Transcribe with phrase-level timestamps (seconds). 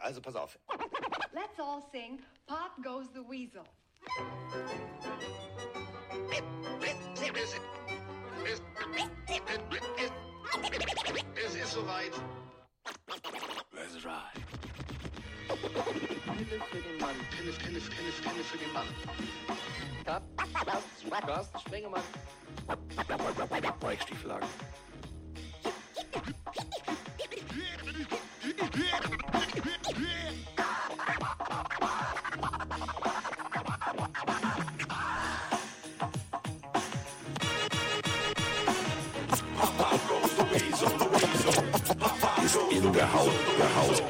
[0.00, 0.58] Also pass auf.
[1.34, 3.64] Let's all sing Pop Goes the Weasel.
[11.34, 12.12] Es ist soweit.
[13.72, 14.42] Let's ride.
[15.48, 17.16] Pille für den Mann.
[17.30, 18.86] Pille, Pille, Pille, Pille für den Mann.
[21.26, 22.02] Carsten Spengemann.
[23.82, 24.48] Mike Stieflagen.
[28.44, 29.31] Ist
[43.02, 44.02] der Haut.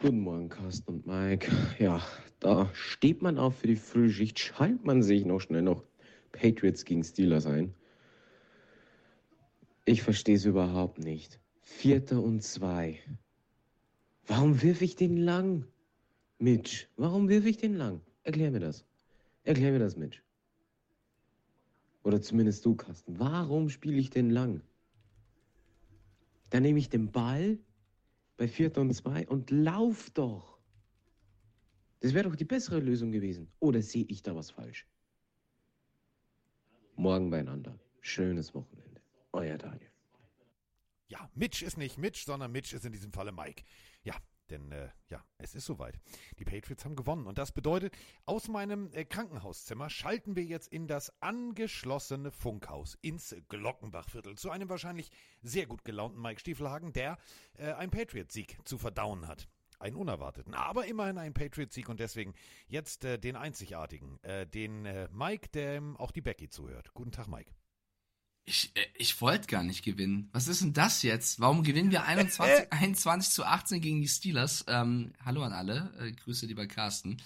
[0.00, 1.50] Guten Morgen, Carsten und Mike.
[1.78, 2.02] Ja,
[2.40, 5.84] da steht man auf für die Frühschicht, schaltet man sich noch schnell noch
[6.32, 7.72] Patriots gegen Steelers ein.
[9.86, 11.40] Ich verstehe es überhaupt nicht.
[11.62, 12.98] Vierter und zwei.
[14.26, 15.64] Warum wirf ich den lang?
[16.38, 18.02] Mitch, warum wirf ich den lang?
[18.22, 18.84] Erklär mir das.
[19.44, 20.20] Erklär mir das, Mitch.
[22.02, 23.18] Oder zumindest du, Carsten.
[23.18, 24.62] Warum spiele ich den lang?
[26.50, 27.58] Dann nehme ich den Ball
[28.36, 30.58] bei Vierter und Zwei und lauf doch.
[32.00, 33.48] Das wäre doch die bessere Lösung gewesen.
[33.60, 34.86] Oder sehe ich da was falsch?
[36.96, 37.78] Morgen beieinander.
[38.00, 39.00] Schönes Wochenende.
[39.32, 39.90] Euer Daniel.
[41.08, 43.62] Ja, Mitch ist nicht Mitch, sondern Mitch ist in diesem Falle Mike.
[44.02, 44.16] Ja,
[44.52, 45.98] denn äh, ja, es ist soweit.
[46.38, 50.86] Die Patriots haben gewonnen und das bedeutet, aus meinem äh, Krankenhauszimmer schalten wir jetzt in
[50.86, 55.10] das angeschlossene Funkhaus ins Glockenbachviertel zu einem wahrscheinlich
[55.42, 57.18] sehr gut gelaunten Mike Stiefelhagen, der
[57.54, 59.48] äh, einen Patriots-Sieg zu verdauen hat.
[59.78, 62.34] Einen unerwarteten, aber immerhin einen Patriots-Sieg und deswegen
[62.68, 66.94] jetzt äh, den einzigartigen, äh, den äh, Mike, dem auch die Becky zuhört.
[66.94, 67.52] Guten Tag, Mike.
[68.44, 70.28] Ich, äh, ich wollte gar nicht gewinnen.
[70.32, 71.40] Was ist denn das jetzt?
[71.40, 74.64] Warum gewinnen wir 21, 21 zu 18 gegen die Steelers?
[74.68, 75.92] Ähm, hallo an alle.
[76.00, 77.18] Äh, Grüße, lieber Carsten.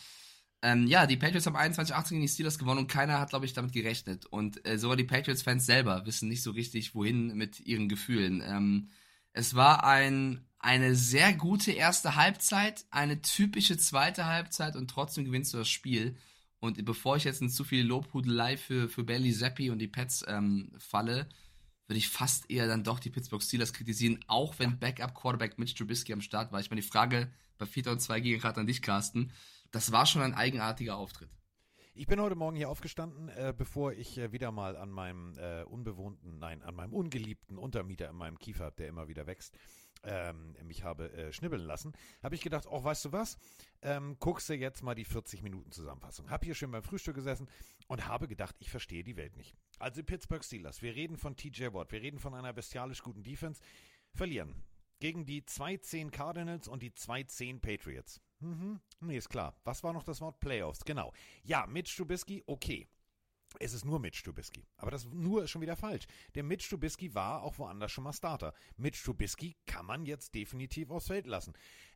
[0.62, 3.30] Ähm, ja, die Patriots haben 21 zu 18 gegen die Steelers gewonnen und keiner hat,
[3.30, 4.26] glaube ich, damit gerechnet.
[4.26, 8.42] Und äh, sogar die Patriots-Fans selber wissen nicht so richtig, wohin mit ihren Gefühlen.
[8.44, 8.88] Ähm,
[9.32, 15.52] es war ein, eine sehr gute erste Halbzeit, eine typische zweite Halbzeit und trotzdem gewinnst
[15.54, 16.16] du das Spiel.
[16.66, 20.24] Und bevor ich jetzt in zu viel Lobhudelei für, für Bailey Zappi und die Pets
[20.28, 21.28] ähm, falle,
[21.86, 26.12] würde ich fast eher dann doch die Pittsburgh Steelers kritisieren, auch wenn Backup-Quarterback Mitch Trubisky
[26.12, 26.60] am Start war.
[26.60, 29.32] Ich meine, die Frage bei 4 und 2 gegen gerade an dich, Carsten.
[29.70, 31.30] Das war schon ein eigenartiger Auftritt.
[31.94, 35.62] Ich bin heute Morgen hier aufgestanden, äh, bevor ich äh, wieder mal an meinem äh,
[35.62, 39.56] unbewohnten, nein, an meinem ungeliebten Untermieter in meinem Kiefer, der immer wieder wächst,
[40.04, 41.92] ähm, mich habe äh, schnibbeln lassen,
[42.22, 43.38] habe ich gedacht, oh, weißt du was,
[43.82, 46.30] ähm, guckst du jetzt mal die 40 Minuten Zusammenfassung.
[46.30, 47.48] Hab hier schön beim Frühstück gesessen
[47.88, 49.56] und habe gedacht, ich verstehe die Welt nicht.
[49.78, 53.60] Also Pittsburgh Steelers, wir reden von TJ Watt, wir reden von einer bestialisch guten Defense,
[54.14, 54.62] verlieren
[54.98, 58.20] gegen die 2-10 Cardinals und die 2-10 Patriots.
[58.40, 58.80] Mhm.
[59.00, 59.58] Nee, ist klar.
[59.64, 60.84] Was war noch das Wort Playoffs?
[60.84, 61.12] Genau.
[61.42, 62.88] Ja, Mitch Trubisky, okay.
[63.58, 64.66] Es ist nur Mitch Trubisky.
[64.76, 66.06] Aber das nur ist schon wieder falsch.
[66.34, 68.52] Der Mitch Trubisky war auch woanders schon mal Starter.
[68.76, 71.54] Mitch Trubisky kann man jetzt definitiv aufs Feld lassen.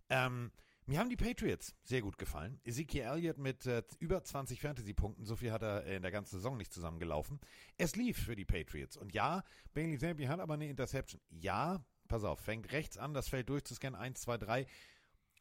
[0.08, 0.52] Ähm,
[0.86, 2.60] mir haben die Patriots sehr gut gefallen.
[2.64, 6.56] Ezekiel Elliott mit äh, über 20 Fantasy-Punkten, so viel hat er in der ganzen Saison
[6.56, 7.38] nicht zusammengelaufen.
[7.76, 8.96] Es lief für die Patriots.
[8.96, 11.20] Und ja, Bailey Zappi hat aber eine Interception.
[11.28, 14.66] Ja, pass auf, fängt rechts an, das Feld durchzuscannen, 1, 2, 3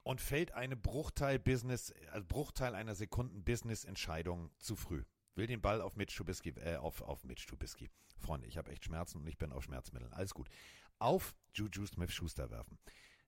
[0.04, 5.04] und fällt eine Bruchteil Business, also Bruchteil einer Sekunden Business-Entscheidung zu früh.
[5.40, 7.90] Will den Ball auf Mitch Trubisky, äh, auf, auf Mitch Trubisky.
[8.18, 10.12] Freunde, ich habe echt Schmerzen und ich bin auf Schmerzmitteln.
[10.12, 10.50] Alles gut.
[11.00, 12.78] Auf Juju Smith-Schuster werfen.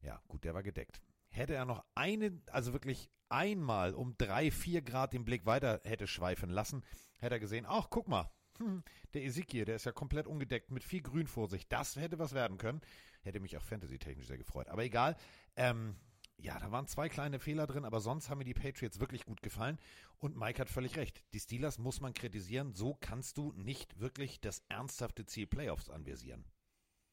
[0.02, 1.02] Ja, gut, der war gedeckt.
[1.30, 6.06] Hätte er noch eine, also wirklich einmal um drei, vier Grad den Blick weiter hätte
[6.06, 6.84] schweifen lassen,
[7.18, 8.84] hätte er gesehen, ach, guck mal, hm,
[9.14, 11.70] der Ezekiel, der ist ja komplett ungedeckt mit viel Grün vor sich.
[11.70, 12.82] Das hätte was werden können.
[13.22, 14.68] Hätte mich auch fantasy-technisch sehr gefreut.
[14.68, 15.16] Aber egal.
[15.56, 15.96] Ähm,
[16.42, 19.42] ja, da waren zwei kleine Fehler drin, aber sonst haben mir die Patriots wirklich gut
[19.42, 19.78] gefallen.
[20.18, 21.24] Und Mike hat völlig recht.
[21.34, 22.74] Die Steelers muss man kritisieren.
[22.74, 26.46] So kannst du nicht wirklich das ernsthafte Ziel Playoffs anvisieren.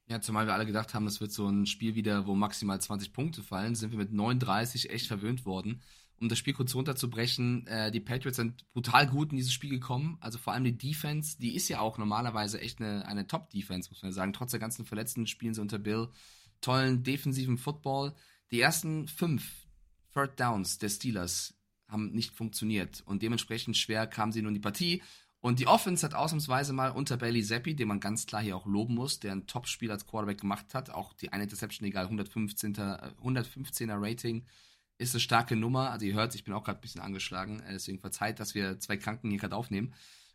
[0.09, 3.13] Ja, zumal wir alle gedacht haben, das wird so ein Spiel wieder, wo maximal 20
[3.13, 5.83] Punkte fallen, sind wir mit 39 echt verwöhnt worden.
[6.21, 10.17] Um das Spiel kurz runterzubrechen, äh, die Patriots sind brutal gut in dieses Spiel gekommen.
[10.21, 14.03] Also vor allem die Defense, die ist ja auch normalerweise echt eine, eine Top-Defense, muss
[14.03, 14.33] man sagen.
[14.33, 16.09] Trotz der ganzen Verletzten spielen sie unter Bill
[16.61, 18.15] tollen defensiven Football.
[18.51, 19.67] Die ersten fünf
[20.15, 21.55] Third Downs der Steelers
[21.87, 25.03] haben nicht funktioniert und dementsprechend schwer kamen sie nun in die Partie.
[25.41, 28.67] Und die Offense hat ausnahmsweise mal unter Bailey Zappi, den man ganz klar hier auch
[28.67, 32.75] loben muss, der ein Top-Spiel als Quarterback gemacht hat, auch die eine Interception, egal, 115
[32.75, 34.45] 115er Rating,
[34.99, 35.91] ist eine starke Nummer.
[35.91, 38.81] Also ihr hört, ich bin auch gerade ein bisschen angeschlagen, äh, deswegen verzeiht, dass wir
[38.81, 39.95] zwei Kranken hier gerade aufnehmen.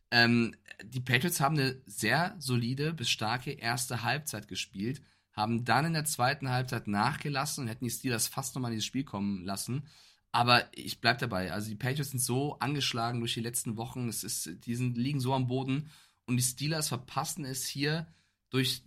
[0.09, 5.01] Ähm, die Patriots haben eine sehr solide bis starke erste Halbzeit gespielt,
[5.33, 8.85] haben dann in der zweiten Halbzeit nachgelassen und hätten die Steelers fast nochmal in dieses
[8.85, 9.83] Spiel kommen lassen.
[10.31, 11.51] Aber ich bleib dabei.
[11.51, 14.07] Also die Patriots sind so angeschlagen durch die letzten Wochen.
[14.07, 15.89] Es ist, die sind, liegen so am Boden
[16.25, 18.07] und die Steelers verpassen es hier
[18.49, 18.83] durch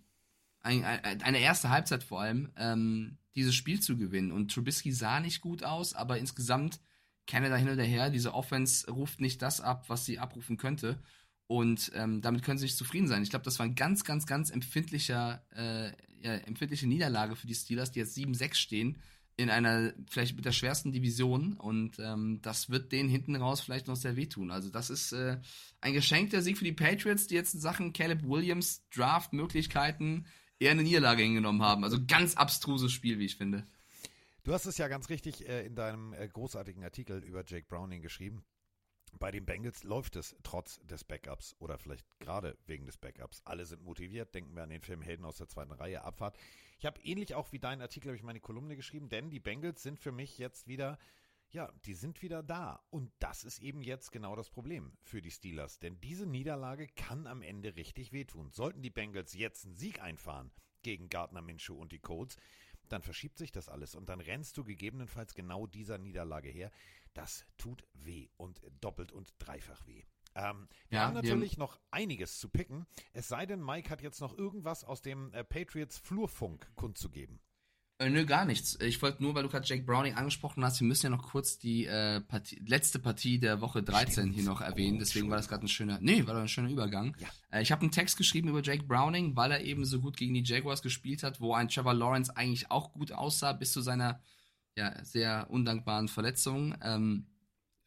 [0.60, 4.32] ein, ein, eine erste Halbzeit vor allem, ähm, dieses Spiel zu gewinnen.
[4.32, 6.81] Und Trubisky sah nicht gut aus, aber insgesamt
[7.26, 10.99] Canada hin oder her, diese Offense ruft nicht das ab, was sie abrufen könnte.
[11.46, 13.22] Und ähm, damit können sie nicht zufrieden sein.
[13.22, 15.92] Ich glaube, das war ein ganz, ganz, ganz empfindlicher, äh,
[16.22, 18.98] ja, empfindliche Niederlage für die Steelers, die jetzt 7-6 stehen,
[19.36, 21.54] in einer vielleicht mit der schwersten Division.
[21.54, 24.50] Und ähm, das wird denen hinten raus vielleicht noch sehr wehtun.
[24.50, 25.38] Also, das ist äh,
[25.80, 30.26] ein geschenkter Sieg für die Patriots, die jetzt in Sachen Caleb Williams Draft-Möglichkeiten
[30.58, 31.84] eher eine Niederlage hingenommen haben.
[31.84, 33.66] Also ganz abstruses Spiel, wie ich finde.
[34.44, 38.00] Du hast es ja ganz richtig äh, in deinem äh, großartigen Artikel über Jake Browning
[38.00, 38.44] geschrieben.
[39.18, 43.40] Bei den Bengals läuft es trotz des Backups oder vielleicht gerade wegen des Backups.
[43.44, 44.34] Alle sind motiviert.
[44.34, 46.36] Denken wir an den Film Helden aus der zweiten Reihe, Abfahrt.
[46.78, 49.82] Ich habe ähnlich auch wie dein Artikel, habe ich meine Kolumne geschrieben, denn die Bengals
[49.82, 50.98] sind für mich jetzt wieder,
[51.48, 52.84] ja, die sind wieder da.
[52.90, 55.78] Und das ist eben jetzt genau das Problem für die Steelers.
[55.78, 58.50] Denn diese Niederlage kann am Ende richtig wehtun.
[58.50, 60.52] Sollten die Bengals jetzt einen Sieg einfahren
[60.82, 62.36] gegen Gardner Minshew und die Colts,
[62.93, 66.71] dann verschiebt sich das alles und dann rennst du gegebenenfalls genau dieser Niederlage her.
[67.15, 70.05] Das tut weh und doppelt und dreifach weh.
[70.35, 72.87] Ähm, wir Ja, haben natürlich haben- noch einiges zu picken.
[73.15, 77.41] Es sei denn, Mike hat jetzt noch irgendwas aus dem äh, Patriots Flurfunk kundzugeben.
[77.98, 78.78] Äh, nö, gar nichts.
[78.81, 81.58] Ich wollte nur, weil du gerade Jake Browning angesprochen hast, wir müssen ja noch kurz
[81.58, 84.34] die äh, Partie, letzte Partie der Woche 13 Stimmt.
[84.34, 84.96] hier noch erwähnen.
[84.96, 87.16] Oh, Deswegen war das gerade ein schöner, nee, war doch ein schöner Übergang.
[87.19, 87.28] Ja.
[87.50, 90.34] Äh, ich habe einen Text geschrieben über Jake Browning, weil er eben so gut gegen
[90.34, 94.20] die Jaguars gespielt hat, wo ein Trevor Lawrence eigentlich auch gut aussah, bis zu seiner
[94.76, 96.75] ja, sehr undankbaren Verletzung.
[96.82, 97.26] Ähm,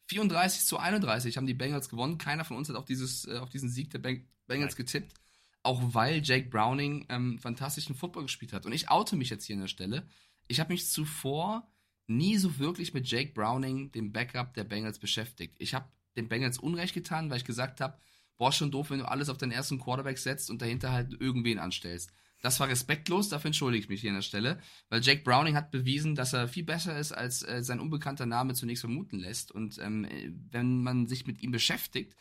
[0.08, 2.18] 34 zu 31 haben die Bengals gewonnen.
[2.18, 4.84] Keiner von uns hat auf, dieses, äh, auf diesen Sieg der Beng Bengals Nein.
[4.84, 5.14] getippt.
[5.62, 8.66] Auch weil Jake Browning ähm, fantastischen Football gespielt hat.
[8.66, 10.06] Und ich oute mich jetzt hier an der Stelle.
[10.48, 11.70] Ich habe mich zuvor
[12.06, 15.56] nie so wirklich mit Jake Browning, dem Backup der Bengals, beschäftigt.
[15.58, 17.98] Ich habe den Bengals Unrecht getan, weil ich gesagt habe,
[18.36, 21.58] boah, schon doof, wenn du alles auf den ersten Quarterback setzt und dahinter halt irgendwen
[21.58, 22.10] anstellst.
[22.42, 24.58] Das war respektlos, dafür entschuldige ich mich hier an der Stelle,
[24.88, 28.54] weil Jake Browning hat bewiesen, dass er viel besser ist, als äh, sein unbekannter Name
[28.54, 29.52] zunächst vermuten lässt.
[29.52, 32.16] Und ähm, äh, wenn man sich mit ihm beschäftigt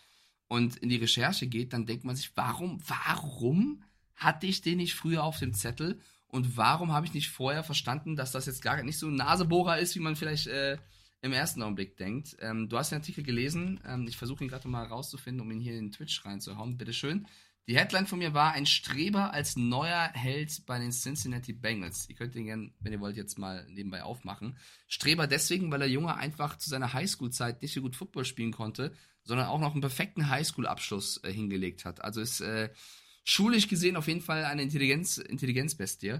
[0.50, 3.84] und in die Recherche geht, dann denkt man sich, warum, warum
[4.16, 8.18] hatte ich den nicht früher auf dem Zettel und warum habe ich nicht vorher verstanden,
[8.18, 10.78] dass das jetzt gar nicht so ein Nasebohrer ist, wie man vielleicht äh,
[11.22, 12.36] im ersten Augenblick denkt.
[12.42, 15.60] Ähm, du hast den Artikel gelesen, ähm, ich versuche ihn gerade mal rauszufinden, um ihn
[15.60, 17.28] hier in Twitch reinzuhauen, bitteschön.
[17.68, 22.10] Die Headline von mir war, ein Streber als neuer Held bei den Cincinnati Bengals.
[22.10, 24.58] Ihr könnt den gerne, wenn ihr wollt, jetzt mal nebenbei aufmachen.
[24.88, 28.96] Streber deswegen, weil der Junge einfach zu seiner Highschool-Zeit nicht so gut Football spielen konnte,
[29.30, 32.04] sondern auch noch einen perfekten Highschool-Abschluss äh, hingelegt hat.
[32.04, 32.72] Also ist äh,
[33.24, 36.20] schulisch gesehen auf jeden Fall eine Intelligenz, Intelligenzbestie.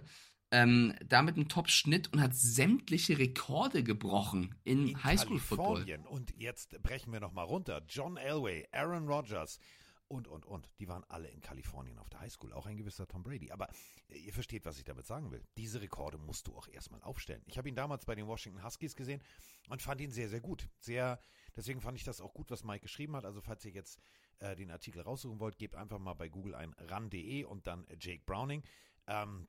[0.52, 5.86] Ähm, damit einen Top-Schnitt und hat sämtliche Rekorde gebrochen in, in Highschool-Football.
[6.08, 7.82] Und jetzt brechen wir nochmal runter.
[7.88, 9.60] John Elway, Aaron Rodgers
[10.08, 10.70] und, und, und.
[10.80, 12.54] Die waren alle in Kalifornien auf der Highschool.
[12.54, 13.52] Auch ein gewisser Tom Brady.
[13.52, 13.70] Aber
[14.10, 15.44] äh, ihr versteht, was ich damit sagen will.
[15.58, 17.42] Diese Rekorde musst du auch erstmal aufstellen.
[17.48, 19.22] Ich habe ihn damals bei den Washington Huskies gesehen
[19.70, 20.68] und fand ihn sehr, sehr gut.
[20.80, 21.20] Sehr,
[21.60, 23.26] deswegen fand ich das auch gut, was Mike geschrieben hat.
[23.26, 24.00] Also falls ihr jetzt
[24.40, 28.24] äh, den Artikel raussuchen wollt, gebt einfach mal bei Google ein ran.de und dann Jake
[28.26, 28.64] Browning.
[29.08, 29.48] Ähm,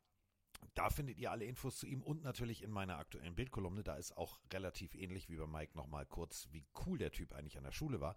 [0.75, 3.83] da findet ihr alle Infos zu ihm und natürlich in meiner aktuellen Bildkolumne.
[3.83, 7.57] Da ist auch relativ ähnlich wie bei Mike nochmal kurz, wie cool der Typ eigentlich
[7.57, 8.17] an der Schule war.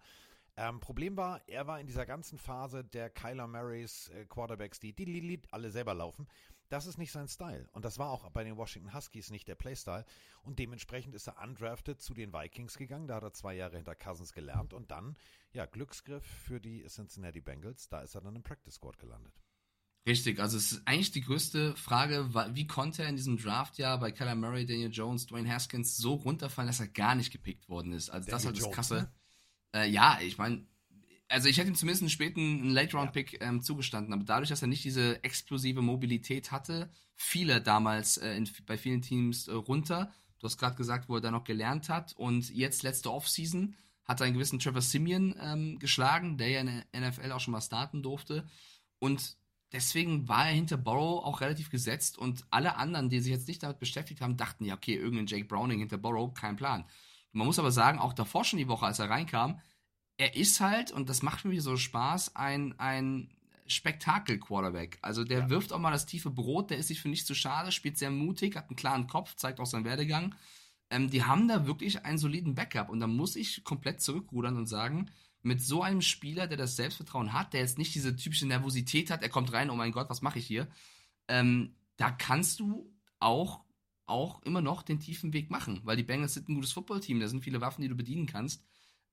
[0.56, 4.92] Ähm, Problem war, er war in dieser ganzen Phase der Kyler Murrays äh, Quarterbacks, die,
[4.92, 6.28] die, die, die alle selber laufen.
[6.74, 7.68] Das ist nicht sein Style.
[7.70, 10.04] Und das war auch bei den Washington Huskies nicht der Playstyle.
[10.42, 13.06] Und dementsprechend ist er undrafted zu den Vikings gegangen.
[13.06, 14.74] Da hat er zwei Jahre hinter Cousins gelernt.
[14.74, 15.16] Und dann,
[15.52, 17.88] ja, Glücksgriff für die Cincinnati Bengals.
[17.88, 19.40] Da ist er dann im Practice Squad gelandet.
[20.04, 24.10] Richtig, also es ist eigentlich die größte Frage, wie konnte er in diesem Draftjahr bei
[24.10, 28.10] Kyler Murray, Daniel Jones, Dwayne Haskins so runterfallen, dass er gar nicht gepickt worden ist.
[28.10, 29.12] Also das ist halt Daniel das Jones, Krasse.
[29.74, 30.66] Äh, ja, ich meine,
[31.34, 34.84] also ich hätte ihm zumindest einen späten Late-Round-Pick ähm, zugestanden, aber dadurch, dass er nicht
[34.84, 40.12] diese explosive Mobilität hatte, fiel er damals äh, in, bei vielen Teams äh, runter.
[40.38, 43.74] Du hast gerade gesagt, wo er da noch gelernt hat und jetzt letzte Offseason
[44.04, 47.52] hat er einen gewissen Trevor Simeon ähm, geschlagen, der ja in der NFL auch schon
[47.52, 48.46] mal starten durfte
[49.00, 49.36] und
[49.72, 53.64] deswegen war er hinter Borrow auch relativ gesetzt und alle anderen, die sich jetzt nicht
[53.64, 56.84] damit beschäftigt haben, dachten, ja, okay, irgendein Jake Browning hinter Borrow, kein Plan.
[57.32, 59.60] Man muss aber sagen, auch davor schon die Woche, als er reinkam,
[60.16, 63.30] er ist halt, und das macht mir so Spaß, ein, ein
[63.66, 64.98] Spektakel-Quarterback.
[65.02, 65.50] Also der Ja.
[65.50, 68.10] wirft auch mal das tiefe Brot, der ist sich für nichts zu schade, spielt sehr
[68.10, 70.34] mutig, hat einen klaren Kopf, zeigt auch seinen Werdegang.
[70.90, 74.66] Ähm, die haben da wirklich einen soliden Backup und da muss ich komplett zurückrudern und
[74.66, 75.10] sagen,
[75.42, 79.22] mit so einem Spieler, der das Selbstvertrauen hat, der jetzt nicht diese typische Nervosität hat,
[79.22, 80.68] er kommt rein, oh mein Gott, was mache ich hier?
[81.28, 83.64] Ähm, da kannst du auch,
[84.06, 87.28] auch immer noch den tiefen Weg machen, weil die Bengals sind ein gutes Footballteam, da
[87.28, 88.62] sind viele Waffen, die du bedienen kannst.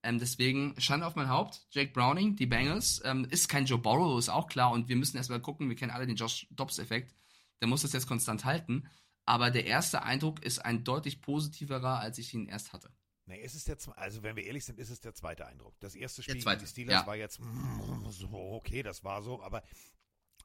[0.04, 1.66] Ähm, deswegen Schande auf mein Haupt.
[1.70, 4.72] Jake Browning, die Bengals, ähm, ist kein Joe Burrow, ist auch klar.
[4.72, 7.14] Und wir müssen erstmal gucken, wir kennen alle den Josh Dobbs-Effekt.
[7.62, 8.88] Der muss das jetzt konstant halten.
[9.26, 12.92] Aber der erste Eindruck ist ein deutlich positiverer, als ich ihn erst hatte.
[13.26, 15.80] Nee, es ist der, also wenn wir ehrlich sind, ist es der zweite Eindruck.
[15.80, 17.08] Das erste Spiel zweite, gegen die Steelers ja.
[17.08, 19.64] war jetzt mm, so, okay, das war so, aber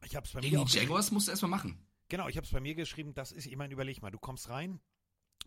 [0.05, 0.83] ich habe es bei Gegen mir die auch geschrieben.
[0.83, 1.85] Jaguars musst du erstmal machen.
[2.09, 4.49] Genau, ich habe es bei mir geschrieben, das ist, ich meine, überleg mal, du kommst
[4.49, 4.79] rein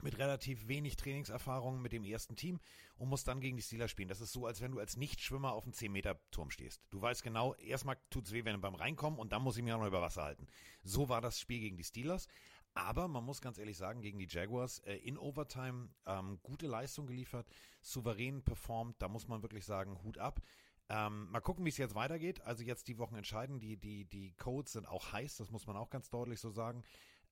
[0.02, 2.60] mit relativ wenig Trainingserfahrung mit dem ersten Team
[2.96, 4.08] und musst dann gegen die Steelers spielen.
[4.08, 6.82] Das ist so, als wenn du als Nichtschwimmer auf einem 10-Meter-Turm stehst.
[6.90, 9.72] Du weißt genau, erstmal tut's weh, wenn du beim Reinkommen und dann muss ich mich
[9.72, 10.46] auch noch über Wasser halten.
[10.82, 12.28] So war das Spiel gegen die Steelers.
[12.74, 17.06] Aber man muss ganz ehrlich sagen, gegen die Jaguars äh, in Overtime ähm, gute Leistung
[17.06, 17.48] geliefert,
[17.82, 20.40] souverän performt, da muss man wirklich sagen, Hut ab.
[20.88, 22.40] Ähm, mal gucken, wie es jetzt weitergeht.
[22.42, 23.60] Also jetzt die Wochen entscheiden.
[23.60, 26.82] Die, die, die Codes sind auch heiß, das muss man auch ganz deutlich so sagen.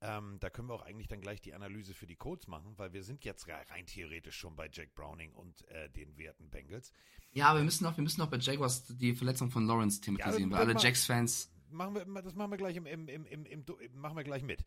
[0.00, 2.93] Ähm, da können wir auch eigentlich dann gleich die Analyse für die Colts machen, weil
[2.93, 6.93] wir sind jetzt rein theoretisch schon bei Jack Browning und äh, den werten Bengals.
[7.33, 10.50] Ja, aber wir müssen noch, wir müssen noch bei Jaguars die Verletzung von Lawrence thematisieren,
[10.50, 11.50] Ja, weil alle mal- Jacks-Fans.
[11.71, 13.64] Machen wir, das machen wir gleich im, im, im, im, im,
[13.95, 14.64] machen wir gleich mit.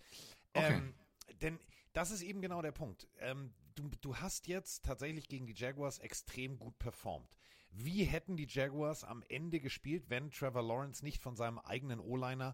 [0.53, 0.73] Okay.
[0.73, 0.93] Ähm,
[1.41, 1.59] denn
[1.93, 3.07] das ist eben genau der Punkt.
[3.19, 7.35] Ähm, du, du hast jetzt tatsächlich gegen die Jaguars extrem gut performt.
[7.71, 12.53] Wie hätten die Jaguars am Ende gespielt, wenn Trevor Lawrence nicht von seinem eigenen O-Liner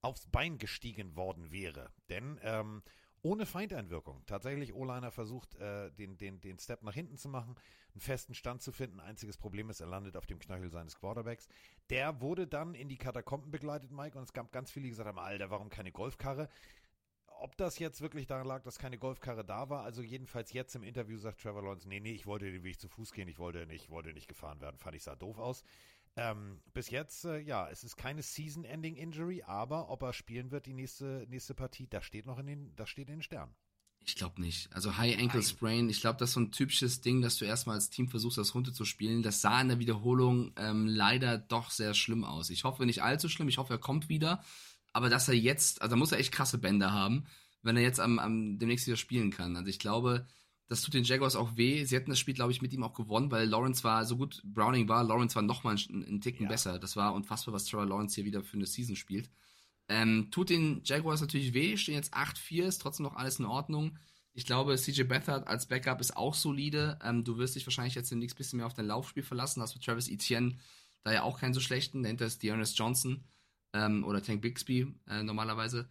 [0.00, 1.92] aufs Bein gestiegen worden wäre?
[2.08, 2.82] Denn ähm,
[3.22, 4.24] ohne Feindeinwirkung.
[4.26, 7.56] Tatsächlich O-Liner versucht, äh, den, den, den Step nach hinten zu machen,
[7.92, 9.00] einen festen Stand zu finden.
[9.00, 11.48] Einziges Problem ist, er landet auf dem Knöchel seines Quarterbacks.
[11.90, 15.08] Der wurde dann in die Katakomben begleitet, Mike, und es gab ganz viele, die gesagt
[15.08, 16.48] haben, Alter, warum keine Golfkarre?
[17.40, 20.82] Ob das jetzt wirklich daran lag, dass keine Golfkarre da war, also jedenfalls jetzt im
[20.82, 23.64] Interview sagt Trevor Lawrence, nee, nee, ich wollte den Weg zu Fuß gehen, ich wollte
[23.66, 25.62] nicht, wollte nicht gefahren werden, fand ich sah doof aus.
[26.18, 30.74] Ähm, bis jetzt, äh, ja, es ist keine Season-Ending-Injury, aber ob er spielen wird die
[30.74, 33.54] nächste, nächste Partie, das steht noch in den, das steht in den Sternen.
[34.04, 34.72] Ich glaube nicht.
[34.72, 37.76] Also High Ankle Sprain, ich glaube, das ist so ein typisches Ding, dass du erstmal
[37.76, 39.22] als Team versuchst, das runterzuspielen.
[39.22, 42.50] Das sah in der Wiederholung ähm, leider doch sehr schlimm aus.
[42.50, 44.42] Ich hoffe nicht allzu schlimm, ich hoffe, er kommt wieder.
[44.92, 47.26] Aber dass er jetzt, also da muss er echt krasse Bänder haben,
[47.62, 49.56] wenn er jetzt am, am demnächst wieder spielen kann.
[49.56, 50.26] Also ich glaube,
[50.68, 51.84] das tut den Jaguars auch weh.
[51.84, 54.42] Sie hätten das Spiel, glaube ich, mit ihm auch gewonnen, weil Lawrence war, so gut
[54.44, 56.48] Browning war, Lawrence war nochmal einen, einen Ticken Ja.
[56.50, 56.78] besser.
[56.78, 59.30] Das war unfassbar, was Trevor Lawrence hier wieder für eine Season spielt.
[59.88, 63.98] Ähm, tut den Jaguars natürlich weh, stehen jetzt 8-4, ist trotzdem noch alles in Ordnung.
[64.34, 66.98] Ich glaube, CJ Beathard als Backup ist auch solide.
[67.02, 69.62] Ähm, du wirst dich wahrscheinlich jetzt demnächst ein bisschen mehr auf dein Laufspiel verlassen.
[69.62, 70.58] Hast mit Travis Etienne
[71.02, 72.02] da ja auch keinen so schlechten.
[72.02, 73.24] Dahinter ist Dearness Johnson
[73.72, 75.88] ähm, oder Tank Bixby äh, normalerweise.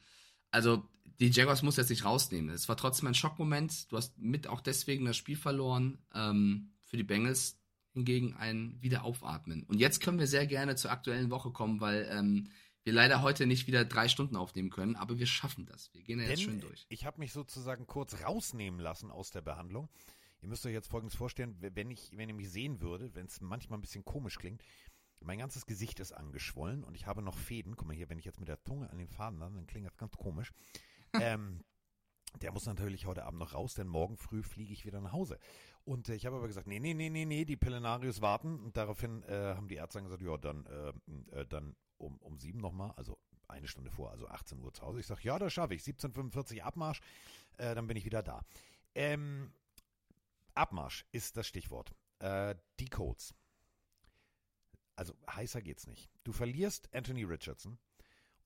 [0.51, 0.87] Also
[1.19, 2.53] die Jaguars muss jetzt nicht rausnehmen.
[2.53, 3.91] Es war trotzdem ein Schockmoment.
[3.91, 5.97] Du hast mit auch deswegen das Spiel verloren.
[6.13, 7.59] Ähm, für die Bengals
[7.93, 9.63] hingegen ein Wiederaufatmen.
[9.63, 12.49] Und jetzt können wir sehr gerne zur aktuellen Woche kommen, weil ähm,
[12.83, 15.93] wir leider heute nicht wieder drei Stunden aufnehmen können, aber wir schaffen das.
[15.93, 16.85] Wir gehen da jetzt Denn schön durch.
[16.89, 19.89] ich habe mich sozusagen kurz rausnehmen lassen aus der Behandlung.
[20.41, 23.41] Ihr müsst euch jetzt folgendes vorstellen, wenn ich, wenn ihr mich sehen würde, wenn es
[23.41, 24.63] manchmal ein bisschen komisch klingt,
[25.19, 27.75] mein ganzes Gesicht ist angeschwollen und ich habe noch Fäden.
[27.75, 29.87] Guck mal hier, wenn ich jetzt mit der Zunge an den Faden lande, dann klingt
[29.87, 30.53] das ganz komisch.
[31.21, 31.63] ähm,
[32.41, 35.39] der muss natürlich heute Abend noch raus, denn morgen früh fliege ich wieder nach Hause.
[35.83, 38.59] Und äh, ich habe aber gesagt, nee, nee, nee, nee, nee, die Pillenarius warten.
[38.59, 42.59] Und daraufhin äh, haben die Ärzte gesagt, ja, dann, äh, äh, dann um, um sieben
[42.59, 44.99] nochmal, also eine Stunde vor, also 18 Uhr zu Hause.
[44.99, 45.81] Ich sage, ja, das schaffe ich.
[45.81, 46.99] 17.45 Abmarsch,
[47.57, 48.43] äh, dann bin ich wieder da.
[48.93, 49.53] Ähm,
[50.53, 51.95] Abmarsch ist das Stichwort.
[52.19, 53.33] Äh, die Colts.
[54.95, 56.09] Also heißer geht's nicht.
[56.23, 57.77] Du verlierst Anthony Richardson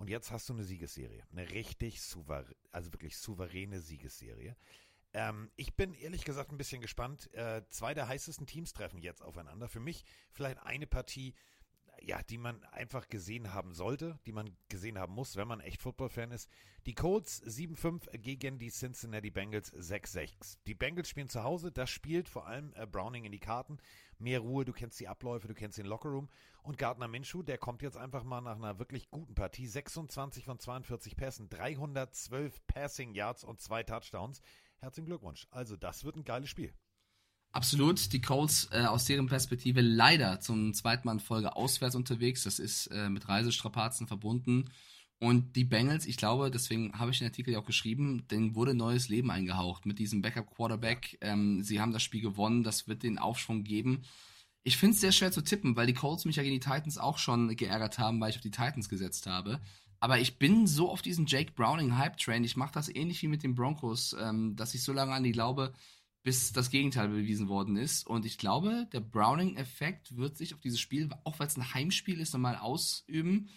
[0.01, 1.24] und jetzt hast du eine Siegesserie.
[1.31, 4.55] Eine richtig souverä also wirklich souveräne Siegesserie.
[5.13, 7.31] Ähm, ich bin ehrlich gesagt ein bisschen gespannt.
[7.36, 9.70] Äh, zwei der heißesten Teams treffen jetzt aufeinander.
[9.70, 11.36] Für mich vielleicht eine Partie,
[12.01, 15.84] ja, die man einfach gesehen haben sollte, die man gesehen haben muss, wenn man echt
[15.84, 16.50] Football-Fan ist.
[16.88, 20.58] Die Colts 7-5 gegen die Cincinnati Bengals 6-6.
[20.65, 23.77] Die Bengals spielen zu Hause, das spielt vor allem äh, Browning in die Karten.
[24.21, 26.29] Mehr Ruhe, du kennst die Abläufe, du kennst den Lockerroom.
[26.63, 29.67] Und Gardner Minshew, der kommt jetzt einfach mal nach einer wirklich guten Partie.
[29.67, 34.41] 26 von 42 Pässen, 312 Passing Yards und zwei Touchdowns.
[34.77, 35.47] Herzlichen Glückwunsch.
[35.49, 36.73] Also, das wird ein geiles Spiel.
[37.51, 38.13] Absolut.
[38.13, 42.43] Die Colts äh, aus deren Perspektive leider zum zweiten Mal in Folge auswärts unterwegs.
[42.43, 44.71] Das ist äh, mit Reisestrapazen verbunden.
[45.23, 48.73] Und die Bengals, ich glaube, deswegen habe ich den Artikel ja auch geschrieben, denen wurde
[48.73, 51.19] neues Leben eingehaucht mit diesem Backup-Quarterback.
[51.21, 54.01] Ähm, sie haben das Spiel gewonnen, das wird den Aufschwung geben.
[54.63, 56.97] Ich finde es sehr schwer zu tippen, weil die Colts mich ja gegen die Titans
[56.97, 59.61] auch schon geärgert haben, weil ich auf die Titans gesetzt habe.
[59.99, 62.43] Aber ich bin so auf diesen Jake Browning Hype Train.
[62.43, 65.33] Ich mache das ähnlich wie mit den Broncos, ähm, dass ich so lange an die
[65.33, 65.71] glaube,
[66.23, 68.07] bis das Gegenteil bewiesen worden ist.
[68.07, 72.19] Und ich glaube, der Browning-Effekt wird sich auf dieses Spiel, auch weil es ein Heimspiel
[72.19, 73.49] ist, nochmal ausüben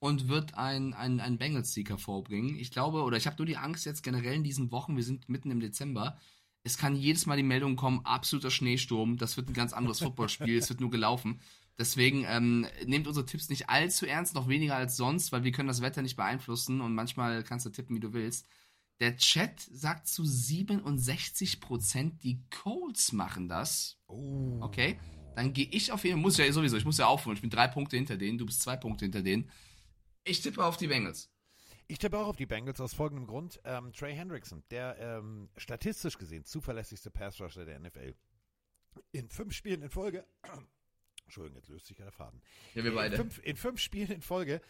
[0.00, 2.56] und wird ein, ein, ein Bengals-Sieg hervorbringen.
[2.56, 5.28] Ich glaube, oder ich habe nur die Angst jetzt generell in diesen Wochen, wir sind
[5.28, 6.18] mitten im Dezember,
[6.64, 10.58] es kann jedes Mal die Meldung kommen, absoluter Schneesturm, das wird ein ganz anderes Footballspiel,
[10.58, 11.40] es wird nur gelaufen.
[11.78, 15.68] Deswegen ähm, nehmt unsere Tipps nicht allzu ernst, noch weniger als sonst, weil wir können
[15.68, 18.46] das Wetter nicht beeinflussen und manchmal kannst du tippen, wie du willst.
[19.00, 23.96] Der Chat sagt zu 67%, die Colts machen das.
[24.08, 24.58] Oh.
[24.60, 24.98] Okay,
[25.36, 27.50] dann gehe ich auf jeden Fall, muss ja sowieso, ich muss ja aufholen, ich bin
[27.50, 29.48] drei Punkte hinter denen, du bist zwei Punkte hinter denen.
[30.28, 31.30] Ich tippe auf die Bengals.
[31.86, 33.60] Ich tippe auch auf die Bengals aus folgendem Grund.
[33.64, 38.14] Ähm, Trey Hendrickson, der ähm, statistisch gesehen zuverlässigste Passrusher der NFL.
[39.12, 40.26] In fünf Spielen in Folge.
[41.24, 42.42] Entschuldigung, jetzt löst sich der Faden.
[42.74, 43.16] Ja, wir beide.
[43.16, 44.60] In fünf, in fünf Spielen in Folge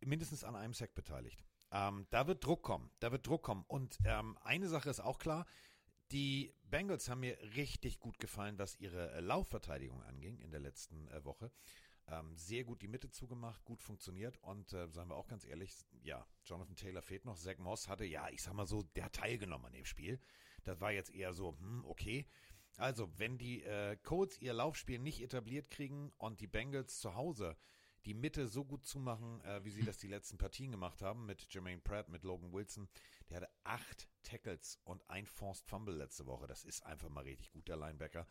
[0.00, 1.44] mindestens an einem Sack beteiligt.
[1.72, 2.88] Ähm, da wird Druck kommen.
[3.00, 3.64] Da wird Druck kommen.
[3.66, 5.44] Und ähm, eine Sache ist auch klar.
[6.12, 11.08] Die Bengals haben mir richtig gut gefallen, was ihre äh, Laufverteidigung anging in der letzten
[11.08, 11.50] äh, Woche.
[12.06, 15.74] Ähm, sehr gut die Mitte zugemacht, gut funktioniert und äh, sagen wir auch ganz ehrlich,
[16.02, 17.36] ja, Jonathan Taylor fehlt noch.
[17.36, 20.20] Zach Moss hatte, ja, ich sag mal so, der hat teilgenommen an dem Spiel.
[20.64, 22.26] Das war jetzt eher so, hm, okay.
[22.76, 27.56] Also, wenn die äh, Colts ihr Laufspiel nicht etabliert kriegen und die Bengals zu Hause
[28.04, 31.42] die Mitte so gut zumachen, äh, wie sie das die letzten Partien gemacht haben, mit
[31.52, 32.88] Jermaine Pratt, mit Logan Wilson,
[33.30, 36.46] der hatte acht Tackles und ein Forced Fumble letzte Woche.
[36.46, 38.26] Das ist einfach mal richtig gut, der Linebacker.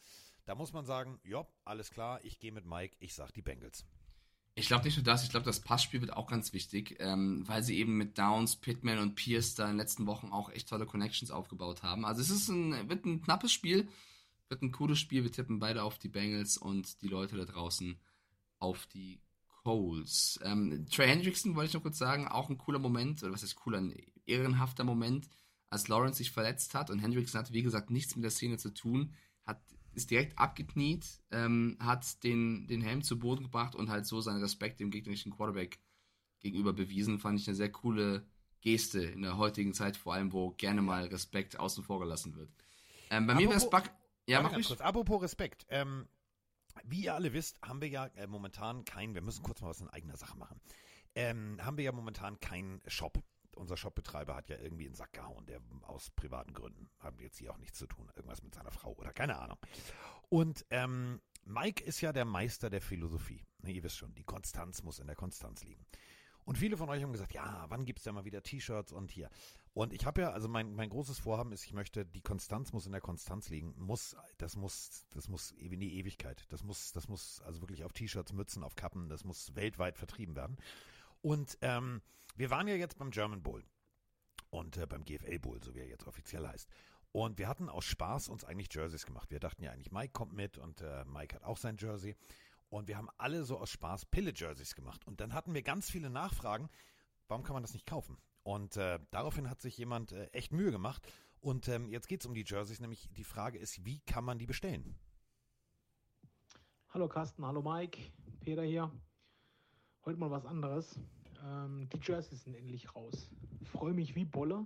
[0.45, 3.85] Da muss man sagen, ja, alles klar, ich gehe mit Mike, ich sag die Bengals.
[4.55, 7.63] Ich glaube nicht nur das, ich glaube, das Passspiel wird auch ganz wichtig, ähm, weil
[7.63, 10.85] sie eben mit Downs, Pittman und Pierce da in den letzten Wochen auch echt tolle
[10.85, 12.05] Connections aufgebaut haben.
[12.05, 13.87] Also es ist ein, wird ein knappes Spiel,
[14.49, 15.23] wird ein cooles Spiel.
[15.23, 17.97] Wir tippen beide auf die Bengals und die Leute da draußen
[18.59, 19.19] auf die
[19.63, 20.39] Coles.
[20.43, 23.55] Ähm, Trey Hendrickson wollte ich noch kurz sagen, auch ein cooler Moment, oder was ist
[23.55, 23.95] cooler, ein
[24.25, 25.29] ehrenhafter Moment,
[25.69, 28.71] als Lawrence sich verletzt hat und Hendrickson hat, wie gesagt, nichts mit der Szene zu
[28.71, 29.13] tun,
[29.45, 29.59] hat
[29.95, 34.41] ist direkt abgekniet, ähm, hat den, den Helm zu Boden gebracht und halt so seinen
[34.41, 35.79] Respekt dem gegnerischen Quarterback
[36.39, 37.19] gegenüber bewiesen.
[37.19, 38.25] Fand ich eine sehr coole
[38.61, 42.49] Geste in der heutigen Zeit, vor allem, wo gerne mal Respekt außen vor gelassen wird.
[43.09, 43.89] Ähm, bei mir wäre es Buck.
[44.27, 44.67] Ja, mach mich.
[44.67, 44.81] kurz.
[44.81, 45.65] Apropos Respekt.
[45.69, 46.07] Ähm,
[46.83, 49.81] wie ihr alle wisst, haben wir ja äh, momentan keinen, wir müssen kurz mal was
[49.81, 50.59] in eigener Sache machen,
[51.15, 53.21] ähm, haben wir ja momentan keinen Shop.
[53.55, 57.51] Unser Shopbetreiber hat ja irgendwie einen Sack gehauen, der aus privaten Gründen, haben jetzt hier
[57.51, 59.57] auch nichts zu tun, irgendwas mit seiner Frau oder keine Ahnung.
[60.29, 63.45] Und ähm, Mike ist ja der Meister der Philosophie.
[63.65, 65.85] Ihr wisst schon, die Konstanz muss in der Konstanz liegen.
[66.45, 69.29] Und viele von euch haben gesagt, ja, wann gibt's denn mal wieder T-Shirts und hier.
[69.73, 72.85] Und ich habe ja, also mein, mein großes Vorhaben ist, ich möchte, die Konstanz muss
[72.85, 73.73] in der Konstanz liegen.
[73.77, 76.45] Muss, das muss, das muss in die Ewigkeit.
[76.49, 80.35] Das muss, das muss also wirklich auf T-Shirts, Mützen, auf Kappen, das muss weltweit vertrieben
[80.35, 80.57] werden.
[81.21, 82.01] Und ähm,
[82.35, 83.63] wir waren ja jetzt beim German Bowl
[84.49, 86.69] und äh, beim GFL Bowl, so wie er jetzt offiziell heißt.
[87.11, 89.29] Und wir hatten aus Spaß uns eigentlich Jerseys gemacht.
[89.29, 92.15] Wir dachten ja eigentlich, Mike kommt mit und äh, Mike hat auch sein Jersey.
[92.69, 95.05] Und wir haben alle so aus Spaß Pille-Jerseys gemacht.
[95.05, 96.69] Und dann hatten wir ganz viele Nachfragen,
[97.27, 98.17] warum kann man das nicht kaufen?
[98.41, 101.07] Und äh, daraufhin hat sich jemand äh, echt Mühe gemacht.
[101.39, 104.39] Und ähm, jetzt geht es um die Jerseys, nämlich die Frage ist, wie kann man
[104.39, 104.97] die bestellen?
[106.89, 107.99] Hallo Carsten, hallo Mike,
[108.39, 108.91] Peter hier.
[110.05, 110.99] Heute mal was anderes.
[111.43, 113.29] Ähm, die Jerseys sind endlich raus.
[113.63, 114.65] Freue mich wie Bolle.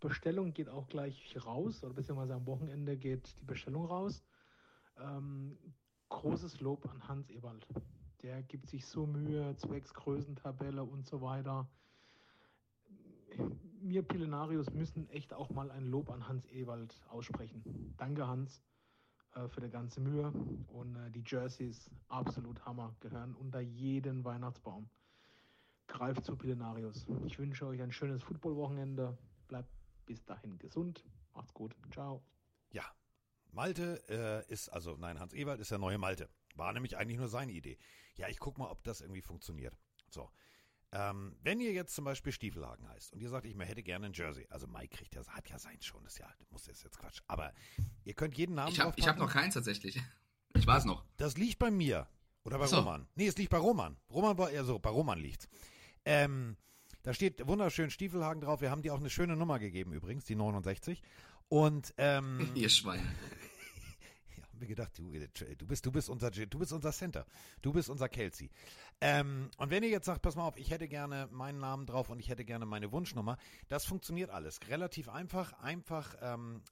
[0.00, 4.24] Bestellung geht auch gleich raus, oder beziehungsweise am Wochenende geht die Bestellung raus.
[4.98, 5.56] Ähm,
[6.08, 7.66] großes Lob an Hans Ewald.
[8.22, 11.68] Der gibt sich so Mühe, zwecks Größentabelle und so weiter.
[13.80, 17.94] Wir Pillenarius müssen echt auch mal ein Lob an Hans Ewald aussprechen.
[17.96, 18.62] Danke Hans
[19.34, 20.32] äh, für die ganze Mühe
[20.68, 24.88] und äh, die Jerseys absolut Hammer, gehören unter jeden Weihnachtsbaum.
[25.92, 27.06] Greift zu Pillenarius.
[27.26, 29.16] Ich wünsche euch ein schönes Footballwochenende.
[29.46, 29.68] Bleibt
[30.06, 31.04] bis dahin gesund.
[31.34, 31.76] Macht's gut.
[31.92, 32.22] Ciao.
[32.70, 32.84] Ja,
[33.52, 36.28] Malte äh, ist, also nein, Hans Ewald ist der neue Malte.
[36.54, 37.78] War nämlich eigentlich nur seine Idee.
[38.16, 39.76] Ja, ich guck mal, ob das irgendwie funktioniert.
[40.08, 40.30] So.
[40.92, 44.12] Ähm, wenn ihr jetzt zum Beispiel Stiefelhagen heißt und ihr sagt, ich hätte gerne ein
[44.12, 47.20] Jersey, also Mike kriegt ja, hat ja sein schon, das ja, muss jetzt jetzt Quatsch.
[47.28, 47.52] Aber
[48.04, 50.00] ihr könnt jeden Namen Ich habe hab noch keins tatsächlich.
[50.54, 51.04] Ich weiß noch.
[51.16, 52.08] Das liegt bei mir.
[52.44, 52.76] Oder bei so.
[52.76, 53.06] Roman.
[53.14, 53.96] Nee, es liegt bei Roman.
[54.10, 55.48] Roman war eher so, bei Roman liegt's.
[56.04, 56.56] Ähm,
[57.02, 58.60] da steht wunderschön Stiefelhagen drauf.
[58.60, 61.02] Wir haben dir auch eine schöne Nummer gegeben übrigens, die 69.
[61.48, 63.00] Und ähm, Ihr Schwein.
[64.36, 67.26] ja, haben wir gedacht, du, du bist, du bist unser, du bist unser Center.
[67.60, 68.50] Du bist unser Kelsey.
[69.00, 72.08] Ähm, und wenn ihr jetzt sagt, pass mal auf, ich hätte gerne meinen Namen drauf
[72.08, 73.36] und ich hätte gerne meine Wunschnummer,
[73.68, 74.60] das funktioniert alles.
[74.68, 76.62] Relativ einfach, einfach ähm,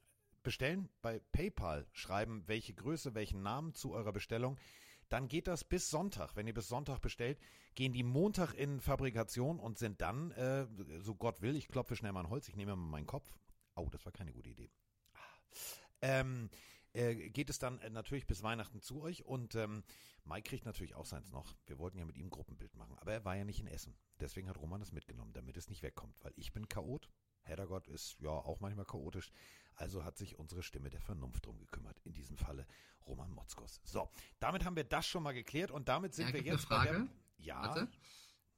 [0.43, 4.57] bestellen, bei PayPal schreiben, welche Größe, welchen Namen zu eurer Bestellung.
[5.11, 6.37] Dann geht das bis Sonntag.
[6.37, 7.37] Wenn ihr bis Sonntag bestellt,
[7.75, 10.65] gehen die Montag in Fabrikation und sind dann, äh,
[10.99, 13.29] so Gott will, ich klopfe schnell mal ein Holz, ich nehme mal meinen Kopf.
[13.75, 14.71] Oh, das war keine gute Idee.
[16.01, 16.49] ähm,
[16.93, 19.83] äh, geht es dann äh, natürlich bis Weihnachten zu euch und ähm,
[20.23, 21.57] Mike kriegt natürlich auch seins noch.
[21.65, 23.97] Wir wollten ja mit ihm Gruppenbild machen, aber er war ja nicht in Essen.
[24.21, 27.09] Deswegen hat Roman das mitgenommen, damit es nicht wegkommt, weil ich bin Chaot.
[27.43, 29.29] Heddergott ist ja auch manchmal chaotisch.
[29.75, 31.99] Also hat sich unsere Stimme der Vernunft drum gekümmert.
[32.03, 32.67] In diesem Falle
[33.07, 33.81] Roman Motzkos.
[33.83, 36.83] So, damit haben wir das schon mal geklärt und damit sind Ja, wir jetzt bei
[36.83, 37.09] der, Frage.
[37.37, 37.87] Ja, Warte.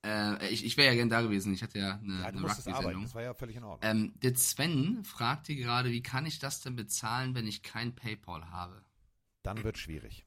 [0.06, 1.54] Äh, ich ich wäre ja gern da gewesen.
[1.54, 2.42] Ich hatte ja eine, ja, eine.
[2.42, 3.04] Rugby-Sendung.
[3.04, 3.90] Das war ja völlig in Ordnung.
[3.90, 7.96] Ähm, der Sven fragt hier gerade, wie kann ich das denn bezahlen, wenn ich kein
[7.96, 8.84] PayPal habe?
[9.44, 10.26] Dann wird schwierig.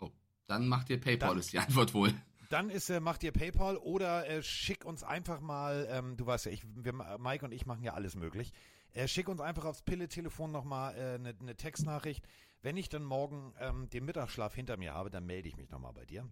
[0.00, 0.10] Oh,
[0.46, 2.12] dann macht ihr PayPal, Dann- ist die Antwort wohl.
[2.50, 6.46] Dann ist, äh, macht ihr PayPal oder äh, schick uns einfach mal, ähm, du weißt
[6.46, 8.52] ja, ich, wir, Mike und ich machen ja alles möglich.
[8.92, 12.26] Äh, schick uns einfach aufs Pille-Telefon nochmal eine äh, ne- ne Textnachricht.
[12.60, 15.92] Wenn ich dann morgen ähm, den Mittagsschlaf hinter mir habe, dann melde ich mich nochmal
[15.92, 16.28] bei dir.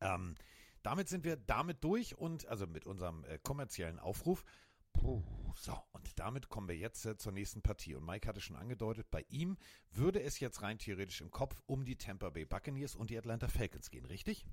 [0.00, 0.34] Ähm,
[0.82, 4.44] damit sind wir damit durch und also mit unserem äh, kommerziellen Aufruf.
[4.92, 5.22] Puh,
[5.56, 7.94] so, und damit kommen wir jetzt äh, zur nächsten Partie.
[7.94, 9.56] Und Mike hatte schon angedeutet, bei ihm
[9.90, 13.48] würde es jetzt rein theoretisch im Kopf um die Tampa Bay Buccaneers und die Atlanta
[13.48, 14.46] Falcons gehen, richtig?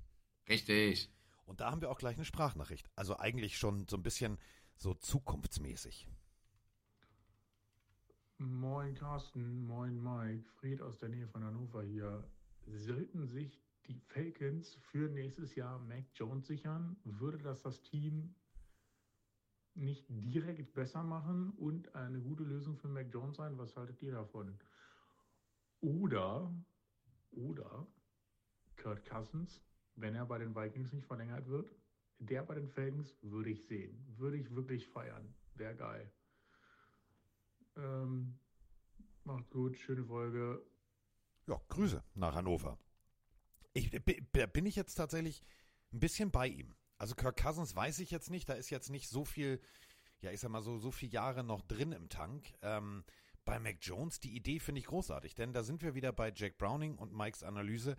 [0.50, 1.10] Richtig.
[1.46, 2.90] Und da haben wir auch gleich eine Sprachnachricht.
[2.96, 4.38] Also eigentlich schon so ein bisschen
[4.76, 6.08] so zukunftsmäßig.
[8.40, 12.24] Moin Carsten, moin Mike, Fried aus der Nähe von Hannover hier.
[12.68, 18.36] Sollten sich die Falcons für nächstes Jahr Mac Jones sichern, würde das das Team
[19.74, 23.58] nicht direkt besser machen und eine gute Lösung für Mac Jones sein?
[23.58, 24.60] Was haltet ihr davon?
[25.82, 26.54] Oder,
[27.32, 27.88] oder
[28.76, 29.64] Kurt Cousins,
[29.96, 31.72] wenn er bei den Vikings nicht verlängert wird,
[32.20, 34.06] der bei den Falcons würde ich sehen.
[34.16, 35.34] Würde ich wirklich feiern.
[35.56, 36.12] Wäre geil.
[37.78, 38.40] Ähm,
[39.24, 40.66] macht gut, schöne Folge.
[41.48, 42.78] Ja, Grüße nach Hannover.
[43.74, 45.42] Ich, bin ich jetzt tatsächlich
[45.94, 46.76] ein bisschen bei ihm.
[46.98, 49.62] Also Kirk Cousins weiß ich jetzt nicht, da ist jetzt nicht so viel,
[50.20, 52.54] ja, ich sag mal so, so viele Jahre noch drin im Tank.
[52.62, 53.04] Ähm,
[53.46, 56.58] bei Mac Jones, die Idee finde ich großartig, denn da sind wir wieder bei Jack
[56.58, 57.96] Browning und Mikes Analyse.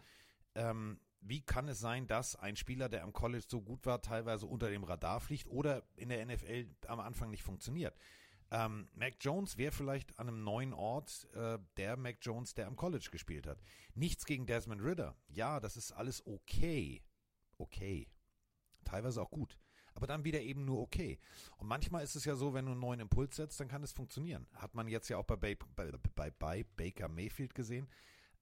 [0.54, 4.46] Ähm, wie kann es sein, dass ein Spieler, der am College so gut war, teilweise
[4.46, 7.96] unter dem Radar fliegt oder in der NFL am Anfang nicht funktioniert?
[8.50, 12.76] Ähm, Mac Jones wäre vielleicht an einem neuen Ort äh, der Mac Jones, der am
[12.76, 13.60] College gespielt hat.
[13.94, 15.16] Nichts gegen Desmond Ritter.
[15.28, 17.02] Ja, das ist alles okay.
[17.58, 18.08] Okay.
[18.84, 19.58] Teilweise auch gut.
[19.94, 21.18] Aber dann wieder eben nur okay.
[21.56, 23.92] Und manchmal ist es ja so, wenn du einen neuen Impuls setzt, dann kann es
[23.92, 24.46] funktionieren.
[24.54, 25.56] Hat man jetzt ja auch bei, bei,
[26.14, 27.88] bei, bei Baker Mayfield gesehen.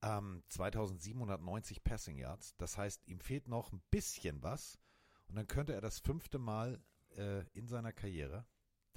[0.02, 2.54] Ähm, 2790 Passing Yards.
[2.58, 4.78] Das heißt, ihm fehlt noch ein bisschen was.
[5.28, 6.80] Und dann könnte er das fünfte Mal
[7.16, 8.46] äh, in seiner Karriere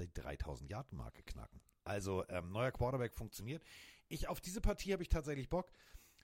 [0.05, 1.61] die 3000 Yard Marke knacken.
[1.83, 3.63] Also ähm, neuer Quarterback funktioniert.
[4.07, 5.71] Ich auf diese Partie habe ich tatsächlich Bock.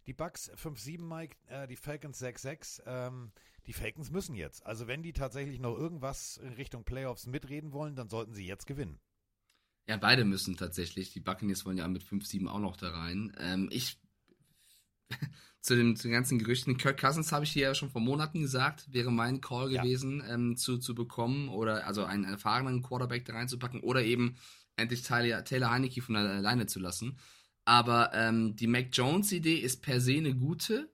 [0.07, 2.83] Die Bucks 5-7 Mike, äh, die Falcons 6-6.
[2.85, 3.31] Ähm,
[3.65, 4.65] die Falcons müssen jetzt.
[4.65, 8.67] Also wenn die tatsächlich noch irgendwas in Richtung Playoffs mitreden wollen, dann sollten sie jetzt
[8.67, 8.99] gewinnen.
[9.87, 11.11] Ja, beide müssen tatsächlich.
[11.11, 13.35] Die Buccaneers wollen ja mit 5-7 auch noch da rein.
[13.39, 13.99] Ähm, ich
[15.61, 18.41] zu, dem, zu den ganzen Gerüchten, Kirk Cousins habe ich hier ja schon vor Monaten
[18.41, 19.81] gesagt, wäre mein Call Ja.
[19.81, 24.35] gewesen, ähm, zu, zu bekommen oder also einen erfahrenen Quarterback da reinzupacken oder eben
[24.75, 27.17] endlich Taylor, Taylor Heineke von alleine zu lassen.
[27.65, 30.91] Aber ähm, die Mac Jones-Idee ist per se eine gute,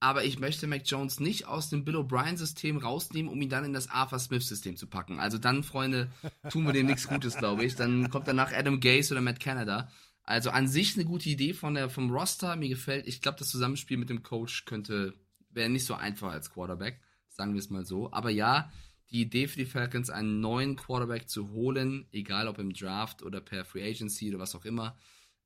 [0.00, 3.74] aber ich möchte Mac Jones nicht aus dem Bill O'Brien-System rausnehmen, um ihn dann in
[3.74, 5.20] das Arthur Smith-System zu packen.
[5.20, 6.10] Also dann, Freunde,
[6.50, 7.76] tun wir dem nichts Gutes, glaube ich.
[7.76, 9.90] Dann kommt danach Adam Gase oder Matt Canada.
[10.30, 12.54] Also an sich eine gute Idee von der, vom Roster.
[12.54, 15.12] Mir gefällt, ich glaube, das Zusammenspiel mit dem Coach könnte,
[15.50, 17.00] wäre nicht so einfach als Quarterback.
[17.28, 18.12] Sagen wir es mal so.
[18.12, 18.70] Aber ja,
[19.10, 23.40] die Idee für die Falcons, einen neuen Quarterback zu holen, egal ob im Draft oder
[23.40, 24.96] per Free Agency oder was auch immer,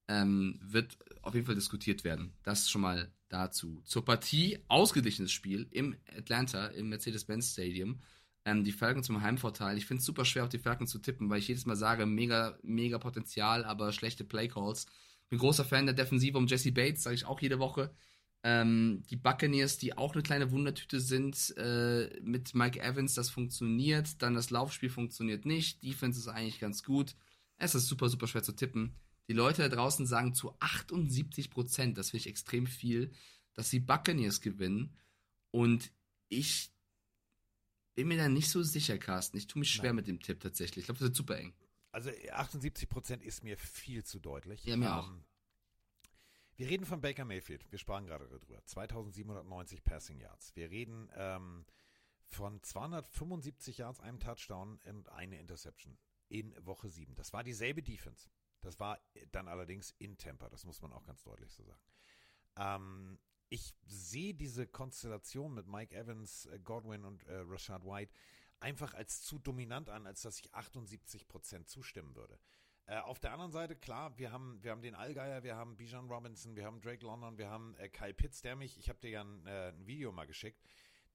[0.07, 2.35] ähm, wird auf jeden Fall diskutiert werden.
[2.42, 3.81] Das schon mal dazu.
[3.87, 8.01] Zur Partie, ausgeglichenes Spiel im Atlanta, im Mercedes-Benz Stadium.
[8.44, 9.78] Ähm, die Falcons zum Heimvorteil.
[9.78, 12.07] Ich finde es super schwer, auf die Falcons zu tippen, weil ich jedes Mal sage,
[12.07, 14.87] mega, mega Potenzial, aber schlechte Playcalls.
[15.30, 17.90] Bin großer Fan der Defensive um Jesse Bates, sage ich auch jede Woche.
[18.42, 24.20] Ähm, die Buccaneers, die auch eine kleine Wundertüte sind, äh, mit Mike Evans, das funktioniert.
[24.20, 25.83] Dann das Laufspiel funktioniert nicht.
[25.83, 27.16] Defense ist eigentlich ganz gut.
[27.57, 28.96] Es ist super, super schwer zu tippen.
[29.28, 33.11] Die Leute da draußen sagen zu 78 Prozent, das finde ich extrem viel,
[33.54, 34.94] dass die Buccaneers gewinnen.
[35.50, 35.90] Und
[36.28, 36.73] ich
[37.94, 39.37] bin mir da nicht so sicher, Carsten.
[39.37, 39.96] Ich tue mich schwer Nein.
[39.96, 40.83] mit dem Tipp tatsächlich.
[40.83, 41.54] Ich glaube, das wird super eng.
[41.92, 44.64] Also 78 Prozent ist mir viel zu deutlich.
[44.64, 45.11] Ja, mir auch.
[46.57, 47.70] Wir reden von Baker Mayfield.
[47.70, 48.64] Wir sprachen gerade darüber.
[48.64, 50.54] 2790 Passing Yards.
[50.54, 51.64] Wir reden ähm,
[52.26, 57.14] von 275 Yards, einem Touchdown und eine Interception in Woche 7.
[57.14, 58.28] Das war dieselbe Defense.
[58.61, 58.98] Das war
[59.33, 60.48] dann allerdings in Temper.
[60.48, 61.83] Das muss man auch ganz deutlich so sagen.
[62.57, 63.18] Ähm,
[63.55, 68.12] ich sehe diese Konstellation mit Mike Evans, äh, Godwin und äh, Rashad White
[68.59, 72.37] einfach als zu dominant an, als dass ich 78 Prozent zustimmen würde.
[72.87, 76.11] Äh, auf der anderen Seite, klar, wir haben, wir haben den Allgeier, wir haben Bijan
[76.11, 79.11] Robinson, wir haben Drake London, wir haben äh, Kyle Pitts, der mich, ich habe dir
[79.11, 80.61] ja ein, äh, ein Video mal geschickt,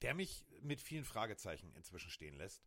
[0.02, 2.64] der mich mit vielen Fragezeichen inzwischen stehen lässt.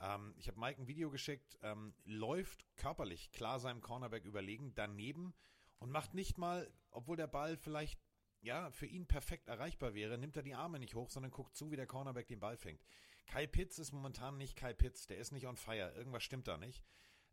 [0.00, 5.32] Ähm, ich habe Mike ein Video geschickt, ähm, läuft körperlich klar seinem Cornerback überlegen, daneben
[5.78, 7.98] und macht nicht mal, obwohl der Ball vielleicht
[8.44, 11.70] ja für ihn perfekt erreichbar wäre, nimmt er die Arme nicht hoch, sondern guckt zu,
[11.70, 12.84] wie der Cornerback den Ball fängt.
[13.26, 16.58] Kyle Pitts ist momentan nicht Kyle Pitts, der ist nicht on fire, irgendwas stimmt da
[16.58, 16.84] nicht.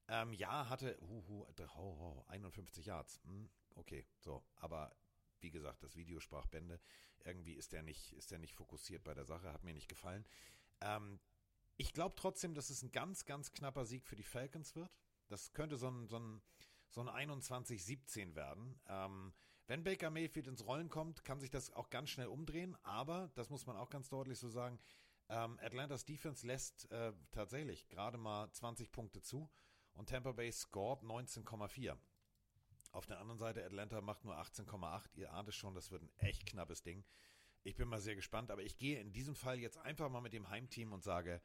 [0.07, 1.45] Ähm, ja, hatte uh, uh,
[1.77, 3.21] oh, oh, 51 Yards.
[3.23, 4.95] Hm, okay, so, aber
[5.41, 6.79] wie gesagt, das Video sprach Bände.
[7.23, 10.25] Irgendwie ist der nicht, ist der nicht fokussiert bei der Sache, hat mir nicht gefallen.
[10.81, 11.19] Ähm,
[11.77, 14.91] ich glaube trotzdem, dass es ein ganz, ganz knapper Sieg für die Falcons wird.
[15.27, 16.41] Das könnte so ein, so ein,
[16.89, 18.79] so ein 21-17 werden.
[18.87, 19.33] Ähm,
[19.71, 22.75] wenn Baker Mayfield ins Rollen kommt, kann sich das auch ganz schnell umdrehen.
[22.83, 24.77] Aber, das muss man auch ganz deutlich so sagen,
[25.29, 29.49] ähm, Atlantas Defense lässt äh, tatsächlich gerade mal 20 Punkte zu
[29.93, 31.95] und Tampa Bay scored 19,4.
[32.91, 35.15] Auf der anderen Seite, Atlanta macht nur 18,8.
[35.15, 37.05] Ihr ahnt es schon, das wird ein echt knappes Ding.
[37.63, 40.33] Ich bin mal sehr gespannt, aber ich gehe in diesem Fall jetzt einfach mal mit
[40.33, 41.41] dem Heimteam und sage,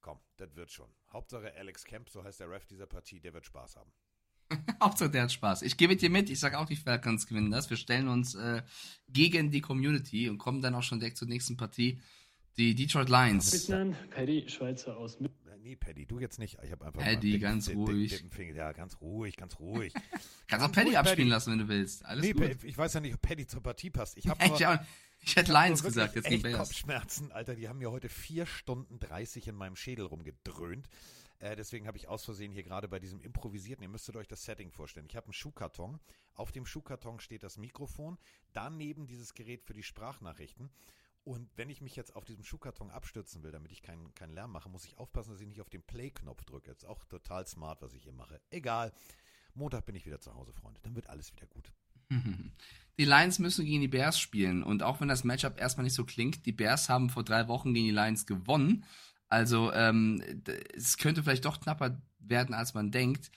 [0.00, 0.94] komm, das wird schon.
[1.08, 3.92] Hauptsache Alex Kemp, so heißt der Ref dieser Partie, der wird Spaß haben.
[4.82, 5.62] Hauptsache der hat Spaß.
[5.62, 7.70] Ich gehe mit dir mit, ich sage auch, die Falcons gewinnen das.
[7.70, 8.62] Wir stellen uns äh,
[9.08, 12.00] gegen die Community und kommen dann auch schon direkt zur nächsten Partie.
[12.56, 13.50] Die Detroit Lions.
[13.50, 15.38] Bittner, Paddy Schweizer aus München.
[15.64, 16.58] Nee, Paddy, du jetzt nicht.
[16.62, 18.10] Ich habe einfach Paddy, mal ganz dicken, ruhig.
[18.10, 19.94] Dicken, dicken ja, ganz ruhig, ganz ruhig.
[20.46, 21.30] Kannst auch Paddy ruhig, abspielen Paddy.
[21.30, 22.04] lassen, wenn du willst.
[22.04, 22.60] Alles nee, gut.
[22.60, 24.18] Pa- ich weiß ja nicht, ob Paddy zur Partie passt.
[24.18, 24.78] Ich habe ich, auch-
[25.20, 26.52] ich hätte Lions gesagt, jetzt echt.
[26.52, 27.54] Kopfschmerzen, Alter.
[27.54, 30.86] Die haben mir heute 4 Stunden 30 in meinem Schädel rumgedröhnt.
[31.38, 34.44] Äh, deswegen habe ich aus Versehen hier gerade bei diesem improvisierten, ihr müsstet euch das
[34.44, 35.06] Setting vorstellen.
[35.08, 36.00] Ich habe einen Schuhkarton.
[36.34, 38.18] Auf dem Schuhkarton steht das Mikrofon.
[38.52, 40.70] Daneben dieses Gerät für die Sprachnachrichten.
[41.24, 44.52] Und wenn ich mich jetzt auf diesem Schuhkarton abstürzen will, damit ich keinen keinen Lärm
[44.52, 46.70] mache, muss ich aufpassen, dass ich nicht auf den Play-Knopf drücke.
[46.70, 48.40] Ist auch total smart, was ich hier mache.
[48.50, 48.92] Egal.
[49.54, 50.80] Montag bin ich wieder zu Hause, Freunde.
[50.82, 51.72] Dann wird alles wieder gut.
[52.98, 54.62] Die Lions müssen gegen die Bears spielen.
[54.62, 57.74] Und auch wenn das Matchup erstmal nicht so klingt, die Bears haben vor drei Wochen
[57.74, 58.84] gegen die Lions gewonnen.
[59.28, 60.22] Also ähm,
[60.74, 63.30] es könnte vielleicht doch knapper werden, als man denkt.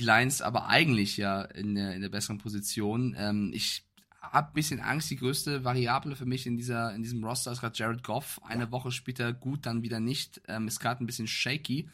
[0.00, 3.14] Die Lions aber eigentlich ja in der, in der besseren Position.
[3.18, 3.84] Ähm, ich
[4.20, 5.10] habe ein bisschen Angst.
[5.10, 8.40] Die größte Variable für mich in, dieser, in diesem Roster ist gerade Jared Goff.
[8.44, 10.40] Eine Woche später gut, dann wieder nicht.
[10.48, 11.88] Ähm, ist gerade ein bisschen shaky.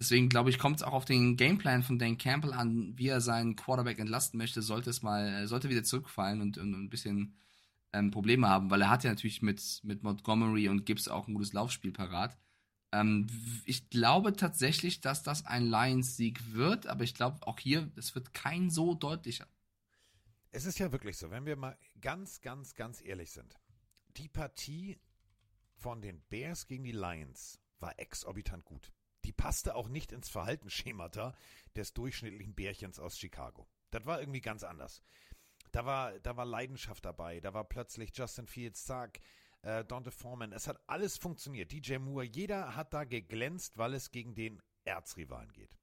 [0.00, 3.20] Deswegen glaube ich, kommt es auch auf den Gameplan von Dan Campbell an, wie er
[3.20, 7.34] seinen Quarterback entlasten möchte, sollte es mal, äh, sollte wieder zurückfallen und, und ein bisschen
[7.92, 11.34] ähm, Probleme haben, weil er hat ja natürlich mit, mit Montgomery und Gibbs auch ein
[11.34, 12.36] gutes Laufspiel parat.
[12.92, 13.26] Ähm,
[13.64, 18.32] ich glaube tatsächlich, dass das ein Lions-Sieg wird, aber ich glaube auch hier, es wird
[18.34, 19.46] kein so deutlicher.
[20.50, 23.58] Es ist ja wirklich so, wenn wir mal ganz, ganz, ganz ehrlich sind.
[24.16, 24.98] Die Partie
[25.74, 28.92] von den Bears gegen die Lions war exorbitant gut.
[29.24, 31.36] Die passte auch nicht ins Verhaltensschemata
[31.76, 33.68] des durchschnittlichen Bärchens aus Chicago.
[33.90, 35.02] Das war irgendwie ganz anders.
[35.72, 39.20] Da war, da war Leidenschaft dabei, da war plötzlich Justin Fields, zack,
[39.62, 40.52] äh, Dante Foreman.
[40.52, 41.72] Es hat alles funktioniert.
[41.72, 45.76] DJ Moore, jeder hat da geglänzt, weil es gegen den Erzrivalen geht.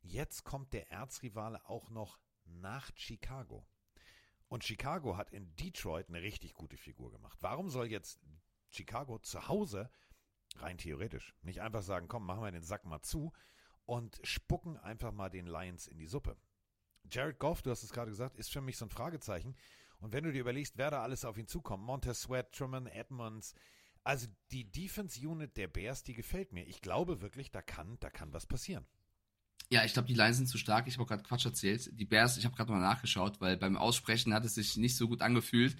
[0.00, 3.66] Jetzt kommt der Erzrivale auch noch nach Chicago.
[4.48, 7.38] Und Chicago hat in Detroit eine richtig gute Figur gemacht.
[7.40, 8.20] Warum soll jetzt
[8.70, 9.90] Chicago zu Hause,
[10.56, 13.32] rein theoretisch, nicht einfach sagen, komm, machen wir den Sack mal zu
[13.84, 16.36] und spucken einfach mal den Lions in die Suppe?
[17.10, 19.56] Jared Goff, du hast es gerade gesagt, ist für mich so ein Fragezeichen.
[19.98, 23.54] Und wenn du dir überlegst, wer da alles auf ihn zukommt, Montez Sweat, Truman Edmonds,
[24.04, 26.66] also die Defense Unit der Bears, die gefällt mir.
[26.66, 28.86] Ich glaube wirklich, da kann, da kann was passieren.
[29.68, 30.86] Ja, ich glaube, die Lions sind zu stark.
[30.86, 31.90] Ich habe gerade Quatsch erzählt.
[31.92, 35.08] Die Bears, ich habe gerade mal nachgeschaut, weil beim Aussprechen hat es sich nicht so
[35.08, 35.76] gut angefühlt.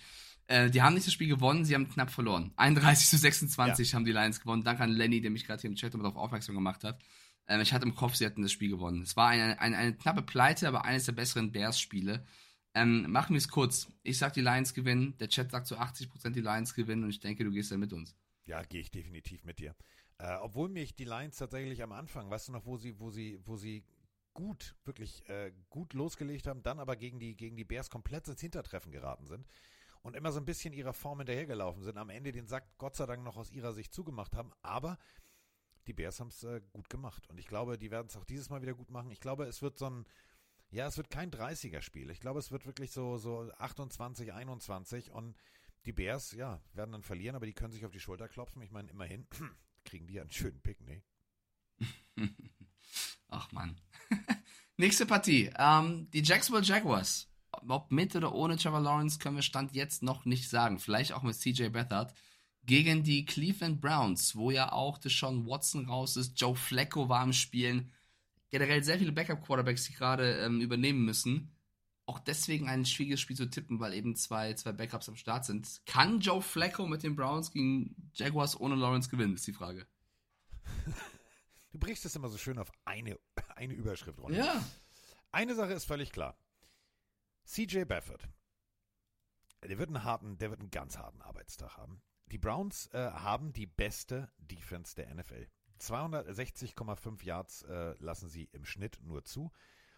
[0.48, 2.52] Äh, die haben nicht das Spiel gewonnen, sie haben knapp verloren.
[2.56, 4.64] 31 zu 26 haben die Lions gewonnen.
[4.64, 7.00] Danke an Lenny, der mich gerade hier im Chat darauf aufmerksam gemacht hat.
[7.46, 9.02] Ähm, ich hatte im Kopf, sie hätten das Spiel gewonnen.
[9.02, 12.24] Es war eine, eine, eine knappe Pleite, aber eines der besseren Bears-Spiele.
[12.76, 13.88] Ähm, machen wir es kurz.
[14.02, 15.16] Ich sag, die Lions gewinnen.
[15.16, 17.94] Der Chat sagt zu 80% die Lions gewinnen und ich denke, du gehst da mit
[17.94, 18.14] uns.
[18.44, 19.74] Ja, gehe ich definitiv mit dir.
[20.18, 23.40] Äh, obwohl mich die Lions tatsächlich am Anfang, weißt du noch, wo sie, wo sie,
[23.46, 23.82] wo sie
[24.34, 28.42] gut, wirklich äh, gut losgelegt haben, dann aber gegen die, gegen die Bears komplett ins
[28.42, 29.46] Hintertreffen geraten sind
[30.02, 33.06] und immer so ein bisschen ihrer Form hinterhergelaufen sind, am Ende den Sack Gott sei
[33.06, 34.98] Dank noch aus ihrer Sicht zugemacht haben, aber
[35.86, 38.50] die Bears haben es äh, gut gemacht und ich glaube, die werden es auch dieses
[38.50, 39.10] Mal wieder gut machen.
[39.10, 40.04] Ich glaube, es wird so ein,
[40.70, 42.10] ja, es wird kein 30er-Spiel.
[42.10, 45.36] Ich glaube, es wird wirklich so, so 28, 21 und
[45.84, 48.60] die Bears, ja, werden dann verlieren, aber die können sich auf die Schulter klopfen.
[48.62, 49.26] Ich meine, immerhin
[49.84, 51.02] kriegen die ja einen schönen Pick, ne?
[53.28, 53.80] Ach man.
[54.76, 55.50] Nächste Partie.
[55.56, 57.28] Ähm, die Jacksonville Jaguars.
[57.68, 60.78] Ob mit oder ohne Trevor Lawrence können wir Stand jetzt noch nicht sagen.
[60.78, 62.12] Vielleicht auch mit CJ Beathard.
[62.64, 66.38] Gegen die Cleveland Browns, wo ja auch Deshaun Watson raus ist.
[66.40, 67.92] Joe Flacco war am Spielen.
[68.50, 71.52] Generell sehr viele Backup-Quarterbacks, die gerade ähm, übernehmen müssen.
[72.06, 75.82] Auch deswegen ein schwieriges Spiel zu tippen, weil eben zwei, zwei Backups am Start sind.
[75.86, 79.86] Kann Joe Flacco mit den Browns gegen Jaguars ohne Lawrence gewinnen, ist die Frage.
[81.72, 83.18] Du brichst es immer so schön auf eine,
[83.54, 84.38] eine Überschrift runter.
[84.38, 84.64] Ja.
[85.30, 86.34] Eine Sache ist völlig klar.
[87.44, 88.26] CJ Baffert,
[89.62, 92.00] der wird einen harten, der wird einen ganz harten Arbeitstag haben.
[92.32, 95.48] Die Browns äh, haben die beste Defense der NFL.
[95.80, 99.52] 260,5 Yards äh, lassen sie im Schnitt nur zu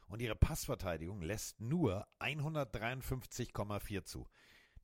[0.09, 4.27] und ihre Passverteidigung lässt nur 153,4 zu.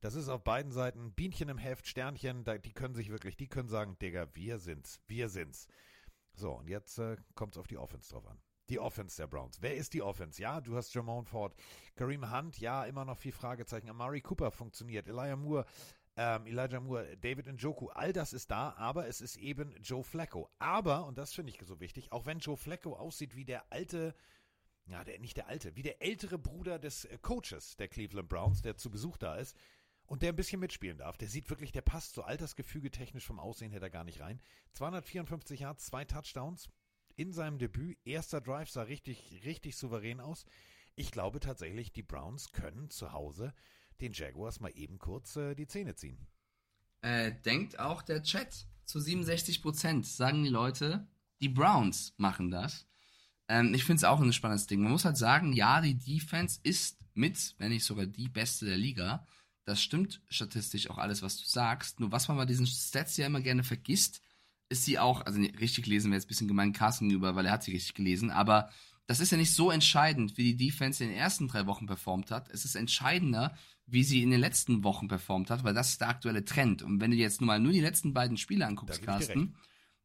[0.01, 3.47] Das ist auf beiden Seiten Bienchen im Heft, Sternchen, da, die können sich wirklich, die
[3.47, 5.67] können sagen, Digga, wir sind's, wir sind's.
[6.33, 8.39] So, und jetzt äh, kommt es auf die Offense drauf an.
[8.69, 9.61] Die Offense der Browns.
[9.61, 10.41] Wer ist die Offense?
[10.41, 11.55] Ja, du hast Jamon Ford.
[11.95, 13.89] Kareem Hunt, ja, immer noch viel Fragezeichen.
[13.89, 15.07] Amari Cooper funktioniert.
[15.07, 15.65] Elijah Moore,
[16.17, 20.49] ähm, Elijah Moore, David Njoku, all das ist da, aber es ist eben Joe Flacco.
[20.59, 24.15] Aber, und das finde ich so wichtig, auch wenn Joe Flacco aussieht wie der alte,
[24.85, 28.61] ja, der, nicht der alte, wie der ältere Bruder des äh, Coaches der Cleveland Browns,
[28.61, 29.57] der zu Besuch da ist,
[30.07, 31.17] und der ein bisschen mitspielen darf.
[31.17, 34.39] Der sieht wirklich, der passt so altersgefüge technisch vom Aussehen her da gar nicht rein.
[34.73, 36.69] 254 Yards, zwei Touchdowns
[37.15, 37.97] in seinem Debüt.
[38.05, 40.45] Erster Drive sah richtig, richtig souverän aus.
[40.95, 43.53] Ich glaube tatsächlich, die Browns können zu Hause
[44.01, 46.27] den Jaguars mal eben kurz äh, die Zähne ziehen.
[47.01, 48.67] Äh, denkt auch der Chat.
[48.85, 51.07] Zu 67 Prozent sagen die Leute,
[51.41, 52.87] die Browns machen das.
[53.47, 54.81] Ähm, ich finde es auch ein spannendes Ding.
[54.81, 58.77] Man muss halt sagen, ja, die Defense ist mit, wenn nicht sogar die beste der
[58.77, 59.25] Liga.
[59.65, 61.99] Das stimmt statistisch auch alles, was du sagst.
[61.99, 64.21] Nur was man bei diesen Stats ja immer gerne vergisst,
[64.69, 67.51] ist sie auch, also richtig gelesen wäre jetzt ein bisschen gemein Carsten über, weil er
[67.51, 68.69] hat sie richtig gelesen, aber
[69.07, 72.31] das ist ja nicht so entscheidend, wie die Defense in den ersten drei Wochen performt
[72.31, 72.49] hat.
[72.49, 76.09] Es ist entscheidender, wie sie in den letzten Wochen performt hat, weil das ist der
[76.09, 76.81] aktuelle Trend.
[76.81, 79.55] Und wenn du jetzt nur mal nur die letzten beiden Spiele anguckst, dir Carsten,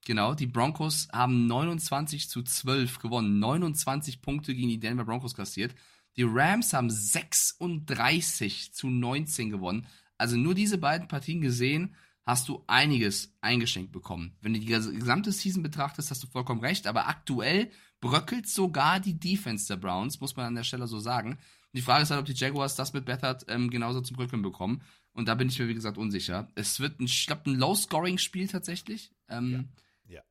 [0.05, 5.75] genau, die Broncos haben 29 zu 12 gewonnen, 29 Punkte gegen die Denver Broncos kassiert.
[6.17, 9.87] Die Rams haben 36 zu 19 gewonnen.
[10.19, 11.95] Also nur diese beiden Partien gesehen,
[12.31, 14.37] hast du einiges eingeschenkt bekommen.
[14.41, 19.01] Wenn du die ges- gesamte Season betrachtest, hast du vollkommen recht, aber aktuell bröckelt sogar
[19.01, 21.39] die Defense der Browns, muss man an der Stelle so sagen.
[21.73, 24.83] Die Frage ist halt, ob die Jaguars das mit Bethard ähm, genauso zum Bröckeln bekommen.
[25.13, 26.49] Und da bin ich mir, wie gesagt, unsicher.
[26.55, 29.13] Es wird ein, ich ein Low-Scoring-Spiel tatsächlich.
[29.29, 29.69] Ähm,
[30.07, 30.23] Ja.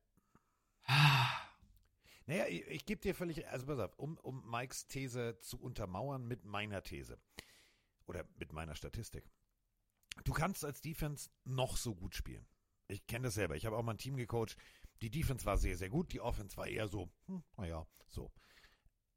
[0.86, 1.28] ah,
[2.26, 6.26] Naja, ich, ich gebe dir völlig, also pass auf, um, um Mikes These zu untermauern
[6.26, 7.18] mit meiner These
[8.06, 9.24] oder mit meiner Statistik.
[10.24, 12.46] Du kannst als Defense noch so gut spielen.
[12.88, 13.56] Ich kenne das selber.
[13.56, 14.56] Ich habe auch mal ein Team gecoacht.
[15.00, 16.12] Die Defense war sehr, sehr gut.
[16.12, 18.32] Die Offense war eher so, hm, naja, so.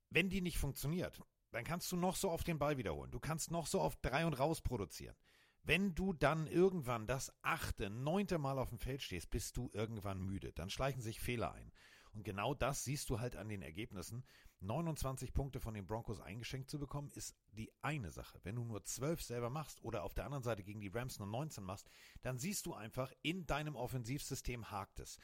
[0.10, 3.12] Wenn die nicht funktioniert, dann kannst du noch so auf den Ball wiederholen.
[3.12, 5.16] Du kannst noch so auf drei und raus produzieren.
[5.64, 10.22] Wenn du dann irgendwann das achte, neunte Mal auf dem Feld stehst, bist du irgendwann
[10.22, 10.52] müde.
[10.54, 11.72] Dann schleichen sich Fehler ein.
[12.12, 14.26] Und genau das siehst du halt an den Ergebnissen.
[14.64, 18.40] 29 Punkte von den Broncos eingeschenkt zu bekommen, ist die eine Sache.
[18.44, 21.28] Wenn du nur 12 selber machst oder auf der anderen Seite gegen die Rams nur
[21.28, 21.90] 19 machst,
[22.22, 25.18] dann siehst du einfach, in deinem Offensivsystem hakt es.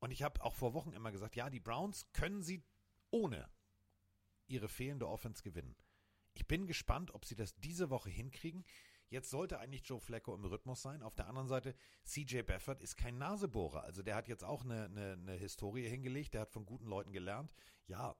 [0.00, 2.64] Und ich habe auch vor Wochen immer gesagt, ja, die Browns können sie
[3.10, 3.48] ohne
[4.46, 5.76] ihre fehlende Offense gewinnen.
[6.34, 8.64] Ich bin gespannt, ob sie das diese Woche hinkriegen.
[9.08, 11.02] Jetzt sollte eigentlich Joe Flacco im Rhythmus sein.
[11.02, 11.74] Auf der anderen Seite,
[12.04, 13.84] CJ Baffert ist kein Nasebohrer.
[13.84, 16.34] Also der hat jetzt auch eine, eine, eine Historie hingelegt.
[16.34, 17.52] Der hat von guten Leuten gelernt.
[17.86, 18.16] Ja,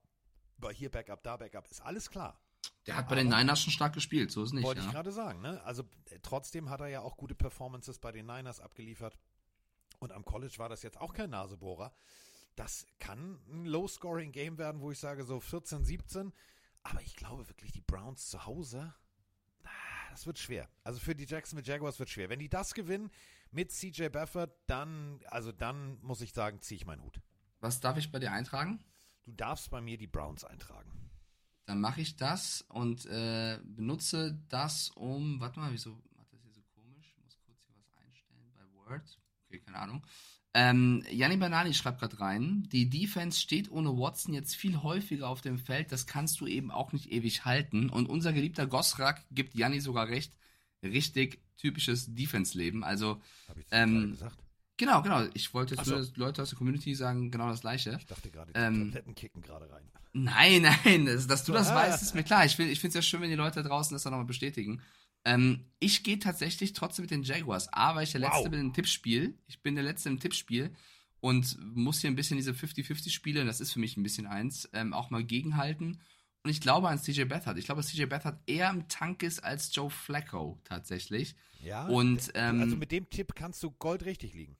[0.70, 2.38] hier Backup, da Backup, ist alles klar.
[2.86, 4.64] der hat bei den Niners schon stark gespielt, so ist es nicht.
[4.64, 4.92] Wollte ich Ja.
[4.92, 5.60] gerade sagen, ne?
[5.64, 9.18] Also äh, trotzdem hat er ja auch gute Performances bei den Niners abgeliefert.
[9.98, 11.92] Und am College war das jetzt auch kein Nasebohrer.
[12.56, 16.32] Das kann ein Low-Scoring-Game werden, wo ich sage so 14, 17.
[16.82, 18.92] Aber ich glaube wirklich, die Browns zu Hause,
[20.10, 20.68] das wird schwer.
[20.84, 22.28] Also für die Jacksonville Jaguars wird schwer.
[22.28, 23.10] Wenn die das gewinnen
[23.52, 27.20] mit CJ Baffert, dann, also dann muss ich sagen, ziehe ich meinen Hut.
[27.60, 28.82] Was darf ich bei dir eintragen?
[29.24, 30.90] Du darfst bei mir die Browns eintragen.
[31.64, 35.40] Dann mache ich das und äh, benutze das um.
[35.40, 37.14] Warte mal, wieso macht das hier so komisch?
[37.16, 39.18] Ich muss kurz hier was einstellen bei Word.
[39.48, 40.04] Okay, keine Ahnung.
[40.54, 45.40] Ähm, Janni Banani schreibt gerade rein, die Defense steht ohne Watson jetzt viel häufiger auf
[45.40, 47.88] dem Feld, das kannst du eben auch nicht ewig halten.
[47.88, 50.34] Und unser geliebter Gosrak gibt Janni sogar recht,
[50.82, 52.84] richtig typisches Defense-Leben.
[52.84, 54.18] Also, Habe ich das Ähm?
[54.84, 55.92] Genau, genau, ich wollte jetzt so.
[55.92, 57.96] nur, dass Leute aus der Community sagen genau das Gleiche.
[57.98, 59.82] Ich dachte gerade, die ähm, Tabletten kicken gerade rein.
[60.12, 61.74] Nein, nein, das, dass du das Ah.
[61.76, 62.44] weißt, ist mir klar.
[62.44, 64.82] Ich, ich finde es ja schön, wenn die Leute da draußen das dann nochmal bestätigen.
[65.24, 67.72] Ähm, ich gehe tatsächlich trotzdem mit den Jaguars.
[67.72, 68.34] A, weil ich der Wow.
[68.34, 69.38] Letzte bin im Tippspiel.
[69.46, 70.74] Ich bin der Letzte im Tippspiel
[71.20, 74.68] und muss hier ein bisschen diese 50-50-Spiele, und das ist für mich ein bisschen eins,
[74.72, 76.00] ähm, auch mal gegenhalten.
[76.44, 77.56] Und ich glaube an CJ Beathard.
[77.56, 81.36] Ich glaube, dass CJ Beathard eher im Tank ist als Joe Flacco tatsächlich.
[81.62, 84.56] Ja, Und, d- ähm, also mit dem Tipp kannst du goldrichtig liegen.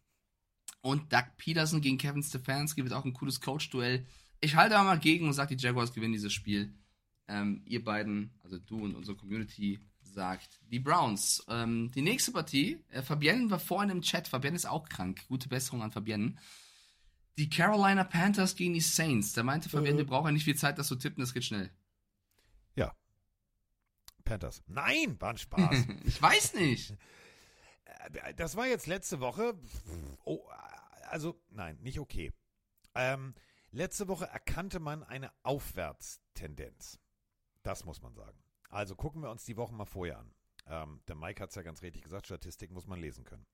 [0.83, 4.05] Und Doug Peterson gegen Kevin Stefanski wird auch ein cooles Coach-Duell.
[4.41, 6.75] ich halte aber mal gegen und sage, die Jaguars gewinnen dieses Spiel.
[7.29, 11.45] Ähm, ihr beiden, also du und unsere Community, sagt die Browns.
[11.49, 15.25] Ähm, die nächste Partie, äh, Fabienne war vorhin im Chat, Fabienne ist auch krank.
[15.29, 16.35] Gute Besserung an Fabienne.
[17.39, 19.33] Die Carolina Panthers gegen die Saints.
[19.33, 21.71] Da meinte Fabienne, wir brauchen ja nicht viel Zeit, das zu tippen, das geht schnell.
[22.75, 22.95] Ja.
[24.25, 24.63] Panthers.
[24.67, 25.87] Nein, war ein Spaß.
[26.05, 26.95] ich weiß nicht.
[28.15, 29.55] Äh, Das war jetzt letzte Woche.
[30.25, 30.41] Oh,
[31.09, 32.33] also, nein, nicht okay.
[32.95, 33.35] Ähm,
[33.71, 36.99] letzte Woche erkannte man eine Aufwärtstendenz.
[37.63, 38.43] Das muss man sagen.
[38.69, 40.35] Also gucken wir uns die Wochen mal vorher an.
[40.67, 43.47] Ähm, der Mike hat es ja ganz richtig gesagt, Statistik muss man lesen können.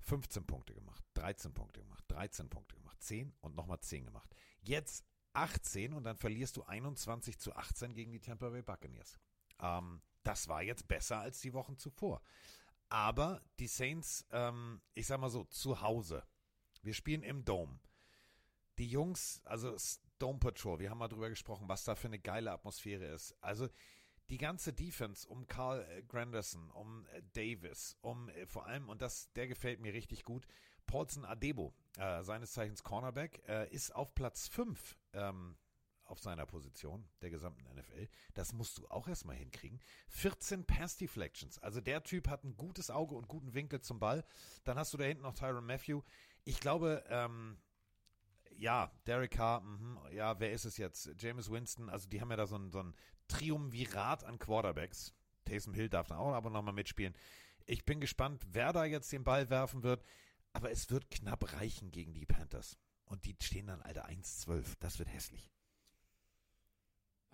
[0.00, 4.34] 15 Punkte gemacht, 13 Punkte gemacht, 13 Punkte gemacht, 10 und nochmal 10 gemacht.
[4.60, 9.18] Jetzt 18 und dann verlierst du 21 zu 18 gegen die Tampa Bay Buccaneers.
[9.60, 12.22] Ähm, das war jetzt besser als die Wochen zuvor.
[12.94, 16.22] Aber die Saints, ähm, ich sag mal so, zu Hause.
[16.80, 17.80] Wir spielen im Dome.
[18.78, 19.76] Die Jungs, also
[20.20, 23.34] Dome Patrol, wir haben mal drüber gesprochen, was da für eine geile Atmosphäre ist.
[23.40, 23.68] Also
[24.30, 29.02] die ganze Defense um Carl äh, Granderson, um äh, Davis, um äh, vor allem, und
[29.02, 30.46] das, der gefällt mir richtig gut,
[30.86, 35.56] Paulson Adebo, äh, seines Zeichens Cornerback, äh, ist auf Platz 5 ähm,
[36.04, 38.08] auf seiner Position der gesamten NFL.
[38.34, 39.80] Das musst du auch erstmal hinkriegen.
[40.08, 41.58] 14 Pass Deflections.
[41.58, 44.24] Also der Typ hat ein gutes Auge und guten Winkel zum Ball.
[44.64, 46.02] Dann hast du da hinten noch Tyron Matthew.
[46.44, 47.56] Ich glaube, ähm,
[48.56, 51.10] ja, Derek Carr, mhm, ja, wer ist es jetzt?
[51.18, 52.94] James Winston, also die haben ja da so ein, so ein
[53.28, 55.14] Triumvirat an Quarterbacks.
[55.44, 57.14] Taysom Hill darf dann auch aber nochmal mitspielen.
[57.66, 60.04] Ich bin gespannt, wer da jetzt den Ball werfen wird,
[60.52, 62.78] aber es wird knapp reichen gegen die Panthers.
[63.06, 64.76] Und die stehen dann, Alter, 1-12.
[64.80, 65.53] Das wird hässlich.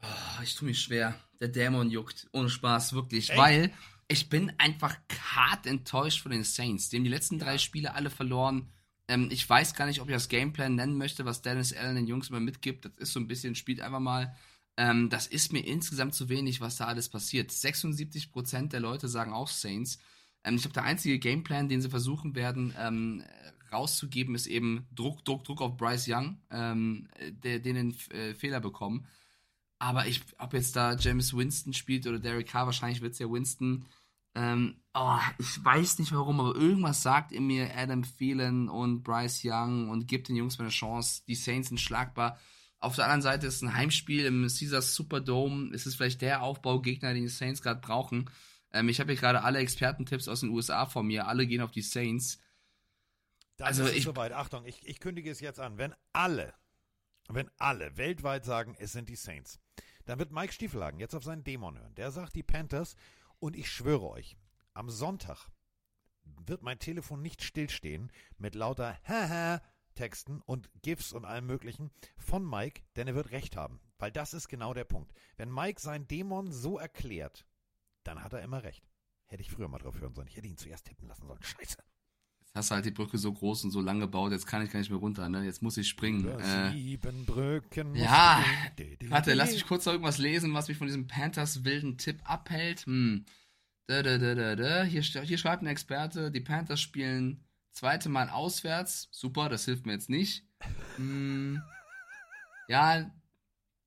[0.02, 1.18] Oh, ich tue mich schwer.
[1.40, 2.28] Der Dämon juckt.
[2.32, 3.30] Ohne Spaß, wirklich.
[3.30, 3.38] Echt?
[3.38, 3.72] Weil
[4.08, 4.96] ich bin einfach
[5.34, 6.88] hart enttäuscht von den Saints.
[6.88, 8.68] Die haben die letzten drei Spiele alle verloren.
[9.08, 12.06] Ähm, ich weiß gar nicht, ob ich das Gameplan nennen möchte, was Dennis Allen den
[12.06, 12.84] Jungs immer mitgibt.
[12.84, 14.36] Das ist so ein bisschen, spielt einfach mal.
[14.76, 17.50] Ähm, das ist mir insgesamt zu wenig, was da alles passiert.
[17.50, 19.98] 76% der Leute sagen auch Saints.
[20.44, 23.22] Ähm, ich glaube, der einzige Gameplan, den sie versuchen werden, ähm,
[23.72, 27.08] rauszugeben, ist eben Druck, Druck, Druck auf Bryce Young, ähm,
[27.44, 29.06] der, den den äh, Fehler bekommen.
[29.80, 33.28] Aber ich, ob jetzt da James Winston spielt oder Derek Carr, wahrscheinlich wird es ja
[33.30, 33.86] Winston.
[34.36, 39.40] Ähm, oh, ich weiß nicht warum, aber irgendwas sagt in mir Adam Phelan und Bryce
[39.44, 41.22] Young und gibt den Jungs mal eine Chance.
[41.26, 42.38] Die Saints sind schlagbar.
[42.78, 45.74] Auf der anderen Seite ist ein Heimspiel im Caesars Superdome.
[45.74, 48.30] Es ist vielleicht der Aufbaugegner, den die Saints gerade brauchen.
[48.72, 51.26] Ähm, ich habe hier gerade alle Expertentipps aus den USA vor mir.
[51.26, 52.38] Alle gehen auf die Saints.
[53.56, 54.32] Dann Also ist es ich- soweit.
[54.32, 55.76] Achtung, ich, ich kündige es jetzt an.
[55.78, 56.54] Wenn alle,
[57.28, 59.58] wenn alle weltweit sagen, es sind die Saints,
[60.10, 61.94] dann wird Mike Stiefelhagen jetzt auf seinen Dämon hören.
[61.94, 62.96] Der sagt die Panthers
[63.38, 64.36] und ich schwöre euch,
[64.74, 65.46] am Sonntag
[66.46, 69.62] wird mein Telefon nicht stillstehen mit lauter Haha
[69.94, 73.80] Texten und GIFs und allem möglichen von Mike, denn er wird recht haben.
[73.98, 75.12] Weil das ist genau der Punkt.
[75.36, 77.46] Wenn Mike seinen Dämon so erklärt,
[78.02, 78.88] dann hat er immer recht.
[79.26, 80.26] Hätte ich früher mal drauf hören sollen.
[80.26, 81.42] Ich hätte ihn zuerst tippen lassen sollen.
[81.42, 81.78] Scheiße.
[82.52, 84.80] Hast du halt die Brücke so groß und so lang gebaut, jetzt kann ich gar
[84.80, 85.44] nicht mehr runter, ne?
[85.44, 86.26] Jetzt muss ich springen.
[86.40, 87.94] Äh, sieben Brücken.
[87.94, 88.44] ja,
[89.08, 92.86] Warte, lass mich kurz noch irgendwas lesen, was mich von diesem Panthers wilden Tipp abhält.
[92.86, 93.24] Hm.
[93.86, 94.82] Da, da, da, da, da.
[94.82, 99.08] Hier, hier schreibt ein Experte, die Panthers spielen zweite Mal auswärts.
[99.12, 100.44] Super, das hilft mir jetzt nicht.
[100.96, 101.62] Hm.
[102.68, 103.10] Ja,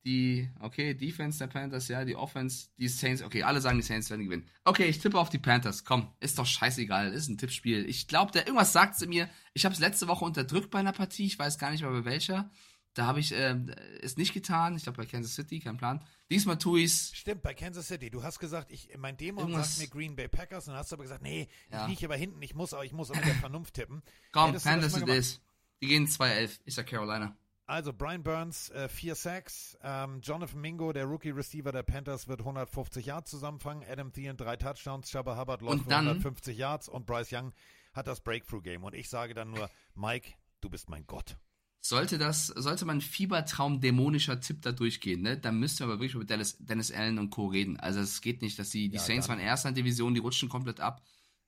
[0.06, 4.10] die, okay, Defense der Panthers, ja, die Offense, die Saints, okay, alle sagen, die Saints
[4.10, 4.50] werden gewinnen.
[4.66, 7.86] Okay, ich tippe auf die Panthers, komm, ist doch scheißegal, ist ein Tippspiel.
[7.88, 9.30] Ich glaube, der irgendwas sagt sie mir.
[9.54, 12.06] Ich habe es letzte Woche unterdrückt bei einer Partie, ich weiß gar nicht mehr bei
[12.06, 12.52] welcher.
[12.96, 13.56] Da habe ich äh,
[14.02, 16.06] es nicht getan, ich glaube bei Kansas City, kein Plan.
[16.30, 17.12] Diesmal tue ich's.
[17.16, 18.12] Stimmt, bei Kansas City.
[18.12, 21.24] Du hast gesagt, ich, mein Dämon sagt mir Green Bay Packers und hast aber gesagt,
[21.24, 21.86] nee, Ja.
[21.86, 24.04] ich liege aber hinten, ich muss, aber ich muss auch mit der Vernunft tippen.
[24.32, 25.42] Komm, Panthers it is.
[25.82, 27.36] Die gehen 2-11, ist ja Carolina.
[27.66, 29.78] Also Brian Burns, äh, vier Sacks.
[29.82, 33.84] Ähm, Jonathan Mingo, der Rookie-Receiver der Panthers, wird 150 Yards zusammenfangen.
[33.90, 35.10] Adam Thielen, drei Touchdowns.
[35.10, 36.90] Chubba Hubbard läuft Und für dann- 150 Yards.
[36.90, 37.54] Und Bryce Young
[37.94, 38.84] hat das Breakthrough-Game.
[38.84, 41.38] Und ich sage dann nur, Mike, du bist mein Gott.
[41.80, 46.16] Sollte das, sollte man Fiebertraum dämonischer Tipp da durchgehen, ne, dann müssten wir aber wirklich
[46.16, 47.48] über Dallas, Dennis Allen und Co.
[47.48, 47.78] reden.
[47.78, 50.48] Also es geht nicht, dass die, die Ja, Saints dann- waren erster Division, die rutschen
[50.48, 51.02] komplett ab.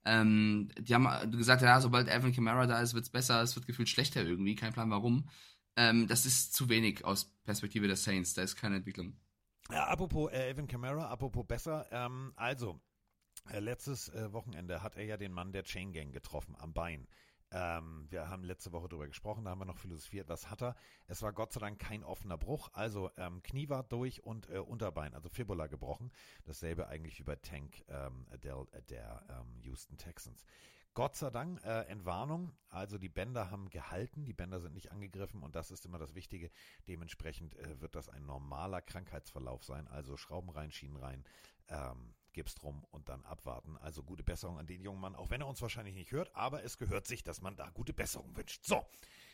[0.04, 3.88] Ähm, die haben gesagt, ja, sobald Alvin Kamara da ist, wird's besser, es wird gefühlt
[3.88, 5.30] schlechter irgendwie, kein Plan warum.
[5.78, 9.18] Ähm, das ist zu wenig aus Perspektive der Saints, da ist keine Entwicklung.
[9.72, 11.88] Ja, apropos äh, Evan Kamara, apropos besser.
[11.92, 12.80] Ähm, also,
[13.50, 17.08] äh, letztes äh, Wochenende hat er ja den Mann der Chain Gang getroffen am Bein.
[17.52, 20.76] Ähm, wir haben letzte Woche darüber gesprochen, da haben wir noch philosophiert, was hat er.
[21.08, 24.58] Es war Gott sei Dank kein offener Bruch, also ähm, Knie war durch und äh,
[24.58, 26.12] Unterbein, also Fibula gebrochen.
[26.44, 30.44] Dasselbe eigentlich wie bei Tank ähm, Adele, äh, der ähm, Houston Texans.
[30.96, 32.52] Gott sei Dank, äh, Entwarnung.
[32.70, 36.16] Also die Bänder haben gehalten, die Bänder sind nicht angegriffen und das ist immer das
[36.16, 36.50] Wichtige.
[36.88, 39.88] Dementsprechend äh, wird das ein normaler Krankheitsverlauf sein.
[39.90, 41.26] Also Schrauben rein, Schienen rein,
[41.68, 43.78] ähm, Gips drum und dann abwarten.
[43.78, 46.64] Also gute Besserung an den jungen Mann, auch wenn er uns wahrscheinlich nicht hört, aber
[46.64, 48.66] es gehört sich, dass man da gute Besserung wünscht.
[48.66, 48.86] So,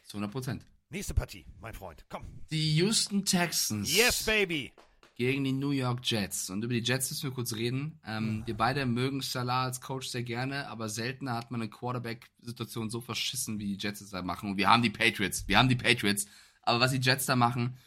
[0.04, 0.66] Zu 100 Prozent.
[0.90, 2.06] nächste Partie, mein Freund.
[2.10, 2.26] Komm.
[2.50, 3.96] Die Houston Texans.
[3.96, 4.74] Yes, baby.
[5.16, 6.50] Gegen die New York Jets.
[6.50, 8.00] Und über die Jets müssen wir kurz reden.
[8.06, 12.90] Ähm, Wir beide mögen Salah als Coach sehr gerne, aber seltener hat man eine Quarterback-Situation
[12.90, 14.52] so verschissen, wie die Jets es da machen.
[14.52, 15.48] Und wir haben die Patriots.
[15.48, 16.26] Wir haben die Patriots.
[16.64, 17.78] Aber was die Jets da machen,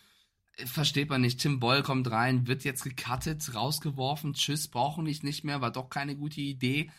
[0.56, 1.40] äh, versteht man nicht.
[1.40, 4.34] Tim Boyle kommt rein, wird jetzt gecuttet, rausgeworfen.
[4.34, 6.90] Tschüss, brauchen dich nicht mehr, war doch keine gute Idee.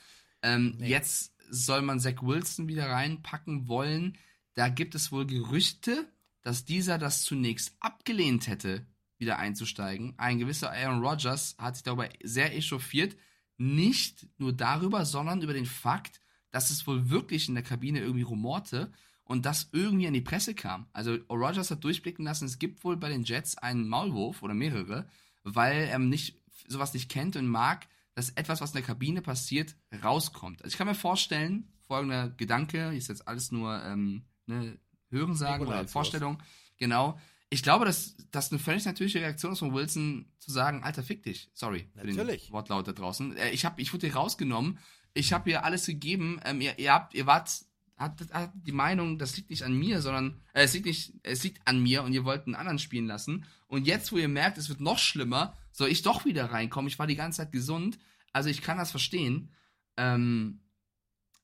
[0.42, 4.18] Ähm, Jetzt soll man Zach Wilson wieder reinpacken wollen.
[4.56, 6.10] Da gibt es wohl Gerüchte,
[6.42, 8.86] dass dieser das zunächst abgelehnt hätte,
[9.18, 10.14] wieder einzusteigen.
[10.18, 13.16] Ein gewisser Aaron Rodgers hat sich darüber sehr echauffiert.
[13.58, 18.24] Nicht nur darüber, sondern über den Fakt, dass es wohl wirklich in der Kabine irgendwie
[18.24, 18.92] rumorte
[19.24, 20.88] und das irgendwie an die Presse kam.
[20.94, 25.08] Also Rodgers hat durchblicken lassen, es gibt wohl bei den Jets einen Maulwurf oder mehrere,
[25.44, 29.76] weil er nicht, sowas nicht kennt und mag, dass etwas, was in der Kabine passiert,
[30.04, 30.64] rauskommt.
[30.64, 34.78] Also ich kann mir vorstellen, folgender Gedanke, ist jetzt alles nur ähm, ne,
[35.10, 35.88] Hörensagen oder.
[35.88, 36.42] Vorstellung,
[36.78, 37.20] genau.
[37.56, 41.24] Ich glaube, dass das eine völlig natürliche Reaktion ist von Wilson, zu sagen, Alter, fick
[41.24, 41.50] dich.
[41.54, 42.48] Sorry für Natürlich.
[42.48, 43.38] den Wortlaut da draußen.
[43.38, 44.78] Äh, Ich, hab, ich wurde hier rausgenommen.
[45.14, 46.42] Ich habe hier alles gegeben.
[46.44, 47.50] Ähm, ihr, ihr, habt, ihr wart,
[47.96, 51.46] hat, hat die Meinung, das liegt nicht an mir, sondern äh, es, liegt nicht, es
[51.46, 53.46] liegt an mir und ihr wollt einen anderen spielen lassen.
[53.68, 56.90] Und jetzt, wo ihr merkt, es wird noch schlimmer, soll ich doch wieder reinkommen.
[56.90, 57.98] Ich war die ganze Zeit gesund.
[58.34, 59.54] Also ich kann das verstehen,
[59.96, 60.60] ähm,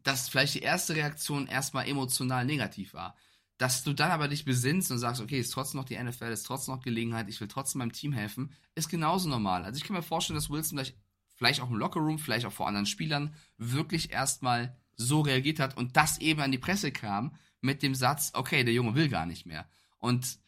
[0.04, 3.16] dass vielleicht die erste Reaktion erstmal emotional negativ war.
[3.62, 6.48] Dass du dann aber dich besinnst und sagst, okay, ist trotzdem noch die NFL, ist
[6.48, 9.66] trotzdem noch Gelegenheit, ich will trotzdem meinem Team helfen, ist genauso normal.
[9.66, 10.98] Also ich kann mir vorstellen, dass Wilson vielleicht,
[11.36, 15.96] vielleicht auch im Lockerroom, vielleicht auch vor anderen Spielern wirklich erstmal so reagiert hat und
[15.96, 19.46] das eben an die Presse kam mit dem Satz, okay, der Junge will gar nicht
[19.46, 19.70] mehr.
[20.00, 20.40] Und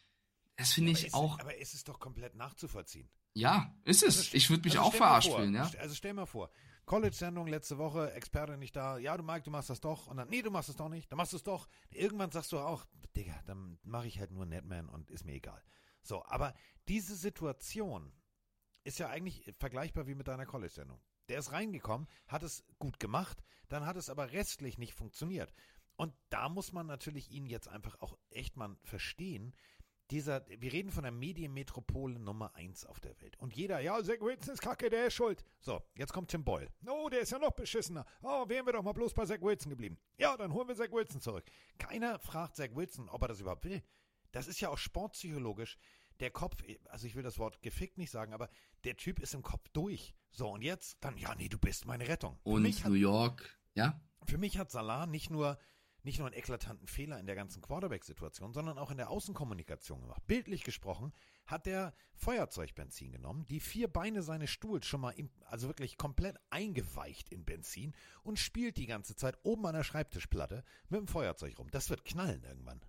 [0.55, 3.07] das finde ich ist, auch, aber ist es doch komplett nachzuvollziehen.
[3.35, 4.17] ja, ist es.
[4.17, 5.69] Also, Ich würde mich also auch verarscht fühlen, ja.
[5.77, 6.49] Also stell mal vor,
[6.85, 10.07] College-Sendung letzte Woche, Experte nicht da, ja, du Mike, du machst das doch.
[10.07, 11.67] Und dann, nee, du machst es doch nicht, dann machst du es doch.
[11.91, 15.61] Irgendwann sagst du auch, Digga, dann mache ich halt nur Netman und ist mir egal.
[16.01, 16.53] So, aber
[16.87, 18.11] diese Situation
[18.83, 20.99] ist ja eigentlich vergleichbar wie mit deiner College-Sendung.
[21.29, 25.53] Der ist reingekommen, hat es gut gemacht, dann hat es aber restlich nicht funktioniert.
[25.95, 29.55] Und da muss man natürlich ihn jetzt einfach auch echt mal verstehen,
[30.13, 33.35] dieser, wir reden von der Medienmetropole Nummer 1 auf der Welt.
[33.39, 35.43] Und jeder, ja, Zach Wilson ist kacke, der ist schuld.
[35.59, 36.69] So, jetzt kommt Tim Boyle.
[36.85, 38.05] Oh, der ist ja noch beschissener.
[38.21, 39.97] Oh, wären wir doch mal bloß bei Zach Wilson geblieben.
[40.17, 41.45] Ja, dann holen wir Zach Wilson zurück.
[41.79, 43.81] Keiner fragt Zach Wilson, ob er das überhaupt will.
[44.31, 45.77] Das ist ja auch sportpsychologisch.
[46.19, 48.49] Der Kopf, also ich will das Wort gefickt nicht sagen, aber
[48.83, 50.13] der Typ ist im Kopf durch.
[50.29, 52.39] So, und jetzt dann, ja, nee, du bist meine Rettung.
[52.43, 53.99] Und mich hat New York, ja.
[54.27, 55.57] für mich hat Salah nicht nur,
[56.03, 60.25] nicht nur einen eklatanten Fehler in der ganzen Quarterback-Situation, sondern auch in der Außenkommunikation gemacht.
[60.27, 61.13] Bildlich gesprochen
[61.45, 66.37] hat er Feuerzeugbenzin genommen, die vier Beine seines Stuhls schon mal, im, also wirklich komplett
[66.49, 67.93] eingeweicht in Benzin
[68.23, 71.69] und spielt die ganze Zeit oben an der Schreibtischplatte mit dem Feuerzeug rum.
[71.71, 72.81] Das wird knallen irgendwann.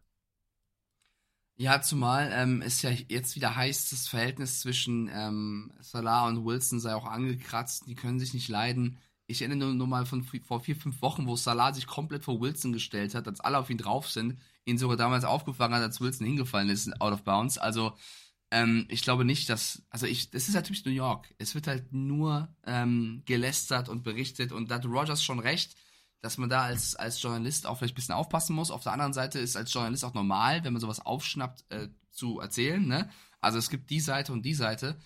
[1.56, 6.80] Ja, zumal ähm, es ja jetzt wieder heißt, das Verhältnis zwischen ähm, Salah und Wilson
[6.80, 8.98] sei auch angekratzt, die können sich nicht leiden.
[9.26, 12.72] Ich erinnere nur, mal von vor vier, fünf Wochen, wo Salah sich komplett vor Wilson
[12.72, 16.26] gestellt hat, als alle auf ihn drauf sind, ihn sogar damals aufgefangen hat, als Wilson
[16.26, 17.56] hingefallen ist, out of bounds.
[17.56, 17.94] Also,
[18.50, 21.34] ähm, ich glaube nicht, dass, also ich, das ist typisch New York.
[21.38, 25.74] Es wird halt nur ähm, gelästert und berichtet und da hat Rogers schon recht,
[26.20, 28.70] dass man da als, als Journalist auch vielleicht ein bisschen aufpassen muss.
[28.70, 32.40] Auf der anderen Seite ist als Journalist auch normal, wenn man sowas aufschnappt, äh, zu
[32.40, 32.86] erzählen.
[32.86, 33.10] Ne?
[33.40, 34.98] Also es gibt die Seite und die Seite.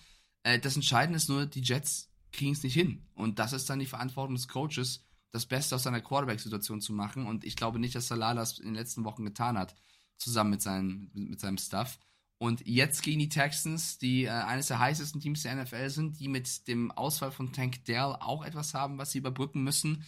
[0.43, 3.05] Äh, das Entscheidende ist nur, die Jets kriegen es nicht hin.
[3.15, 7.25] Und das ist dann die Verantwortung des Coaches, das Beste aus seiner Quarterback-Situation zu machen.
[7.25, 9.75] Und ich glaube nicht, dass Salah das in den letzten Wochen getan hat,
[10.17, 11.99] zusammen mit seinem, mit seinem Stuff.
[12.39, 16.29] Und jetzt gegen die Texans, die äh, eines der heißesten Teams der NFL sind, die
[16.29, 20.05] mit dem Ausfall von Tank Dell auch etwas haben, was sie überbrücken müssen,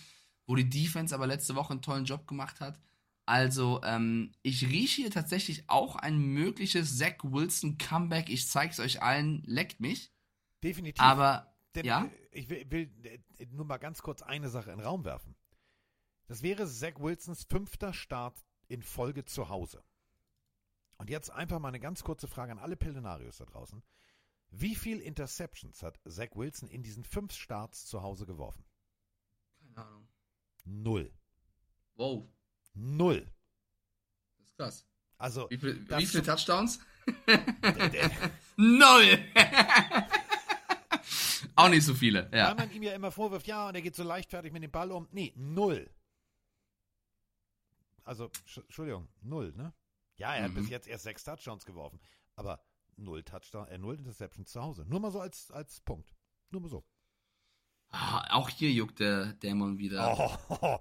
[0.47, 2.79] wo die Defense aber letzte Woche einen tollen Job gemacht hat.
[3.25, 8.29] Also, ähm, ich rieche hier tatsächlich auch ein mögliches Zach Wilson Comeback.
[8.29, 10.11] Ich zeige es euch allen, leckt mich.
[10.63, 11.01] Definitiv.
[11.01, 12.05] Aber, Denn ja?
[12.05, 15.35] äh, ich will, will äh, nur mal ganz kurz eine Sache in den Raum werfen.
[16.27, 19.83] Das wäre Zach Wilsons fünfter Start in Folge zu Hause.
[20.97, 23.83] Und jetzt einfach mal eine ganz kurze Frage an alle Pellenarios da draußen.
[24.51, 28.65] Wie viel Interceptions hat Zach Wilson in diesen fünf Starts zu Hause geworfen?
[29.73, 30.07] Keine Ahnung.
[30.65, 31.11] Null.
[31.95, 32.27] Wow,
[32.73, 33.29] Null.
[34.37, 34.85] das ist krass.
[35.17, 36.79] Also, Wie, viel, wie viele Touchdowns?
[38.57, 39.19] Null!
[41.55, 42.53] auch nicht so viele, weil ja.
[42.55, 45.07] man ihm ja immer vorwirft, ja, und er geht so leichtfertig mit dem Ball um.
[45.11, 45.89] Nee, null.
[48.03, 49.73] Also, Sch- Entschuldigung, null, ne?
[50.17, 50.55] Ja, er hat Mhm.
[50.55, 51.99] bis jetzt erst sechs Touchdowns geworfen,
[52.35, 52.63] aber
[52.97, 54.85] null Touchdown, äh, null Interceptions zu Hause.
[54.87, 56.13] Nur mal so als, als Punkt.
[56.49, 56.83] Nur mal so.
[57.89, 60.15] Ah, auch hier juckt der Dämon wieder.
[60.61, 60.79] Oh,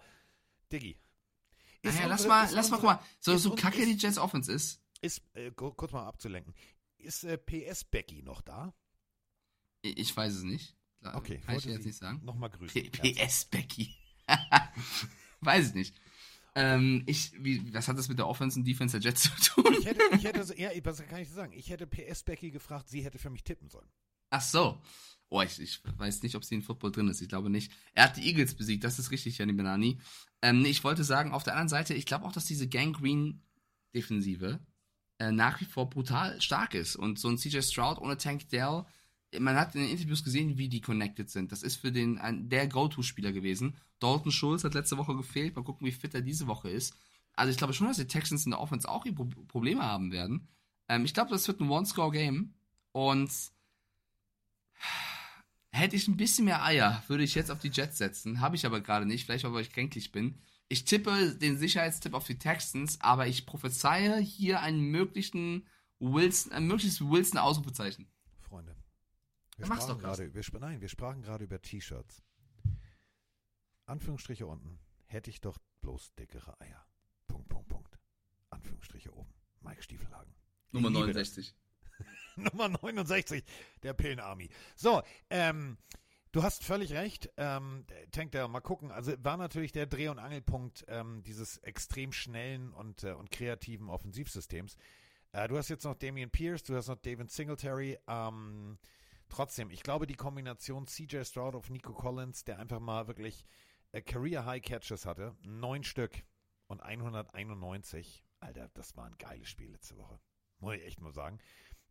[0.73, 0.99] Diggi.
[1.83, 4.07] Ist naja, lass unsere- mal, lass mal, unsere- guck mal, so, so kacke ist- die
[4.07, 4.83] Jets Offense ist.
[5.01, 6.55] Ist, äh, ku- kurz mal abzulenken.
[6.99, 8.75] Ist äh, PS Becky noch da?
[9.83, 10.77] Ich weiß es nicht.
[11.01, 12.21] Klar, Okay, Kann ich jetzt nicht sagen.
[12.25, 12.91] Nochmal grüßen.
[12.91, 13.95] PS Becky.
[15.41, 15.95] weiß ich nicht.
[16.55, 19.31] Ähm, ich, wie, was hat das mit der Offense und Defense der Jets zu
[19.63, 19.75] tun?
[19.79, 21.53] Ich hätte, ich hätte, so- ja, was kann ich sagen?
[21.53, 23.89] Ich hätte PS Becky gefragt, sie hätte für mich tippen sollen.
[24.31, 24.81] Ach so.
[25.29, 27.21] Oh, ich, ich weiß nicht, ob sie in Football drin ist.
[27.21, 27.71] Ich glaube nicht.
[27.95, 30.01] Er hat die Eagles besiegt, das ist richtig, Janni Benani.
[30.43, 34.59] Ähm, ich wollte sagen, auf der anderen Seite, ich glaube auch, dass diese Gangrene-Defensive
[35.19, 36.97] äh, nach wie vor brutal stark ist.
[36.97, 38.85] Und so ein CJ Stroud ohne Tank Dell,
[39.39, 41.53] man hat in den Interviews gesehen, wie die connected sind.
[41.53, 43.77] Das ist für den ein, der Go-To-Spieler gewesen.
[44.01, 45.55] Dalton Schulz hat letzte Woche gefehlt.
[45.55, 46.95] Mal gucken, wie fit er diese Woche ist.
[47.35, 50.11] Also ich glaube schon, dass die Texans in der Offense auch ihre Pro Probleme haben
[50.11, 50.49] werden.
[50.89, 52.55] Ähm, ich glaube, das wird ein One-Score-Game.
[52.93, 53.31] Und
[55.73, 58.41] Hätte ich ein bisschen mehr Eier, würde ich jetzt auf die Jets setzen.
[58.41, 60.35] Habe ich aber gerade nicht, vielleicht weil ich kränklich bin.
[60.69, 65.67] Ich tippe den Sicherheitstipp auf die Texans, aber ich prophezeie hier einen möglichen
[66.01, 68.09] Wilson, ein mögliches Wilson-Ausrufezeichen.
[68.41, 68.75] Freunde.
[69.61, 72.23] Wir mach's sprachen doch, gerade, wir, nein, wir sprachen gerade über T-Shirts.
[73.85, 74.79] Anführungsstriche unten.
[75.05, 76.87] Hätte ich doch bloß dickere Eier.
[77.29, 77.99] Punkt, Punkt, Punkt.
[78.49, 79.35] Anführungsstriche oben.
[79.61, 80.35] Mike Stiefelhagen.
[80.73, 81.55] Nummer liebe 69.
[82.37, 83.45] Nummer 69
[83.83, 84.49] der Pillenarmy.
[84.77, 85.77] So, ähm,
[86.33, 87.31] du hast völlig recht.
[87.37, 88.91] Ähm, Tank der, mal gucken.
[88.91, 93.91] Also war natürlich der Dreh- und Angelpunkt ähm, dieses extrem schnellen und, äh, und kreativen
[93.91, 94.77] Offensivsystems.
[95.33, 97.99] Äh, du hast jetzt noch Damian Pierce, du hast noch David Singletary.
[98.07, 98.79] Ähm,
[99.31, 103.45] trotzdem, ich glaube, die Kombination CJ Stroud auf Nico Collins, der einfach mal wirklich
[103.93, 106.25] äh, Career High Catches hatte, neun Stück
[106.67, 108.25] und 191.
[108.41, 110.19] Alter, das war ein geiles Spiel letzte Woche.
[110.61, 111.39] Muss ich echt mal sagen.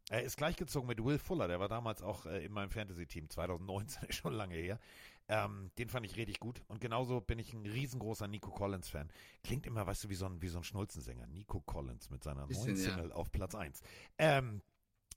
[0.09, 4.03] Er ist gleichgezogen mit Will Fuller, der war damals auch äh, in meinem Fantasy-Team, 2019,
[4.09, 4.79] ist schon lange her.
[5.27, 6.63] Ähm, den fand ich richtig gut.
[6.67, 9.11] Und genauso bin ich ein riesengroßer Nico Collins-Fan.
[9.43, 11.27] Klingt immer, weißt du, wie so ein, wie so ein Schnulzensänger.
[11.27, 12.75] Nico Collins mit seiner neuen ja.
[12.75, 13.81] Single auf Platz 1.
[14.17, 14.63] Ähm,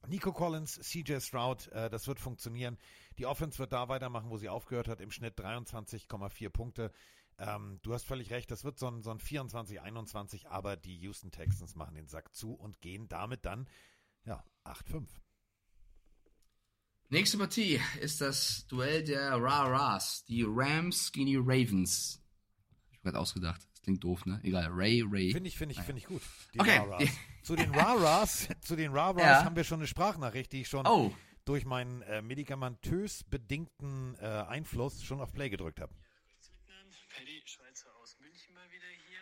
[0.08, 2.78] Nico Collins, CJ Stroud, äh, das wird funktionieren.
[3.18, 6.92] Die Offense wird da weitermachen, wo sie aufgehört hat, im Schnitt 23,4 Punkte.
[7.38, 11.30] Ähm, du hast völlig recht, das wird so ein, so ein 24-21, aber die Houston
[11.30, 13.68] Texans machen den Sack zu und gehen damit dann,
[14.24, 15.06] ja, 8-5.
[17.08, 20.24] Nächste Partie ist das Duell der Ra-Ras.
[20.24, 22.22] Die Rams gegen die Ravens.
[22.86, 23.60] Hab ich mir gerade ausgedacht.
[23.70, 24.40] Das klingt doof, ne?
[24.42, 24.68] Egal.
[24.70, 25.30] Ray, Ray.
[25.30, 26.22] Finde ich, finde ich, finde ich gut.
[26.54, 27.10] Die Okay.
[27.42, 29.44] Zu den Ra-Ras, zu den Ra-Ras Ja.
[29.44, 31.12] haben wir schon eine Sprachnachricht, die ich schon Oh,
[31.44, 35.92] durch meinen äh, medikamentös bedingten äh, Einfluss schon auf Play gedrückt habe.
[37.14, 39.20] Paddy Schweizer aus München mal wieder hier.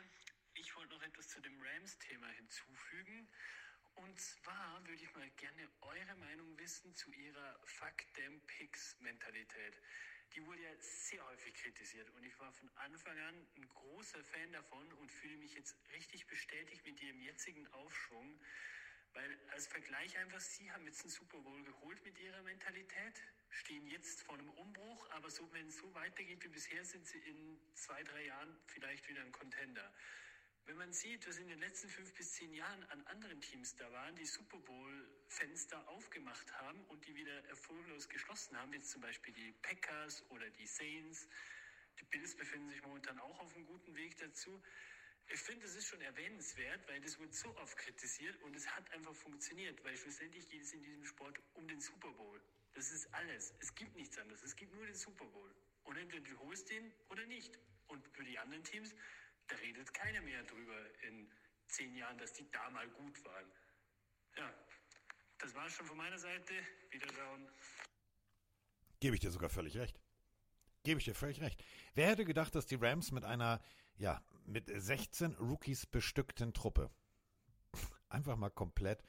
[0.55, 3.29] Ich wollte noch etwas zu dem Rams-Thema hinzufügen.
[3.97, 9.81] Und zwar würde ich mal gerne eure Meinung wissen zu ihrer Fuck them Picks Mentalität.
[10.35, 14.53] Die wurde ja sehr häufig kritisiert und ich war von Anfang an ein großer Fan
[14.53, 18.41] davon und fühle mich jetzt richtig bestätigt mit ihrem jetzigen Aufschwung.
[19.13, 23.87] Weil als Vergleich einfach, sie haben jetzt einen Super Bowl geholt mit ihrer Mentalität, stehen
[23.89, 27.59] jetzt vor einem Umbruch, aber so, wenn es so weitergeht wie bisher, sind sie in
[27.75, 29.93] zwei, drei Jahren vielleicht wieder ein Contender.
[30.67, 33.91] Wenn man sieht, was in den letzten fünf bis zehn Jahren an anderen Teams da
[33.93, 39.33] waren, die Super Bowl-Fenster aufgemacht haben und die wieder erfolglos geschlossen haben, jetzt zum Beispiel
[39.35, 41.29] die Packers oder die Saints,
[41.99, 44.63] die Bills befinden sich momentan auch auf einem guten Weg dazu.
[45.29, 48.91] Ich finde, es ist schon erwähnenswert, weil das wird so oft kritisiert und es hat
[48.93, 52.41] einfach funktioniert, weil schlussendlich geht es in diesem Sport um den Super Bowl.
[52.73, 53.55] Das ist alles.
[53.61, 54.43] Es gibt nichts anderes.
[54.43, 55.55] Es gibt nur den Super Bowl.
[55.85, 57.59] Und entweder du holst den oder nicht.
[57.89, 58.95] Und für die anderen Teams,
[59.51, 61.31] da redet keiner mehr drüber in
[61.67, 63.53] zehn Jahren, dass die da mal gut waren.
[64.37, 64.55] Ja,
[65.39, 66.55] das war schon von meiner Seite.
[66.91, 67.49] Wiederschauen.
[69.01, 70.01] Gebe ich dir sogar völlig recht.
[70.83, 71.63] Gebe ich dir völlig recht.
[71.95, 73.61] Wer hätte gedacht, dass die Rams mit einer,
[73.97, 76.91] ja, mit 16 Rookies bestückten Truppe
[78.09, 79.03] einfach mal komplett,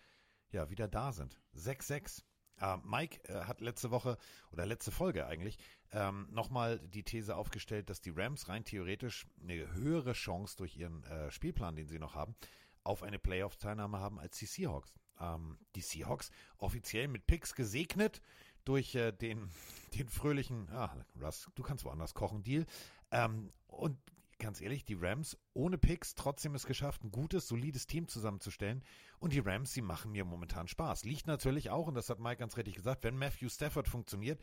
[0.51, 1.39] ja, wieder da sind.
[1.55, 2.23] 6-6.
[2.59, 4.17] Äh, Mike äh, hat letzte Woche
[4.51, 5.57] oder letzte Folge eigentlich
[5.91, 11.03] ähm, nochmal die These aufgestellt, dass die Rams rein theoretisch eine höhere Chance durch ihren
[11.03, 12.35] äh, Spielplan, den sie noch haben,
[12.83, 14.93] auf eine Playoff-Teilnahme haben als die Seahawks.
[15.19, 18.21] Ähm, die Seahawks offiziell mit Picks gesegnet
[18.63, 19.49] durch äh, den,
[19.97, 22.65] den fröhlichen, ah, Russ, du kannst woanders kochen, Deal.
[23.11, 23.97] Ähm, und
[24.41, 28.83] ganz ehrlich, die Rams ohne Picks trotzdem es geschafft, ein gutes, solides Team zusammenzustellen.
[29.19, 31.05] Und die Rams, sie machen mir momentan Spaß.
[31.05, 34.41] Liegt natürlich auch, und das hat Mike ganz richtig gesagt, wenn Matthew Stafford funktioniert,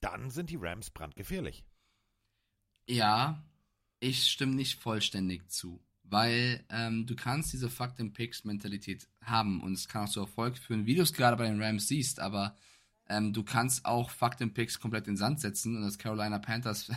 [0.00, 1.64] dann sind die Rams brandgefährlich.
[2.86, 3.42] ja.
[3.98, 5.82] Ich stimme nicht vollständig zu.
[6.08, 10.20] weil ähm, du kannst diese Fuck them Picks Mentalität haben und es kann auch zu
[10.20, 12.56] Erfolg führen, wie du es gerade bei den Rams siehst, aber
[13.08, 16.38] ähm, du kannst auch Fuck them Picks komplett in den Sand setzen und das Carolina
[16.38, 16.90] Panthers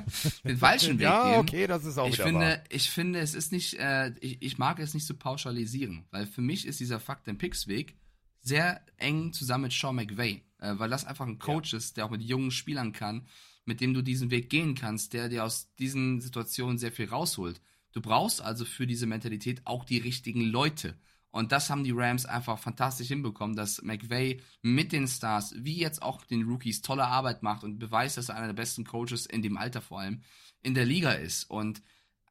[0.44, 1.40] den falschen Weg ja, gehen.
[1.40, 2.64] okay, das ist auch ich wieder finde, wahr.
[2.68, 6.40] ich finde, es ist nicht, äh, ich, ich mag es nicht so pauschalisieren, weil für
[6.40, 7.96] mich ist dieser Fuck them Picks Weg
[8.40, 12.10] sehr eng zusammen mit Sean McVay, äh, weil das einfach ein Coach ist, der auch
[12.10, 13.26] mit jungen Spielern kann,
[13.64, 17.60] mit dem du diesen Weg gehen kannst, der dir aus diesen Situationen sehr viel rausholt.
[17.92, 20.96] Du brauchst also für diese Mentalität auch die richtigen Leute.
[21.32, 26.02] Und das haben die Rams einfach fantastisch hinbekommen, dass McVay mit den Stars, wie jetzt
[26.02, 29.24] auch mit den Rookies, tolle Arbeit macht und beweist, dass er einer der besten Coaches
[29.24, 30.20] in dem Alter vor allem
[30.62, 31.44] in der Liga ist.
[31.44, 31.82] Und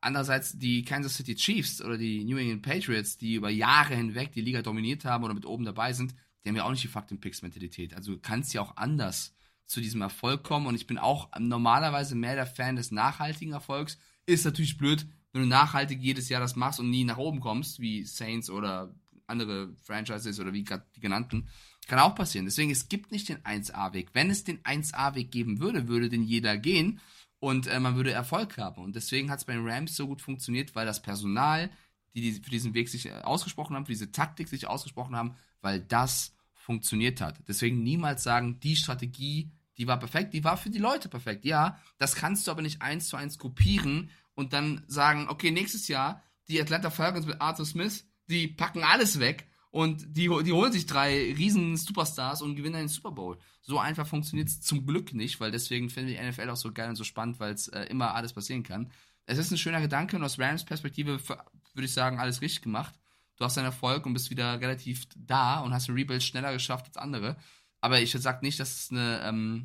[0.01, 4.41] andererseits die Kansas City Chiefs oder die New England Patriots, die über Jahre hinweg die
[4.41, 7.07] Liga dominiert haben oder mit oben dabei sind, die haben ja auch nicht die Fuck
[7.19, 7.95] Picks Mentalität.
[7.95, 9.33] Also du kannst ja auch anders
[9.65, 13.97] zu diesem Erfolg kommen und ich bin auch normalerweise mehr der Fan des nachhaltigen Erfolgs.
[14.27, 17.79] Ist natürlich blöd, wenn du nachhaltig jedes Jahr das machst und nie nach oben kommst,
[17.79, 18.93] wie Saints oder
[19.27, 21.47] andere Franchises oder wie gerade die genannten.
[21.87, 22.45] Kann auch passieren.
[22.45, 24.09] Deswegen, es gibt nicht den 1A-Weg.
[24.13, 26.99] Wenn es den 1A-Weg geben würde, würde den jeder gehen
[27.39, 28.83] und äh, man würde Erfolg haben.
[28.83, 31.71] Und deswegen hat es bei den Rams so gut funktioniert, weil das Personal,
[32.13, 35.35] die, die für diesen Weg sich äh, ausgesprochen haben, für diese Taktik sich ausgesprochen haben,
[35.61, 37.39] weil das funktioniert hat.
[37.47, 41.43] Deswegen niemals sagen, die Strategie, die war perfekt, die war für die Leute perfekt.
[41.43, 45.87] Ja, das kannst du aber nicht eins zu eins kopieren und dann sagen, okay, nächstes
[45.87, 50.71] Jahr die Atlanta Falcons mit Arthur Smith, die packen alles weg und die, die holen
[50.71, 53.37] sich drei riesen Superstars und gewinnen einen Super Bowl.
[53.61, 56.89] So einfach funktioniert es zum Glück nicht, weil deswegen finde ich NFL auch so geil
[56.89, 58.91] und so spannend, weil es äh, immer alles passieren kann.
[59.25, 62.99] Es ist ein schöner Gedanke und aus Rams Perspektive würde ich sagen, alles richtig gemacht.
[63.37, 66.87] Du hast einen Erfolg und bist wieder relativ da und hast ein Rebuild schneller geschafft
[66.87, 67.37] als andere.
[67.79, 69.63] Aber ich sag nicht, dass es eine, ähm,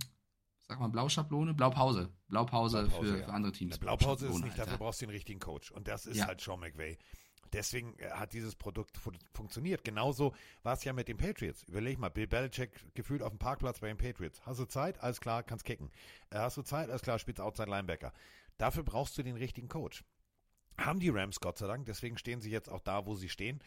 [0.68, 2.10] sag mal, Blauschablone, Blaupause.
[2.28, 3.24] Blaupause, Blaupause, für, ja.
[3.26, 3.78] für andere Teams.
[3.78, 4.78] Blaupause ist nicht, dafür Alter.
[4.78, 5.70] brauchst du den richtigen Coach.
[5.70, 6.26] Und das ist Ja.
[6.26, 6.98] halt Sean McVay.
[7.52, 9.84] Deswegen äh, hat dieses Produkt fu funktioniert.
[9.84, 11.62] Genauso war es ja mit den Patriots.
[11.64, 14.44] Überleg mal, Bill Belichick gefühlt auf dem Parkplatz bei den Patriots.
[14.44, 14.98] Hast du Zeit?
[15.00, 15.90] Alles klar, kannst kicken.
[16.30, 16.90] Äh, hast du Zeit?
[16.90, 18.12] Alles klar, spielst Outside Linebacker.
[18.58, 20.04] Dafür brauchst du den richtigen Coach.
[20.78, 23.62] Haben die Rams Gott sei Dank, deswegen stehen sie jetzt auch da, wo sie stehen.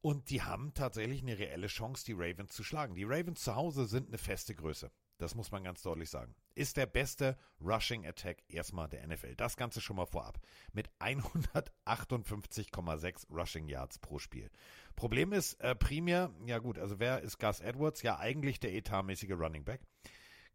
[0.00, 2.94] Und die haben tatsächlich eine reelle Chance, die Ravens zu schlagen.
[2.94, 4.90] Die Ravens zu Hause sind eine feste Größe.
[5.18, 6.36] Das muss man ganz deutlich sagen.
[6.54, 9.34] Ist der beste Rushing Attack erstmal der NFL.
[9.34, 10.38] Das Ganze schon mal vorab.
[10.72, 14.48] Mit 158,6 Rushing Yards pro Spiel.
[14.94, 18.02] Problem ist äh, primär, ja gut, also wer ist Gus Edwards?
[18.02, 19.80] Ja, eigentlich der etatmäßige Running Back.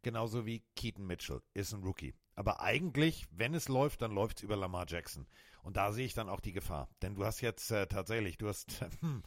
[0.01, 2.13] Genauso wie Keaton Mitchell ist ein Rookie.
[2.35, 5.27] Aber eigentlich, wenn es läuft, dann läuft es über Lamar Jackson.
[5.63, 6.89] Und da sehe ich dann auch die Gefahr.
[7.01, 9.23] Denn du hast jetzt äh, tatsächlich, du hast, hm,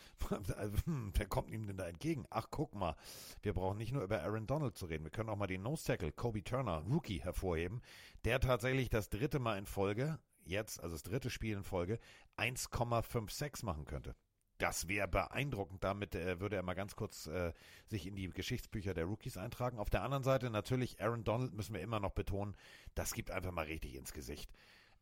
[0.57, 2.27] also, hm, wer kommt ihm denn da entgegen?
[2.31, 2.95] Ach, guck mal,
[3.43, 5.05] wir brauchen nicht nur über Aaron Donald zu reden.
[5.05, 7.81] Wir können auch mal den Nose Tackle, Kobe Turner, Rookie, hervorheben,
[8.25, 11.99] der tatsächlich das dritte Mal in Folge, jetzt, also das dritte Spiel in Folge,
[12.37, 14.15] 1,56 machen könnte.
[14.59, 15.85] Das wäre beeindruckend.
[15.85, 17.53] Damit äh, würde er mal ganz kurz äh,
[17.87, 19.79] sich in die Geschichtsbücher der Rookies eintragen.
[19.79, 22.57] Auf der anderen Seite natürlich Aaron Donald müssen wir immer noch betonen.
[22.95, 24.51] Das gibt einfach mal richtig ins Gesicht.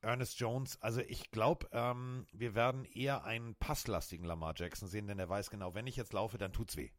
[0.00, 5.18] Ernest Jones, also ich glaube, ähm, wir werden eher einen passlastigen Lamar Jackson sehen, denn
[5.18, 6.90] er weiß genau, wenn ich jetzt laufe, dann tut's weh.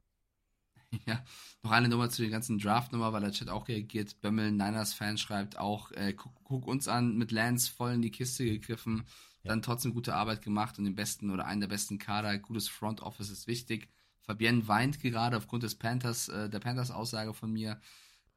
[1.06, 1.24] Ja,
[1.64, 4.22] noch eine Nummer zu den ganzen Draft-Nummer, weil der Chat auch reagiert.
[4.22, 8.46] Bömmel, Niners-Fan, schreibt auch, äh, guck, guck uns an, mit Lance voll in die Kiste
[8.46, 9.04] gegriffen,
[9.44, 9.50] Ja.
[9.50, 12.38] dann trotzdem gute Arbeit gemacht und den besten oder einen der besten Kader.
[12.40, 13.90] Gutes Front Office ist wichtig.
[14.22, 17.80] Fabienne weint gerade aufgrund des Panthers, äh, der Panthers-Aussage von mir.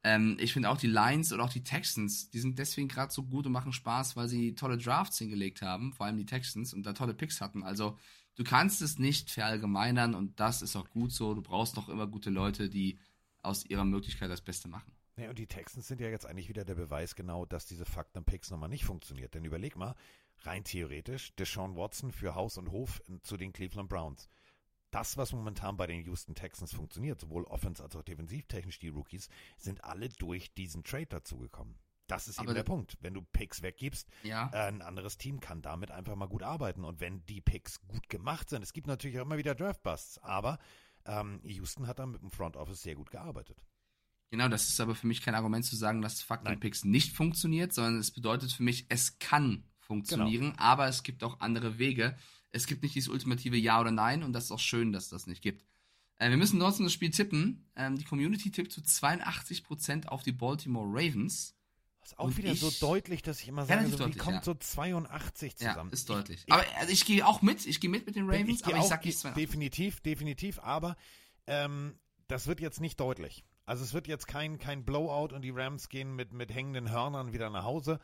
[0.03, 3.23] Ähm, ich finde auch die Lions und auch die Texans, die sind deswegen gerade so
[3.23, 6.83] gut und machen Spaß, weil sie tolle Drafts hingelegt haben, vor allem die Texans und
[6.83, 7.63] da tolle Picks hatten.
[7.63, 7.97] Also
[8.35, 11.33] du kannst es nicht verallgemeinern und das ist auch gut so.
[11.33, 12.99] Du brauchst noch immer gute Leute, die
[13.41, 14.91] aus ihrer Möglichkeit das Beste machen.
[15.17, 18.23] Ja, und die Texans sind ja jetzt eigentlich wieder der Beweis genau, dass diese Fakten
[18.23, 19.33] Picks nochmal nicht funktioniert.
[19.33, 19.95] Denn überleg mal,
[20.43, 24.29] rein theoretisch, Deshaun Watson für Haus und Hof zu den Cleveland Browns.
[24.91, 29.29] Das, was momentan bei den Houston Texans funktioniert, sowohl offens- als auch defensivtechnisch, die Rookies,
[29.57, 31.75] sind alle durch diesen Trade dazugekommen.
[32.09, 32.97] Das ist Aber eben der Punkt.
[33.01, 34.49] Wenn du Picks weggibst, Ja.
[34.53, 36.83] äh, ein anderes Team kann damit einfach mal gut arbeiten.
[36.83, 40.59] Und wenn die Picks gut gemacht sind, es gibt natürlich auch immer wieder Draft-Busts, aber
[41.05, 43.61] ähm, Houston hat da mit dem Front Office sehr gut gearbeitet.
[44.31, 46.59] Genau, das ist aber für mich kein Argument zu sagen, dass Fakten Nein.
[46.59, 50.61] Picks nicht funktioniert, sondern es bedeutet für mich, es kann funktionieren, Genau.
[50.63, 52.15] aber es gibt auch andere Wege.
[52.51, 55.25] Es gibt nicht dieses ultimative Ja oder Nein und das ist auch schön, dass das
[55.25, 55.65] nicht gibt.
[56.17, 57.69] Äh, wir müssen trotzdem das Spiel tippen.
[57.75, 61.55] Ähm, die Community tippt zu 82% auf die Baltimore Ravens.
[62.01, 64.17] Das ist auch Und wieder so ich- deutlich, dass ich immer sage, so, wie deutlich,
[64.17, 64.43] kommt ja.
[64.43, 65.89] so 82 zusammen?
[65.89, 66.43] Ja, ist deutlich.
[66.47, 68.73] Ich, aber also ich gehe auch mit, ich gehe mit mit den Ravens, ich gehe
[68.73, 69.43] aber ich auch sag nicht de- 82.
[69.45, 70.95] definitiv, definitiv, aber
[71.47, 71.97] ähm,
[72.27, 73.43] das wird jetzt nicht deutlich.
[73.65, 77.33] Also es wird jetzt kein, kein Blowout und die Rams gehen mit, mit hängenden Hörnern
[77.33, 77.99] wieder nach Hause.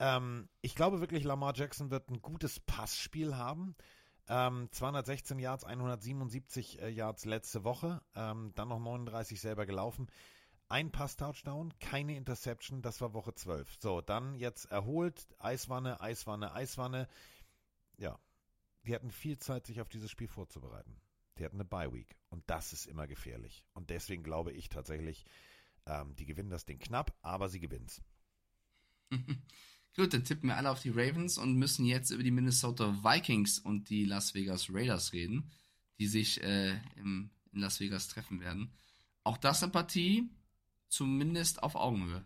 [0.00, 3.76] Ähm, ich glaube wirklich, Lamar Jackson wird ein gutes Passspiel haben.
[4.26, 10.08] Ähm, 216 Yards, 177 äh, Yards letzte Woche, ähm, dann noch 39 selber gelaufen.
[10.68, 13.76] Ein Pass-Touchdown, keine Interception, das war Woche 12.
[13.80, 17.08] So, dann jetzt erholt, Eiswanne, Eiswanne, Eiswanne.
[17.98, 18.18] Ja,
[18.84, 21.00] die hatten viel Zeit, sich auf dieses Spiel vorzubereiten.
[21.38, 23.64] Die hatten eine Bye-Week und das ist immer gefährlich.
[23.72, 25.24] Und deswegen glaube ich tatsächlich,
[25.86, 28.02] ähm, die gewinnen das Ding knapp, aber sie gewinnen es.
[29.96, 33.58] Gut, dann tippen wir alle auf die Ravens und müssen jetzt über die Minnesota Vikings
[33.58, 35.50] und die Las Vegas Raiders reden,
[35.98, 38.72] die sich äh, im, in Las Vegas treffen werden.
[39.22, 40.28] Auch das eine Partie,
[40.94, 42.24] zumindest auf Augenhöhe.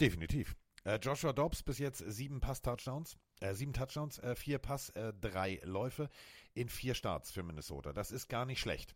[0.00, 0.56] Definitiv.
[0.84, 5.60] Äh, Joshua Dobbs bis jetzt sieben Pass-Touchdowns, äh, sieben Touchdowns, äh, vier Pass, äh, drei
[5.64, 6.08] Läufe
[6.54, 7.92] in vier Starts für Minnesota.
[7.92, 8.94] Das ist gar nicht schlecht.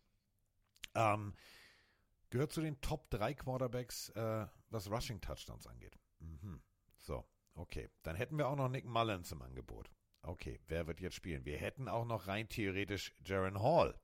[0.95, 1.33] Ähm,
[2.29, 5.97] gehört zu den Top 3 Quarterbacks, äh, was Rushing Touchdowns angeht.
[6.19, 6.61] Mhm.
[6.97, 7.25] So,
[7.55, 7.89] okay.
[8.03, 9.89] Dann hätten wir auch noch Nick Mullins im Angebot.
[10.21, 11.45] Okay, wer wird jetzt spielen?
[11.45, 13.97] Wir hätten auch noch rein theoretisch Jaron Hall.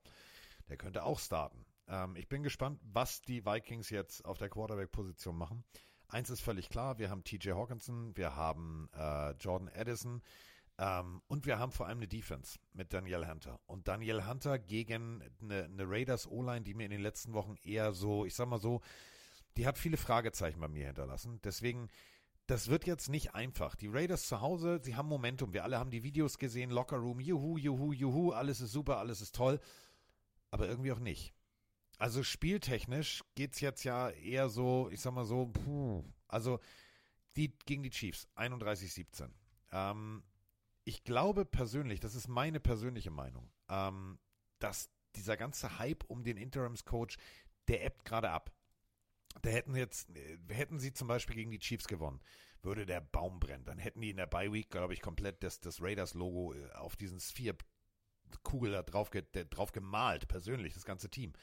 [0.70, 1.65] Der könnte auch starten.
[1.88, 5.64] Ähm, ich bin gespannt, was die Vikings jetzt auf der Quarterback-Position machen.
[6.08, 10.22] Eins ist völlig klar, wir haben TJ Hawkinson, wir haben äh, Jordan Addison
[10.78, 13.60] ähm, und wir haben vor allem eine Defense mit Daniel Hunter.
[13.66, 17.94] Und Daniel Hunter gegen eine, eine Raiders O-Line, die mir in den letzten Wochen eher
[17.94, 18.82] so, ich sag mal so,
[19.58, 21.40] die hat viele Fragezeichen bei mir hinterlassen.
[21.44, 21.90] Deswegen,
[22.46, 23.76] das wird jetzt nicht einfach.
[23.76, 25.54] Die Raiders zu Hause, sie haben Momentum.
[25.54, 29.22] Wir alle haben die Videos gesehen, Locker Room, juhu, juhu, juhu, alles ist super, alles
[29.22, 29.60] ist toll.
[30.52, 31.34] Aber irgendwie auch nicht.
[31.98, 36.60] Also spieltechnisch geht's jetzt ja eher so, ich sag mal so, puh, also
[37.36, 39.30] die gegen die Chiefs, 31-17.
[39.72, 40.24] Ähm,
[40.84, 44.20] ich glaube persönlich, das ist meine persönliche Meinung, ähm,
[44.60, 47.18] dass dieser ganze Hype um den Interims-Coach,
[47.68, 48.52] der ebbt gerade ab.
[49.42, 52.22] Da hätten jetzt, äh, hätten sie zum Beispiel gegen die Chiefs gewonnen,
[52.62, 53.66] würde der Baum brennen.
[53.66, 56.96] Dann hätten die in der Bye Week, glaube ich, komplett das, das Raiders-Logo äh, auf
[56.96, 57.58] diesen Sphere
[58.44, 59.10] Kugel da drauf,
[59.50, 61.34] drauf gemalt, persönlich, das ganze Team.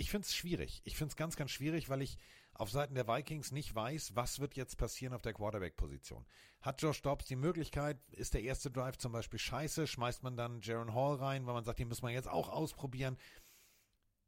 [0.00, 0.80] Ich finde es schwierig.
[0.84, 2.16] Ich finde es ganz, ganz schwierig, weil ich
[2.54, 6.24] auf Seiten der Vikings nicht weiß, was wird jetzt passieren auf der Quarterback-Position.
[6.62, 10.62] Hat Josh Dobbs die Möglichkeit, ist der erste Drive zum Beispiel scheiße, schmeißt man dann
[10.62, 13.18] Jaron Hall rein, weil man sagt, den muss man jetzt auch ausprobieren.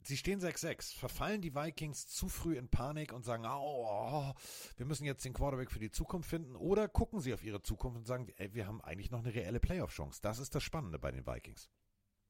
[0.03, 0.99] Sie stehen 6-6.
[0.99, 4.31] Verfallen die Vikings zu früh in Panik und sagen, oh,
[4.77, 6.55] wir müssen jetzt den Quarterback für die Zukunft finden?
[6.55, 9.59] Oder gucken sie auf ihre Zukunft und sagen, ey, wir haben eigentlich noch eine reelle
[9.59, 10.21] Playoff-Chance?
[10.21, 11.71] Das ist das Spannende bei den Vikings.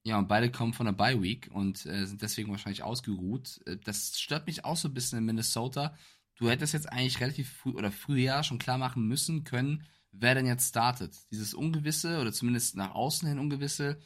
[0.05, 3.61] Ja, und beide kommen von der Bye Week und äh, sind deswegen wahrscheinlich ausgeruht.
[3.67, 5.95] Äh, das stört mich auch so ein bisschen in Minnesota.
[6.35, 10.47] Du hättest jetzt eigentlich relativ früh oder früher schon klar machen müssen können, wer denn
[10.47, 11.17] jetzt startet.
[11.31, 14.01] Dieses Ungewisse oder zumindest nach außen hin Ungewisse,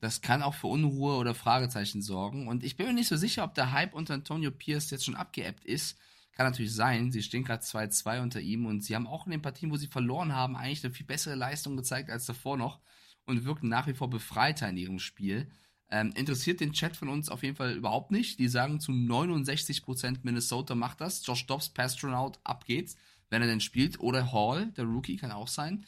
[0.00, 2.48] das kann auch für Unruhe oder Fragezeichen sorgen.
[2.48, 5.14] Und ich bin mir nicht so sicher, ob der Hype unter Antonio Pierce jetzt schon
[5.14, 5.96] abgeebbt ist.
[6.32, 7.12] Kann natürlich sein.
[7.12, 9.86] Sie stehen gerade 2-2 unter ihm und sie haben auch in den Partien, wo sie
[9.86, 12.80] verloren haben, eigentlich eine viel bessere Leistung gezeigt als davor noch
[13.26, 15.48] und wirken nach wie vor befreiter in ihrem Spiel.
[15.88, 18.38] Ähm, interessiert den Chat von uns auf jeden Fall überhaupt nicht.
[18.38, 21.24] Die sagen zu 69% Minnesota macht das.
[21.24, 22.96] Josh Dobbs, Pastronaut, ab geht's,
[23.30, 24.00] wenn er denn spielt.
[24.00, 25.84] Oder Hall, der Rookie, kann auch sein.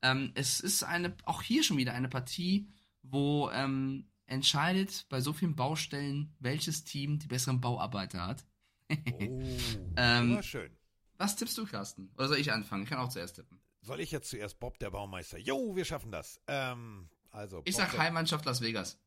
[0.00, 2.68] Ähm, es ist eine, auch hier schon wieder eine Partie,
[3.02, 8.44] wo ähm, entscheidet bei so vielen Baustellen, welches Team die besseren Bauarbeiter hat.
[8.90, 9.42] Oh,
[9.96, 10.70] ähm, schön.
[11.18, 12.10] Was tippst du, Carsten?
[12.16, 12.84] Oder soll ich anfangen?
[12.84, 13.61] Ich kann auch zuerst tippen.
[13.82, 15.38] Soll ich jetzt zuerst Bob, der Baumeister?
[15.38, 16.40] Jo, wir schaffen das.
[16.46, 18.98] Ähm, also, Ich Bob, sag der- Heimmannschaft Las Vegas.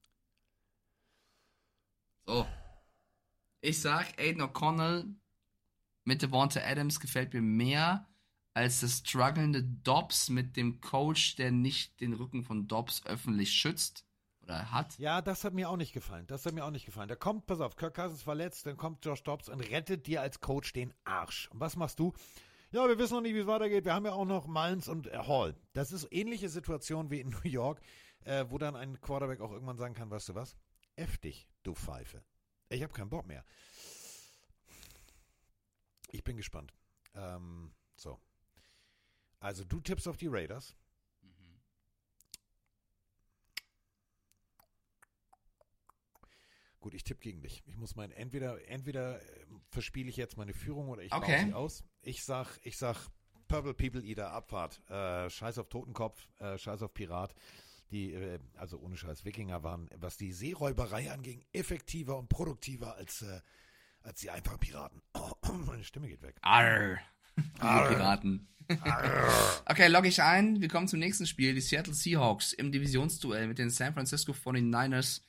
[2.26, 2.46] So.
[3.62, 5.06] Ich sag Aiden O'Connell
[6.04, 8.08] mit Devonta Adams gefällt mir mehr
[8.54, 14.06] als das strugglende Dobbs mit dem Coach, der nicht den Rücken von Dobbs öffentlich schützt
[14.44, 14.98] oder hat.
[15.00, 16.28] Ja, das hat mir auch nicht gefallen.
[16.28, 17.10] Das hat mir auch nicht gefallen.
[17.10, 20.40] Da kommt, pass auf, Kirk Cousins verletzt, dann kommt Josh Dobbs und rettet dir als
[20.42, 21.48] Coach den Arsch.
[21.52, 22.14] Und was machst du?
[22.72, 23.86] Ja, wir wissen noch nicht, wie es weitergeht.
[23.86, 25.56] Wir haben ja auch noch Malms und äh, Hall.
[25.74, 27.82] Das ist ähnliche Situation wie in New York,
[28.26, 30.58] äh, wo dann ein Quarterback auch irgendwann sagen kann, weißt du was?
[30.96, 32.24] F dich, du Pfeife.
[32.70, 33.46] Ich habe keinen Bock mehr.
[36.12, 36.74] Ich bin gespannt.
[37.14, 38.20] Ähm, so.
[39.40, 40.76] Also du tippst auf die Raiders.
[46.86, 47.64] Gut, ich tippe gegen dich.
[47.66, 49.24] Ich muss mein entweder entweder äh,
[49.72, 51.46] verspiele ich jetzt meine Führung oder ich baue Okay.
[51.48, 51.84] sie aus.
[52.04, 53.08] Ich sag ich sag
[53.48, 54.88] Purple People Eater Abfahrt.
[54.88, 57.34] Äh, Scheiß auf Totenkopf, äh, Scheiß auf Pirat.
[57.90, 63.24] Die äh, also ohne Scheiß Wikinger waren, was die Seeräuberei anging, effektiver und produktiver als
[63.24, 63.42] äh,
[64.04, 65.02] als die einfachen Piraten.
[65.66, 66.36] meine Stimme geht weg.
[66.42, 67.00] Arr.
[67.36, 68.48] Die Piraten.
[69.66, 70.62] okay, logge ich ein.
[70.62, 71.56] Wir kommen zum nächsten Spiel.
[71.56, 75.22] Die Seattle Seahawks im Divisionsduell mit den San Francisco 49ers.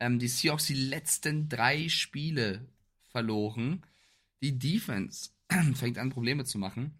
[0.00, 2.66] Ähm, die Seahawks die letzten drei Spiele
[3.10, 3.84] verloren.
[4.42, 5.30] Die Defense
[5.74, 6.98] fängt an, Probleme zu machen.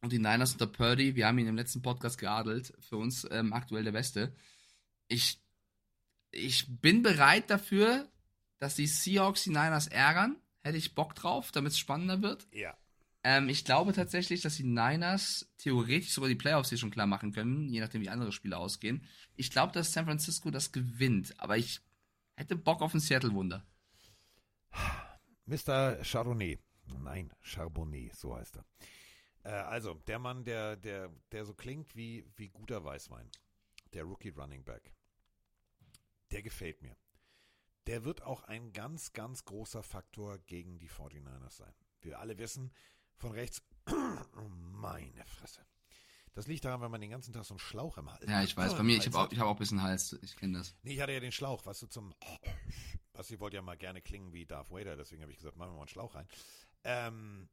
[0.00, 3.52] Und die Niners unter Purdy, wir haben ihn im letzten Podcast geadelt, für uns ähm,
[3.52, 4.34] aktuell der Beste.
[5.06, 5.40] Ich,
[6.32, 8.08] ich bin bereit dafür,
[8.58, 10.36] dass die Seahawks die Niners ärgern.
[10.62, 12.46] Hätte ich Bock drauf, damit es spannender wird.
[12.52, 12.76] Ja.
[13.24, 17.32] Ähm, ich glaube tatsächlich, dass die Niners theoretisch sogar die Playoffs hier schon klar machen
[17.32, 19.04] können, je nachdem, wie andere Spiele ausgehen.
[19.36, 21.80] Ich glaube, dass San Francisco das gewinnt, aber ich
[22.42, 23.64] hätte Bock auf ein Seattle-Wunder.
[25.46, 26.02] Mr.
[26.02, 26.58] Chardonnay.
[26.98, 28.64] Nein, Charbonnet, so heißt er.
[29.44, 33.30] Äh, also, der Mann, der, der, der so klingt wie, wie guter Weißwein.
[33.92, 34.92] Der Rookie Running Back.
[36.32, 36.96] Der gefällt mir.
[37.86, 41.74] Der wird auch ein ganz, ganz großer Faktor gegen die 49ers sein.
[42.00, 42.72] Wir alle wissen,
[43.16, 43.62] von rechts,
[44.34, 45.64] meine Fresse.
[46.34, 48.56] Das liegt daran, wenn man den ganzen Tag so einen Schlauch im Hals Ja, ich
[48.56, 50.74] weiß, bei mir, ich habe auch, ich hab auch ein bisschen Hals, ich kenne das.
[50.82, 52.14] Nee, ich hatte ja den Schlauch, was du zum.
[53.12, 55.74] Basti wollte ja mal gerne klingen wie Darth Vader, deswegen habe ich gesagt, machen wir
[55.74, 56.26] mal einen Schlauch rein.
[56.84, 57.50] Ähm,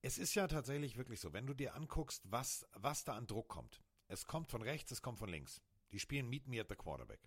[0.00, 3.48] es ist ja tatsächlich wirklich so, wenn du dir anguckst, was, was da an Druck
[3.48, 3.82] kommt.
[4.08, 5.60] Es kommt von rechts, es kommt von links.
[5.92, 7.20] Die spielen Meet Me at the Quarterback.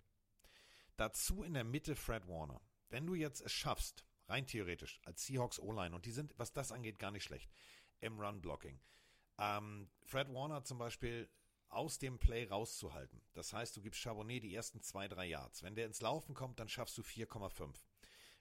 [0.96, 2.60] Dazu in der Mitte Fred Warner.
[2.88, 6.72] Wenn du jetzt es schaffst, rein theoretisch, als Seahawks O-Line, und die sind, was das
[6.72, 7.50] angeht, gar nicht schlecht,
[8.00, 8.80] im Run-Blocking.
[9.38, 11.28] Ähm, Fred Warner zum Beispiel
[11.68, 13.20] aus dem Play rauszuhalten.
[13.34, 15.62] Das heißt, du gibst Charbonnet die ersten zwei, drei Yards.
[15.62, 17.74] Wenn der ins Laufen kommt, dann schaffst du 4,5.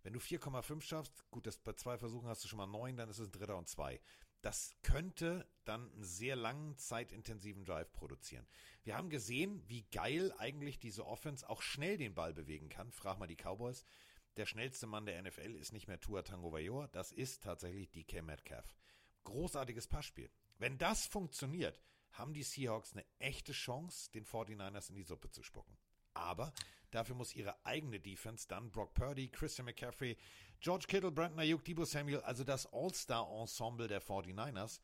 [0.04, 3.10] Wenn du 4,5 schaffst, gut, das, bei zwei Versuchen hast du schon mal neun, dann
[3.10, 4.00] ist es ein Dritter und zwei.
[4.42, 8.48] Das könnte dann einen sehr langen, zeitintensiven Drive produzieren.
[8.84, 12.92] Wir haben gesehen, wie geil eigentlich diese Offense auch schnell den Ball bewegen kann.
[12.92, 13.84] Frag mal die Cowboys.
[14.38, 18.22] Der schnellste Mann der NFL ist nicht mehr Tua Tango Vajor, das ist tatsächlich DK
[18.22, 18.76] Metcalf.
[19.24, 20.30] Großartiges Passspiel.
[20.58, 21.82] Wenn das funktioniert,
[22.14, 25.78] haben die Seahawks eine echte Chance, den 49ers in die Suppe zu spucken.
[26.14, 26.54] Aber
[26.92, 30.18] dafür muss ihre eigene Defense dann Brock Purdy, Christian McCaffrey,
[30.62, 34.80] George Kittle, Brandon Ayuk, Debo Samuel, also das All-Star-Ensemble der 49ers,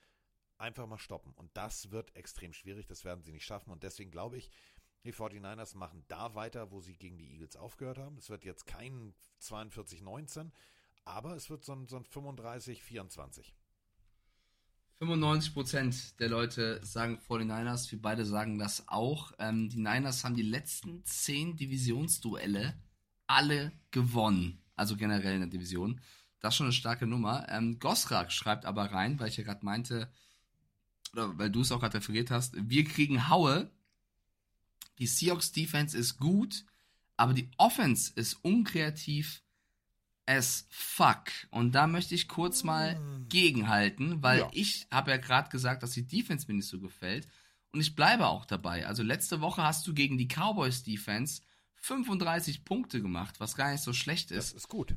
[0.57, 1.33] einfach mal stoppen.
[1.33, 3.71] Und das wird extrem schwierig, das werden sie nicht schaffen.
[3.71, 4.51] Und deswegen glaube ich,
[5.05, 8.17] die 49ers machen da weiter, wo sie gegen die Eagles aufgehört haben.
[8.17, 10.51] Es wird jetzt kein 42-19,
[11.05, 13.53] aber es wird so ein, so ein 35-24.
[15.01, 19.33] 95% der Leute sagen 49ers, wir beide sagen das auch.
[19.39, 22.75] Ähm, die Niners haben die letzten 10 Divisionsduelle
[23.25, 24.61] alle gewonnen.
[24.75, 25.99] Also generell in der Division.
[26.39, 27.47] Das ist schon eine starke Nummer.
[27.49, 30.11] Ähm, Gosrak schreibt aber rein, weil ich ja gerade meinte,
[31.13, 33.71] oder weil du es auch gerade referiert hast, wir kriegen Haue.
[34.99, 36.63] Die Seahawks Defense ist gut,
[37.17, 39.41] aber die Offense ist unkreativ
[40.25, 41.25] as fuck.
[41.49, 42.99] Und da möchte ich kurz mal
[43.29, 44.49] gegenhalten, weil Ja.
[44.53, 47.27] ich habe ja gerade gesagt, dass die Defense mir nicht so gefällt.
[47.73, 48.85] Und ich bleibe auch dabei.
[48.85, 51.41] Also letzte Woche hast du gegen die Cowboys Defense
[51.75, 54.51] 35 Punkte gemacht, was gar nicht so schlecht ist.
[54.53, 54.95] Das ist gut.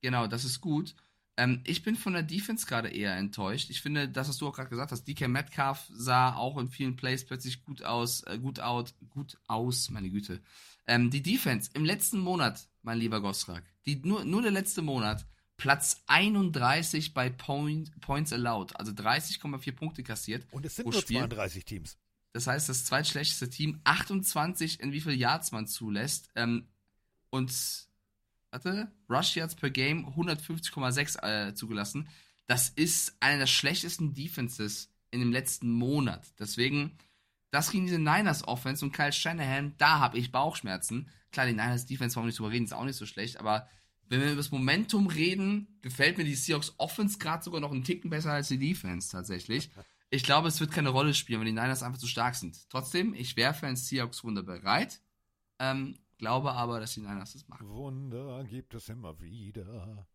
[0.00, 0.94] Genau, das ist gut.
[1.36, 3.68] Ähm, ich bin von der Defense gerade eher enttäuscht.
[3.70, 6.94] Ich finde, das, was du auch gerade gesagt hast, DK Metcalf sah auch in vielen
[6.96, 10.40] Plays plötzlich gut aus, äh, gut out, gut aus, meine Güte.
[10.86, 15.26] Ähm, die Defense im letzten Monat, mein lieber Gosrak, die, nur, nur der letzte Monat,
[15.56, 20.46] Platz 31 bei Point, Points Allowed, also 30,4 Punkte kassiert.
[20.50, 21.18] Und es sind nur Spiel.
[21.18, 21.96] 32 Teams.
[22.32, 26.28] Das heißt, das zweitschlechteste Team, 28 in wie viel Yards man zulässt.
[26.34, 26.66] Ähm,
[27.30, 27.52] und,
[28.50, 32.08] warte, Rush Yards per Game 150,6 äh, zugelassen.
[32.46, 36.26] Das ist eine der schlechtesten Defenses in dem letzten Monat.
[36.38, 36.98] Deswegen,
[37.54, 41.08] das gegen diese Niners Offense und Kyle Shanahan, da habe ich Bauchschmerzen.
[41.30, 43.68] Klar, die Niners Defense, warum nicht drüber reden, ist auch nicht so schlecht, aber
[44.08, 47.84] wenn wir über das Momentum reden, gefällt mir die Seahawks Offense gerade sogar noch einen
[47.84, 49.70] Ticken besser als die Defense tatsächlich.
[50.10, 52.68] Ich glaube, es wird keine Rolle spielen, weil die Niners einfach zu stark sind.
[52.70, 55.00] Trotzdem, ich wäre für ein Seahawks-Wunder bereit.
[55.58, 57.68] Ähm, glaube aber, dass die Niners das machen.
[57.68, 60.06] Wunder gibt es immer wieder.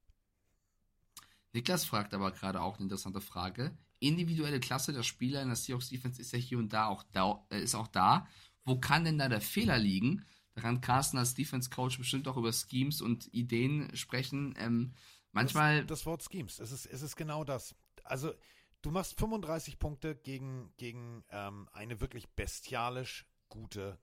[1.54, 3.78] Niklas fragt aber gerade auch eine interessante Frage.
[4.00, 7.46] Individuelle Klasse der Spieler in der Seahawks Defense ist ja hier und da auch da,
[7.50, 8.28] äh, ist auch da.
[8.64, 10.26] Wo kann denn da der Fehler liegen?
[10.54, 14.54] Da kann Carsten als Defense Coach bestimmt auch über Schemes und Ideen sprechen.
[14.58, 14.94] Ähm,
[15.32, 15.80] manchmal.
[15.80, 17.76] Das, das Wort Schemes, es ist, es ist genau das.
[18.04, 18.34] Also,
[18.82, 24.00] du machst 35 Punkte gegen, gegen ähm, eine wirklich bestialisch gute,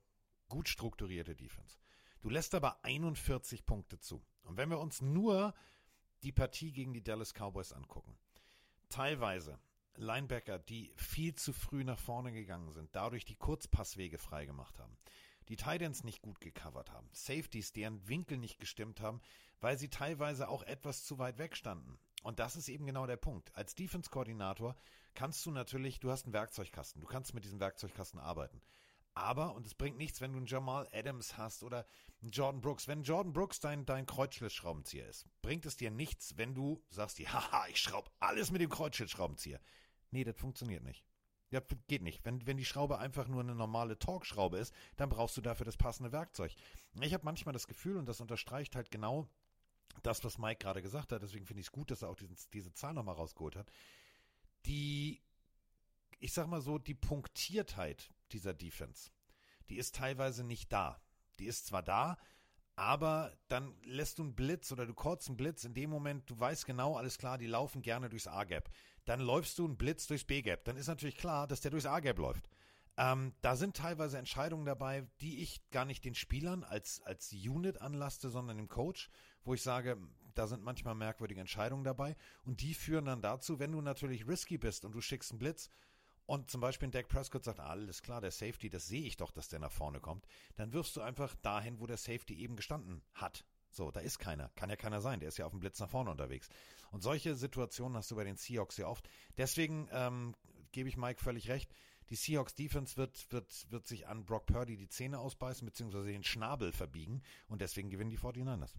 [0.49, 1.79] gut strukturierte Defense.
[2.21, 4.25] Du lässt aber 41 Punkte zu.
[4.43, 5.55] Und wenn wir uns nur
[6.23, 8.19] die Partie gegen die Dallas Cowboys angucken,
[8.89, 9.59] teilweise
[9.99, 14.97] Linebacker, die viel zu früh nach vorne gegangen sind, dadurch die Kurzpasswege freigemacht haben,
[15.49, 19.21] die Titans nicht gut gecovert haben, Safeties, deren Winkel nicht gestimmt haben,
[19.61, 21.99] weil sie teilweise auch etwas zu weit weg standen.
[22.23, 23.55] Und das ist eben genau der Punkt.
[23.55, 24.77] Als Defense-Koordinator
[25.15, 28.61] kannst du natürlich, du hast einen Werkzeugkasten, du kannst mit diesem Werkzeugkasten arbeiten.
[29.17, 31.87] Aber, und es bringt nichts, wenn du einen Jamal Adams hast oder
[32.21, 32.87] einen Jordan Brooks.
[32.87, 37.67] Wenn Jordan Brooks dein, dein Kreuzschlitzschraubenzieher ist, bringt es dir nichts, wenn du sagst, haha,
[37.71, 39.59] ich schraube alles mit dem Kreuzschlitzschraubenzieher.
[40.17, 41.05] Nee, das funktioniert nicht.
[41.51, 42.25] Ja, geht nicht.
[42.25, 45.77] Wenn, wenn die Schraube einfach nur eine normale Torx-Schraube ist, dann brauchst du dafür das
[45.77, 46.55] passende Werkzeug.
[47.03, 49.29] Ich habe manchmal das Gefühl, und das unterstreicht halt genau
[50.03, 52.35] das, was Mike gerade gesagt hat, deswegen finde ich es gut, dass er auch diesen,
[52.55, 53.71] diese Zahl nochmal rausgeholt hat,
[54.65, 55.21] die,
[56.19, 59.11] ich sag mal so, die Punktiertheit dieser Defense,
[59.69, 60.99] die ist teilweise nicht da.
[61.41, 62.17] Die ist zwar da,
[62.75, 66.41] aber dann lässt du einen Blitz oder du callst einen Blitz in dem Moment, du
[66.41, 68.71] weißt genau, alles klar, die laufen gerne durchs A-Gap.
[69.07, 70.65] Dann läufst du einen Blitz durchs B-Gap.
[70.65, 72.49] Dann ist natürlich klar, dass der durchs A-Gap läuft.
[72.99, 77.81] Ähm, da sind teilweise Entscheidungen dabei, die ich gar nicht den Spielern als, als Unit
[77.81, 79.11] anlaste, sondern dem Coach,
[79.45, 79.99] wo ich sage,
[80.35, 82.17] da sind manchmal merkwürdige Entscheidungen dabei.
[82.45, 85.71] Und die führen dann dazu, wenn du natürlich risky bist und du schickst einen Blitz,
[86.27, 89.49] und zum Beispiel Dak Prescott sagt, alles klar, der Safety, das sehe ich doch, dass
[89.49, 90.27] der nach vorne kommt,
[90.57, 93.45] dann wirfst du einfach dahin, wo der Safety eben gestanden hat.
[93.77, 94.51] So, da ist keiner.
[94.57, 95.21] Kann ja keiner sein.
[95.21, 96.49] Der ist ja auf dem Blitz nach vorne unterwegs.
[96.91, 99.09] Und solche Situationen hast du bei den Seahawks sehr oft.
[99.37, 100.35] Deswegen ähm,
[100.73, 101.71] gebe ich Mike völlig recht.
[102.09, 106.25] Die Seahawks Defense wird, wird, wird sich an Brock Purdy die Zähne ausbeißen, beziehungsweise den
[106.25, 107.23] Schnabel verbiegen.
[107.49, 108.75] Und deswegen gewinnen die 49ers.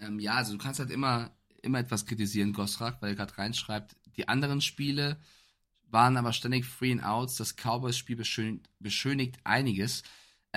[0.00, 3.96] Ähm, ja, also du kannst halt immer, immer etwas kritisieren, Gosrak, weil er gerade reinschreibt,
[4.16, 5.20] die anderen Spiele,
[5.90, 7.36] waren aber ständig Free and Outs.
[7.36, 10.02] Das Cowboys-Spiel beschönigt, beschönigt einiges.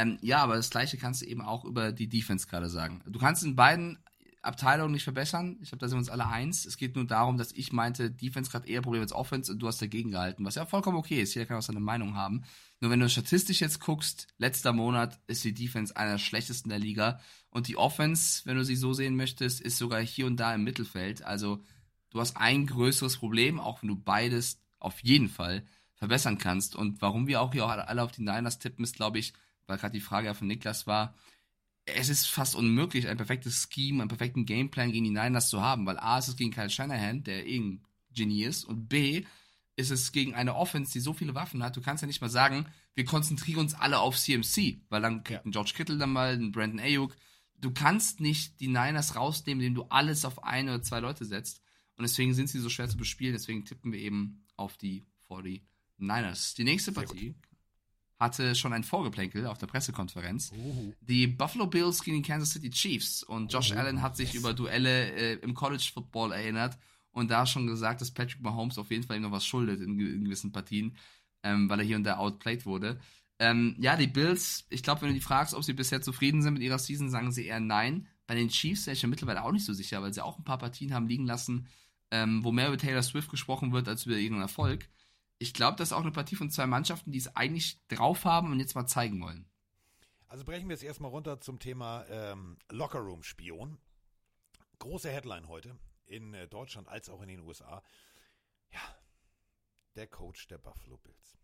[0.01, 3.01] Ähm, ja, aber das gleiche kannst du eben auch über die Defense gerade sagen.
[3.05, 3.99] Du kannst in beiden
[4.41, 5.59] Abteilungen nicht verbessern.
[5.61, 6.65] Ich glaube, da sind wir uns alle eins.
[6.65, 9.67] Es geht nur darum, dass ich meinte, Defense gerade eher Probleme als Offense und du
[9.67, 11.35] hast dagegen gehalten, was ja vollkommen okay ist.
[11.35, 12.43] Jeder kann auch seine Meinung haben.
[12.79, 16.79] Nur wenn du statistisch jetzt guckst, letzter Monat ist die Defense einer der schlechtesten der
[16.79, 17.19] Liga
[17.51, 20.63] und die Offense, wenn du sie so sehen möchtest, ist sogar hier und da im
[20.63, 21.23] Mittelfeld.
[21.23, 21.63] Also
[22.09, 26.75] du hast ein größeres Problem, auch wenn du beides auf jeden Fall verbessern kannst.
[26.75, 29.33] Und warum wir auch hier auch alle auf die Niners tippen, ist, glaube ich,
[29.67, 31.15] weil gerade die Frage von Niklas war,
[31.85, 35.85] es ist fast unmöglich, ein perfektes Scheme, einen perfekten Gameplan gegen die Niners zu haben,
[35.85, 39.25] weil A, ist es gegen Kyle Shanahan, der eh ein Genie ist, und B,
[39.75, 41.75] ist es gegen eine Offense, die so viele Waffen hat.
[41.75, 45.45] Du kannst ja nicht mal sagen, wir konzentrieren uns alle auf CMC, weil dann kriegt
[45.45, 47.15] ein George Kittle dann mal, ein Brandon Ayuk.
[47.57, 51.61] Du kannst nicht die Niners rausnehmen, indem du alles auf ein oder zwei Leute setzt.
[51.95, 53.33] Und deswegen sind sie so schwer zu bespielen.
[53.33, 56.55] Deswegen tippen wir eben auf die 49ers.
[56.55, 57.35] Die nächste Partie
[58.21, 60.51] hatte schon ein Vorgeplänkel auf der Pressekonferenz.
[60.55, 60.93] Uh.
[61.01, 63.23] Die Buffalo Bills gegen die Kansas City Chiefs.
[63.23, 66.77] Und Josh Oh, Allen hat sich über Duelle äh, im College Football erinnert
[67.11, 69.99] und da schon gesagt, dass Patrick Mahomes auf jeden Fall ihm noch was schuldet in,
[69.99, 70.95] in gewissen Partien,
[71.43, 72.99] ähm, weil er hier und da outplayed wurde.
[73.39, 76.53] Ähm, ja, die Bills, ich glaube, wenn du die fragst, ob sie bisher zufrieden sind
[76.53, 78.07] mit ihrer Season, sagen sie eher nein.
[78.27, 80.43] Bei den Chiefs wäre ich ja mittlerweile auch nicht so sicher, weil sie auch ein
[80.43, 81.67] paar Partien haben liegen lassen,
[82.11, 84.87] ähm, wo mehr über Taylor Swift gesprochen wird als über ihren Erfolg.
[85.41, 88.51] Ich glaube, das ist auch eine Partie von zwei Mannschaften, die es eigentlich drauf haben
[88.51, 89.49] und jetzt mal zeigen wollen.
[90.27, 93.79] Also brechen wir es erstmal runter zum Thema ähm, Lockerroom-Spion.
[94.77, 97.81] Große Headline heute in äh, Deutschland als auch in den USA.
[98.71, 98.81] Ja,
[99.95, 101.39] der Coach der Buffalo Bills.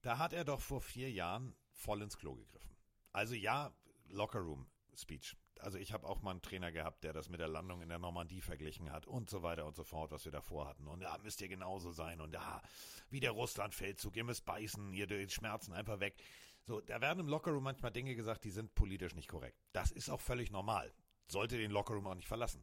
[0.00, 2.74] Da hat er doch vor vier Jahren voll ins Klo gegriffen.
[3.12, 3.74] Also ja,
[4.08, 5.36] Lockerroom-Speech.
[5.62, 7.98] Also ich habe auch mal einen Trainer gehabt, der das mit der Landung in der
[7.98, 10.86] Normandie verglichen hat und so weiter und so fort, was wir davor hatten.
[10.86, 12.20] Und ja, müsst ihr genauso sein.
[12.20, 12.62] Und ja,
[13.10, 16.16] wie der Russland-Feldzug, ihr müsst beißen, ihr die Schmerzen einfach weg.
[16.62, 19.58] So, da werden im Lockerroom manchmal Dinge gesagt, die sind politisch nicht korrekt.
[19.72, 20.92] Das ist auch völlig normal.
[21.26, 22.62] Sollte den Lockerroom auch nicht verlassen.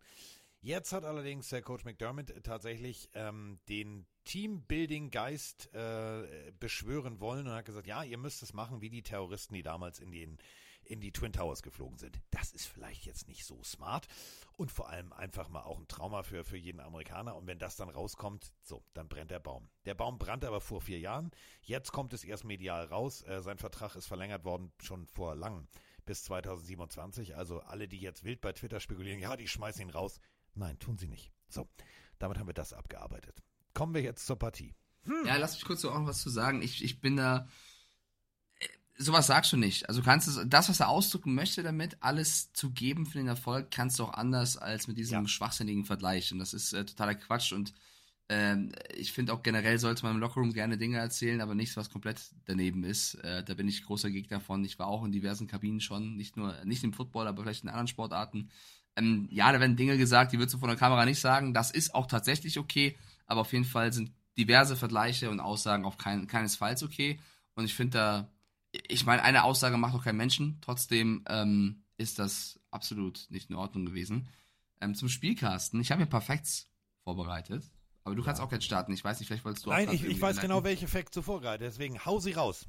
[0.62, 7.66] Jetzt hat allerdings der Coach McDermott tatsächlich ähm, den Teambuilding-Geist äh, beschwören wollen und hat
[7.66, 10.38] gesagt, ja, ihr müsst es machen wie die Terroristen, die damals in den
[10.88, 12.20] in die Twin Towers geflogen sind.
[12.32, 14.08] Das ist vielleicht jetzt nicht so smart
[14.56, 17.36] und vor allem einfach mal auch ein Trauma für, für jeden Amerikaner.
[17.36, 19.70] Und wenn das dann rauskommt, so, dann brennt der Baum.
[19.86, 21.32] Der Baum brannte aber vor vier Jahren.
[21.62, 23.22] Jetzt kommt es erst medial raus.
[23.24, 25.68] Äh, sein Vertrag ist verlängert worden schon vor langem
[26.06, 27.36] bis 2027.
[27.36, 30.20] Also alle, die jetzt wild bei Twitter spekulieren, ja, die schmeißen ihn raus.
[30.56, 31.32] Nein, tun sie nicht.
[31.50, 31.68] So,
[32.18, 33.44] damit haben wir das abgearbeitet.
[33.74, 34.74] Kommen wir jetzt zur Partie.
[35.26, 36.62] Ja, lass mich kurz so auch noch was zu sagen.
[36.62, 37.48] Ich, ich bin da.
[39.00, 39.88] Sowas sagst du nicht.
[39.88, 43.70] Also kannst du das, was er ausdrücken möchte, damit alles zu geben für den Erfolg,
[43.70, 45.28] kannst du auch anders als mit diesem Ja.
[45.28, 46.32] schwachsinnigen Vergleich.
[46.32, 47.54] Und das ist äh, totaler Quatsch.
[47.54, 47.74] Und
[48.30, 51.92] ähm, ich finde auch generell sollte man im Lockerroom gerne Dinge erzählen, aber nichts, was
[51.92, 53.16] komplett daneben ist.
[53.24, 54.66] Äh, da bin ich großer Gegner von.
[54.66, 57.70] Ich war auch in diversen Kabinen schon, nicht nur, nicht im Football, aber vielleicht in
[57.70, 58.50] anderen Sportarten.
[58.96, 61.54] Ähm, ja, da werden Dinge gesagt, die würdest du von der Kamera nicht sagen.
[61.54, 62.98] Das ist auch tatsächlich okay,
[63.28, 67.20] aber auf jeden Fall sind diverse Vergleiche und Aussagen auf kein, keinesfalls okay.
[67.54, 68.32] Und ich finde da,
[68.88, 70.60] ich meine, eine Aussage macht doch kein Menschen.
[70.62, 74.28] Trotzdem ähm, ist das absolut nicht in Ordnung gewesen.
[74.82, 75.80] Ähm, zum Spielkasten.
[75.82, 76.70] Ich habe hier ein paar Facts
[77.04, 77.64] vorbereitet.
[78.04, 78.94] Aber du kannst auch jetzt starten.
[78.94, 81.12] Ich weiß nicht, vielleicht wolltest du auch Nein, grad ich, ich weiß genau, welche Facts
[81.12, 81.68] du vorbereitet.
[81.68, 82.68] Deswegen hau sie raus.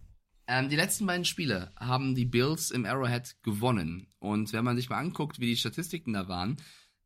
[0.49, 4.09] Ähm, die letzten beiden Spiele haben die Bills im Arrowhead gewonnen.
[4.19, 6.57] Und wenn man sich mal anguckt, wie die Statistiken da waren,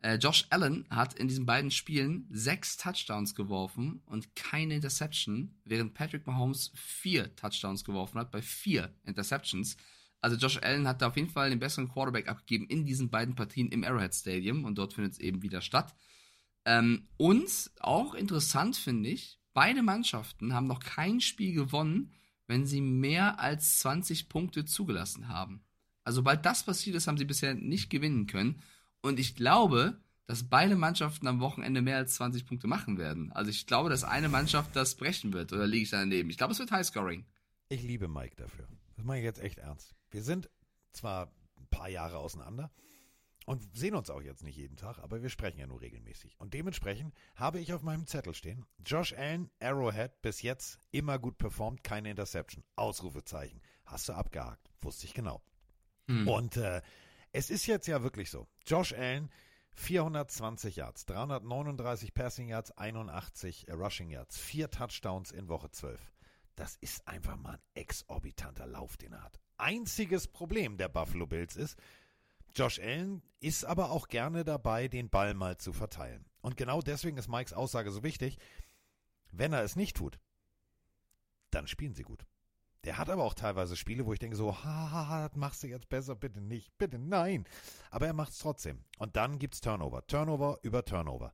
[0.03, 5.95] Äh, Josh Allen hat in diesen beiden Spielen sechs Touchdowns geworfen und keine Interception, während
[5.95, 9.77] Patrick Mahomes vier Touchdowns geworfen hat bei vier Interceptions.
[10.21, 13.37] Also Josh Allen hat da auf jeden Fall den besseren Quarterback abgegeben in diesen beiden
[13.37, 15.95] Partien im Arrowhead Stadium und dort findet es eben wieder statt.
[16.65, 22.13] Ähm, und auch interessant finde ich, beide Mannschaften haben noch kein Spiel gewonnen,
[22.49, 25.65] wenn sie mehr als 20 Punkte zugelassen haben.
[26.03, 28.61] Also sobald das passiert ist, haben sie bisher nicht gewinnen können.
[29.03, 33.33] Und ich glaube, dass beide Mannschaften am Wochenende mehr als 20 Punkte machen werden.
[33.33, 35.53] Also ich glaube, dass eine Mannschaft das brechen wird.
[35.53, 36.31] Oder liege ich daneben?
[36.31, 37.27] Ich glaube, es wird Highscoring.
[37.69, 38.69] Ich liebe Mike dafür.
[38.97, 39.95] Das mache ich jetzt echt ernst.
[40.11, 40.49] Wir sind
[40.93, 42.71] zwar ein paar Jahre auseinander
[43.47, 46.39] und sehen uns auch jetzt nicht jeden Tag, aber wir sprechen ja nur regelmäßig.
[46.39, 51.39] Und dementsprechend habe ich auf meinem Zettel stehen, Josh Allen, Arrowhead, bis jetzt immer gut
[51.39, 52.63] performt, keine Interception.
[52.77, 53.61] Ausrufezeichen.
[53.85, 54.71] Hast du abgehakt.
[54.81, 55.43] Wusste ich genau.
[56.09, 56.29] Hm.
[56.29, 56.83] Und äh,
[57.33, 58.47] es ist jetzt ja wirklich so.
[58.67, 59.31] Josh Allen,
[59.75, 66.01] 420 Yards, 339 Passing Yards, 81 äh, Rushing Yards, vier Touchdowns in Woche 12.
[66.55, 69.41] Das ist einfach mal ein exorbitanter Lauf, den er hat.
[69.57, 71.79] Einziges Problem der Buffalo Bills ist,
[72.55, 76.27] Josh Allen ist aber auch gerne dabei, den Ball mal zu verteilen.
[76.43, 78.37] Und genau deswegen ist Mikes Aussage so wichtig.
[79.31, 80.19] Wenn er es nicht tut,
[81.51, 82.27] dann spielen sie gut.
[82.85, 85.89] Der hat aber auch teilweise Spiele, wo ich denke so, haha, das machst du jetzt
[85.89, 87.47] besser, bitte nicht, bitte nein.
[87.91, 88.85] Aber er macht es trotzdem.
[88.99, 90.05] Und dann gibt's Turnover.
[90.07, 91.33] Turnover über Turnover.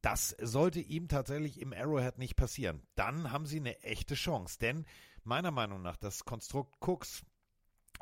[0.00, 2.82] Das sollte ihm tatsächlich im Arrowhead nicht passieren.
[2.96, 4.58] Dann haben sie eine echte Chance.
[4.58, 4.86] Denn
[5.22, 7.22] meiner Meinung nach, das Konstrukt Cooks,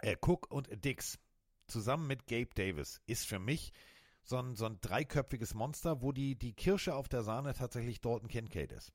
[0.03, 1.19] äh, Cook und Dix
[1.67, 3.73] zusammen mit Gabe Davis ist für mich
[4.23, 8.29] so ein, so ein dreiköpfiges Monster, wo die, die Kirsche auf der Sahne tatsächlich Dalton
[8.29, 8.93] Kincaid ist.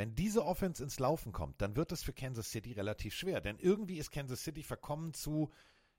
[0.00, 3.58] Wenn diese Offense ins Laufen kommt, dann wird es für Kansas City relativ schwer, denn
[3.58, 5.50] irgendwie ist Kansas City verkommen zu,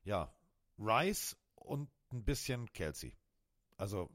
[0.04, 0.34] ja,
[0.80, 3.16] Rice und ein bisschen Kelsey.
[3.78, 4.10] Also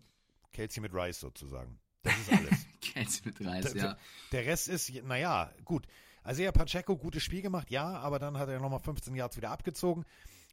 [0.52, 1.78] Kelsey mit Rice sozusagen.
[2.02, 2.66] Das ist alles.
[2.80, 3.98] Kelsey mit Reis, Der- ja.
[4.32, 5.86] Der Rest ist, naja, gut.
[6.24, 9.52] Also ja, Pacheco, gutes Spiel gemacht, ja, aber dann hat er nochmal 15 Yards wieder
[9.52, 10.04] abgezogen,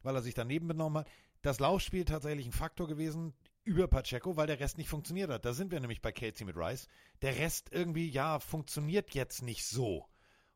[0.04, 1.10] weil er sich daneben benommen hat.
[1.42, 5.44] Das Laufspiel tatsächlich ein Faktor gewesen über Pacheco, weil der Rest nicht funktioniert hat.
[5.44, 6.86] Da sind wir nämlich bei Casey mit Rice.
[7.22, 10.06] Der Rest irgendwie, ja, funktioniert jetzt nicht so.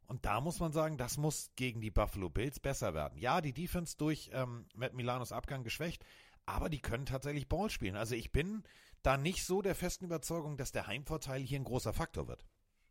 [0.06, 3.18] Und da muss man sagen, das muss gegen die Buffalo Bills besser werden.
[3.18, 6.04] Ja, die Defense durch ähm, Matt Milanos Abgang geschwächt,
[6.46, 7.96] aber die können tatsächlich Ball spielen.
[7.96, 8.62] Also ich bin
[9.02, 12.46] da nicht so der festen Überzeugung, dass der Heimvorteil hier ein großer Faktor wird.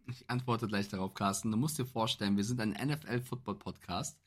[0.05, 1.51] Ich antworte gleich darauf, Carsten.
[1.51, 4.19] Du musst dir vorstellen, wir sind ein NFL-Football-Podcast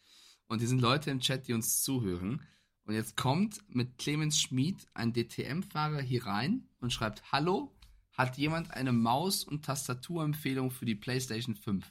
[0.49, 2.43] und hier sind Leute im Chat, die uns zuhören.
[2.91, 7.73] Und jetzt kommt mit Clemens Schmid ein DTM-Fahrer hier rein und schreibt: Hallo,
[8.15, 11.89] hat jemand eine Maus- und Tastaturempfehlung für die PlayStation 5?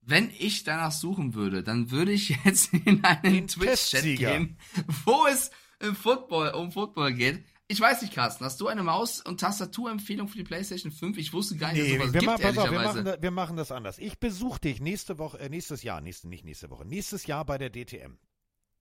[0.00, 4.58] Wenn ich danach suchen würde, dann würde ich jetzt in einen Twitch-Chat gehen,
[5.04, 7.44] wo es im Football, um Football geht.
[7.68, 11.16] Ich weiß nicht, Carsten, hast du eine Maus- und Tastaturempfehlung für die PlayStation 5?
[11.16, 13.22] Ich wusste gar nicht, dass Nee, sowas wir, gibt, ma pass auf, wir, machen das,
[13.22, 13.98] wir machen das anders.
[13.98, 17.56] Ich besuche dich nächste Woche, äh, nächstes Jahr, nächste, nicht nächste Woche, nächstes Jahr bei
[17.56, 18.18] der DTM.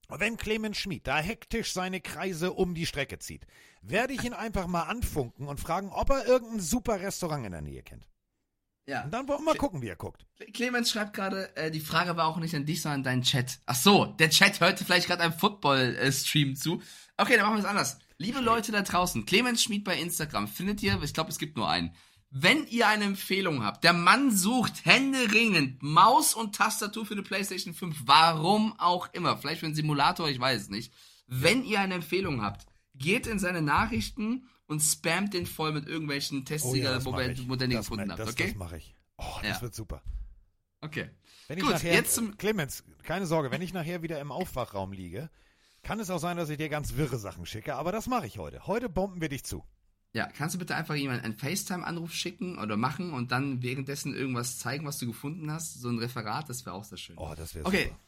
[0.09, 3.45] Wenn Clemens Schmid da hektisch seine Kreise um die Strecke zieht,
[3.81, 7.61] werde ich ihn einfach mal anfunken und fragen, ob er irgendein super Restaurant in der
[7.61, 8.07] Nähe kennt.
[8.85, 9.03] ja.
[9.03, 10.25] Und dann wollen wir mal gucken, wie er guckt.
[10.53, 13.59] Clemens schreibt gerade, äh, die Frage war auch nicht an dich, sondern an deinen Chat.
[13.65, 16.81] Ach so, der Chat hörte vielleicht gerade einem Football-Stream zu.
[17.17, 17.97] Okay, dann machen wir es anders.
[18.17, 21.69] Liebe Leute da draußen, Clemens Schmid bei Instagram findet ihr, ich glaube, es gibt nur
[21.69, 21.95] einen.
[22.35, 27.76] Wenn ihr eine Empfehlung habt, der Mann sucht händeringend Maus und Tastatur für die PlayStation
[27.76, 30.91] 5, warum auch immer, vielleicht für einen Simulator, ich weiß es nicht.
[31.27, 32.65] Wenn ihr eine Empfehlung habt,
[32.95, 37.35] geht in seine Nachrichten und spammt den voll mit irgendwelchen Testsieger, Oh das wo ihr.
[37.45, 38.47] Modelle gefunden habt, das, okay?
[38.47, 38.95] Das mache ich.
[39.18, 39.61] Oh, das Ja.
[39.61, 40.01] wird super.
[40.81, 41.10] Okay.
[41.47, 44.91] Wenn ich Gut, nachher, jetzt zum- Clemens, keine Sorge, wenn ich nachher wieder im Aufwachraum
[44.91, 45.30] liege,
[45.84, 48.39] kann es auch sein, dass ich dir ganz wirre Sachen schicke, aber das mache ich
[48.39, 48.65] heute.
[48.65, 49.64] Heute bomben wir dich zu.
[50.14, 54.60] Ja, kannst du bitte einfach jemand einen FaceTime-Anruf schicken oder machen und dann währenddessen irgendwas
[54.60, 55.81] zeigen, was du gefunden hast?
[55.81, 57.18] So ein Referat, das wäre auch sehr schön.
[57.18, 57.99] Oh, das wäre Okay, super.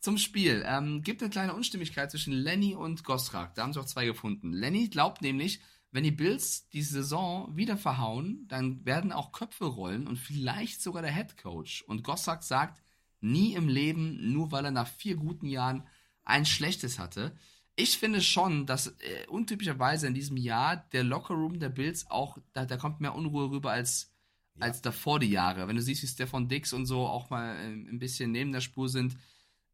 [0.00, 0.64] zum Spiel.
[0.66, 3.54] Ähm, gibt eine kleine Unstimmigkeit zwischen Lenny und Gosrak.
[3.54, 4.52] Da haben sie auch zwei gefunden.
[4.52, 5.60] Lenny glaubt nämlich,
[5.92, 11.02] wenn die Bills die Saison wieder verhauen, dann werden auch Köpfe rollen und vielleicht sogar
[11.02, 11.82] der Head Coach.
[11.82, 12.82] Und Gosrak sagt,
[13.20, 15.86] nie im Leben, nur weil er nach vier guten Jahren
[16.24, 17.36] ein schlechtes hatte.
[17.74, 22.66] Ich finde schon, dass äh, untypischerweise in diesem Jahr der Lockerroom der Bills auch, da,
[22.66, 24.12] da kommt mehr Unruhe rüber als,
[24.60, 25.68] als davor die Jahre.
[25.68, 28.60] Wenn du siehst, wie Stefan Dix und so auch mal ähm, ein bisschen neben der
[28.60, 29.16] Spur sind.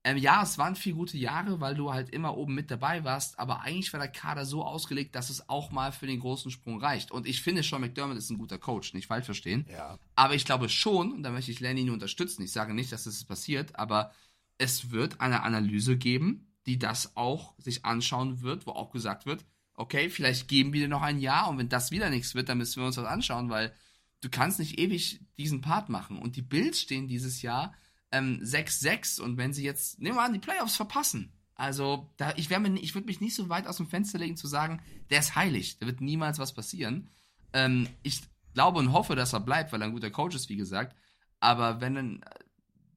[0.05, 3.37] Ähm, ja, es waren vier gute Jahre, weil du halt immer oben mit dabei warst,
[3.39, 6.81] aber eigentlich war der Kader so ausgelegt, dass es auch mal für den großen Sprung
[6.81, 7.11] reicht.
[7.11, 9.67] Und ich finde schon, McDermott ist ein guter Coach, nicht falsch verstehen.
[9.69, 9.99] Ja.
[10.15, 13.05] Aber ich glaube schon, und da möchte ich Lenny nur unterstützen, ich sage nicht, dass
[13.05, 14.13] das passiert, aber
[14.57, 19.45] es wird eine Analyse geben, die das auch sich anschauen wird, wo auch gesagt wird,
[19.79, 22.59] Okay, vielleicht geben wir dir noch ein Jahr und wenn das wieder nichts wird, dann
[22.59, 23.73] müssen wir uns das anschauen, weil
[24.21, 26.19] du kannst nicht ewig diesen Part machen.
[26.19, 27.73] Und die Bills stehen dieses Jahr
[28.11, 31.33] ähm, 6-6 und wenn sie jetzt, nehmen wir an, die Playoffs verpassen.
[31.55, 34.83] Also, da, ich, ich würde mich nicht so weit aus dem Fenster legen zu sagen,
[35.11, 37.09] der ist heilig, da wird niemals was passieren.
[37.53, 38.23] Ähm, ich
[38.55, 40.97] glaube und hoffe, dass er bleibt, weil er ein guter Coach ist, wie gesagt.
[41.39, 42.21] Aber wenn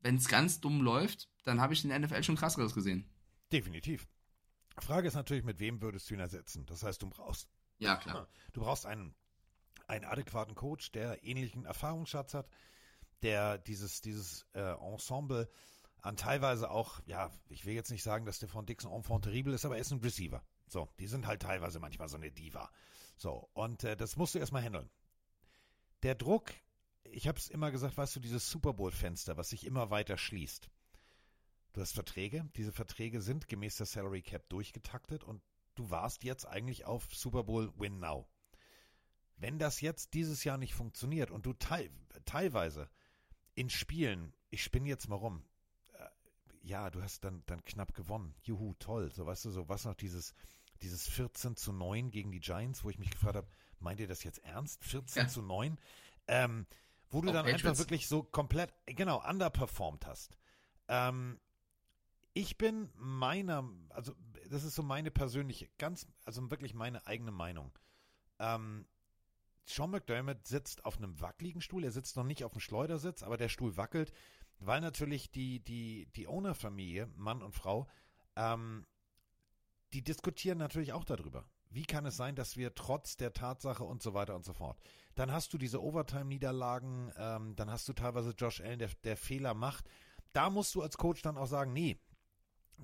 [0.04, 3.06] es ganz dumm läuft, dann habe ich in der NFL schon krasseres gesehen.
[3.52, 4.08] Definitiv.
[4.80, 6.66] Frage ist natürlich, mit wem würdest du ihn ersetzen?
[6.66, 7.50] Das heißt, du brauchst,
[7.80, 8.28] Ja, klar.
[8.54, 9.14] du brauchst einen,
[9.88, 12.50] einen adäquaten Coach, der ähnlichen Erfahrungsschatz hat,
[13.22, 15.50] der dieses, dieses äh, Ensemble
[16.02, 19.54] an teilweise auch, ja, ich will jetzt nicht sagen, dass der von Dixon Enfant terrible
[19.54, 20.44] ist, aber er ist ein Receiver.
[20.68, 22.72] So, die sind halt teilweise manchmal so eine Diva.
[23.18, 24.90] So, und äh, das musst du erstmal handeln.
[26.02, 26.52] Der Druck,
[27.04, 30.70] ich habe es immer gesagt, weißt du, dieses Super Bowl-Fenster, was sich immer weiter schließt.
[31.74, 35.42] Du hast Verträge, diese Verträge sind gemäß der Salary Cap durchgetaktet und
[35.76, 38.28] du warst jetzt eigentlich auf Super Bowl Win Now.
[39.38, 41.90] Wenn das jetzt dieses Jahr nicht funktioniert und du teil,
[42.26, 42.90] teilweise
[43.56, 45.44] in Spielen, ich spinne jetzt mal rum,
[45.94, 46.06] äh,
[46.62, 48.36] ja, du hast dann, dann knapp gewonnen.
[48.44, 49.12] Juhu, toll.
[49.14, 50.34] So, weißt du, so was noch dieses,
[50.82, 53.48] dieses 14 zu 9 gegen die Giants, wo ich mich gefragt habe,
[53.80, 54.84] meint ihr das jetzt ernst?
[54.84, 55.28] 14 Ja.
[55.30, 55.80] zu 9?
[56.28, 56.68] Ähm,
[57.10, 57.80] wo du Auch dann einfach Patriots.
[57.80, 60.38] wirklich so komplett, genau, underperformed hast.
[60.88, 61.40] Ähm,
[62.34, 64.14] ich bin meiner, also
[64.50, 67.72] das ist so meine persönliche, ganz, also wirklich meine eigene Meinung.
[68.40, 68.86] Ähm,
[69.66, 73.38] Sean McDermott sitzt auf einem wackeligen Stuhl, er sitzt noch nicht auf dem Schleudersitz, aber
[73.38, 74.12] der Stuhl wackelt,
[74.60, 77.88] weil natürlich die, die, die Owner-Familie, Mann und Frau,
[78.36, 78.86] ähm,
[79.94, 81.46] die diskutieren natürlich auch darüber.
[81.70, 84.78] Wie kann es sein, dass wir trotz der Tatsache und so weiter und so fort.
[85.16, 89.54] Dann hast du diese Overtime-Niederlagen, ähm, dann hast du teilweise Josh Allen, der, der Fehler
[89.54, 89.90] macht.
[90.34, 91.98] Da musst du als Coach dann auch sagen, nee,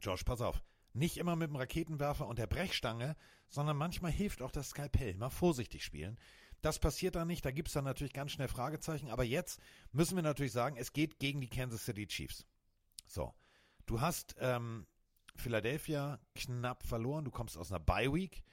[0.02, 0.62] Josh, pass auf,
[0.94, 3.16] nicht immer mit dem Raketenwerfer und der Brechstange,
[3.50, 5.16] sondern manchmal hilft auch das Skalpell.
[5.16, 6.18] Mal vorsichtig spielen.
[6.62, 9.60] Das passiert dann nicht, da gibt es dann natürlich ganz schnell Fragezeichen, aber jetzt
[9.92, 12.46] müssen wir natürlich sagen, es geht gegen die Kansas City Chiefs.
[13.06, 13.34] So,
[13.86, 14.88] du hast ähm,
[15.36, 18.44] Philadelphia knapp verloren, du kommst aus einer Bye Week.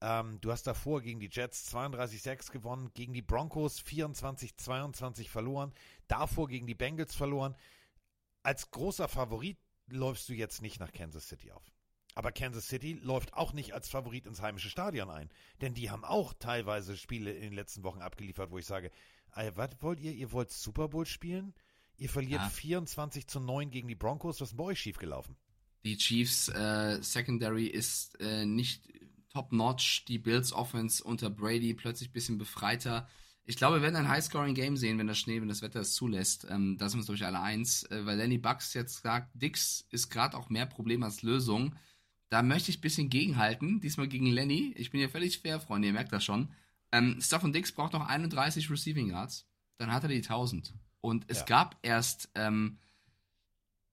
[0.00, 5.72] Ähm, du hast davor gegen die Jets 32-6 gewonnen, gegen die Broncos 24-22 verloren,
[6.08, 7.56] davor gegen die Bengals verloren.
[8.42, 9.56] Als großer Favorit
[9.88, 11.64] läufst du jetzt nicht nach Kansas City auf.
[12.14, 15.30] Aber Kansas City läuft auch nicht als Favorit ins heimische Stadion ein.
[15.60, 18.90] Denn die haben auch teilweise Spiele in den letzten Wochen abgeliefert, wo ich sage,
[19.34, 20.12] ey, was wollt ihr?
[20.12, 21.54] Ihr wollt Super Bowl spielen?
[21.96, 22.48] Ihr verliert Ja.
[22.48, 24.40] 24 zu 9 gegen die Broncos.
[24.40, 25.36] Was ist bei euch schiefgelaufen?
[25.84, 28.88] Die Chiefs äh, Secondary ist äh, nicht
[29.30, 30.04] top-notch.
[30.06, 33.08] Die Bills Offense unter Brady plötzlich ein bisschen befreiter.
[33.46, 36.46] Ich glaube, wir werden ein High-Scoring-Game sehen, wenn das Schnee, wenn das Wetter es zulässt.
[36.48, 37.82] Ähm, da sind wir uns, glaube ich, alle eins.
[37.90, 41.74] Äh, weil Lenny Bucks jetzt sagt, Dix ist gerade auch mehr Problem als Lösung.
[42.30, 43.80] Da möchte ich ein bisschen gegenhalten.
[43.80, 44.72] Diesmal gegen Lenny.
[44.76, 46.48] Ich bin ja völlig fair, Freunde, ihr merkt das schon.
[46.90, 49.46] Ähm, Stefan Dix braucht noch 31 Receiving Yards.
[49.76, 50.72] Dann hat er die 1000.
[51.02, 51.44] Und es Ja.
[51.44, 52.78] gab erst ähm,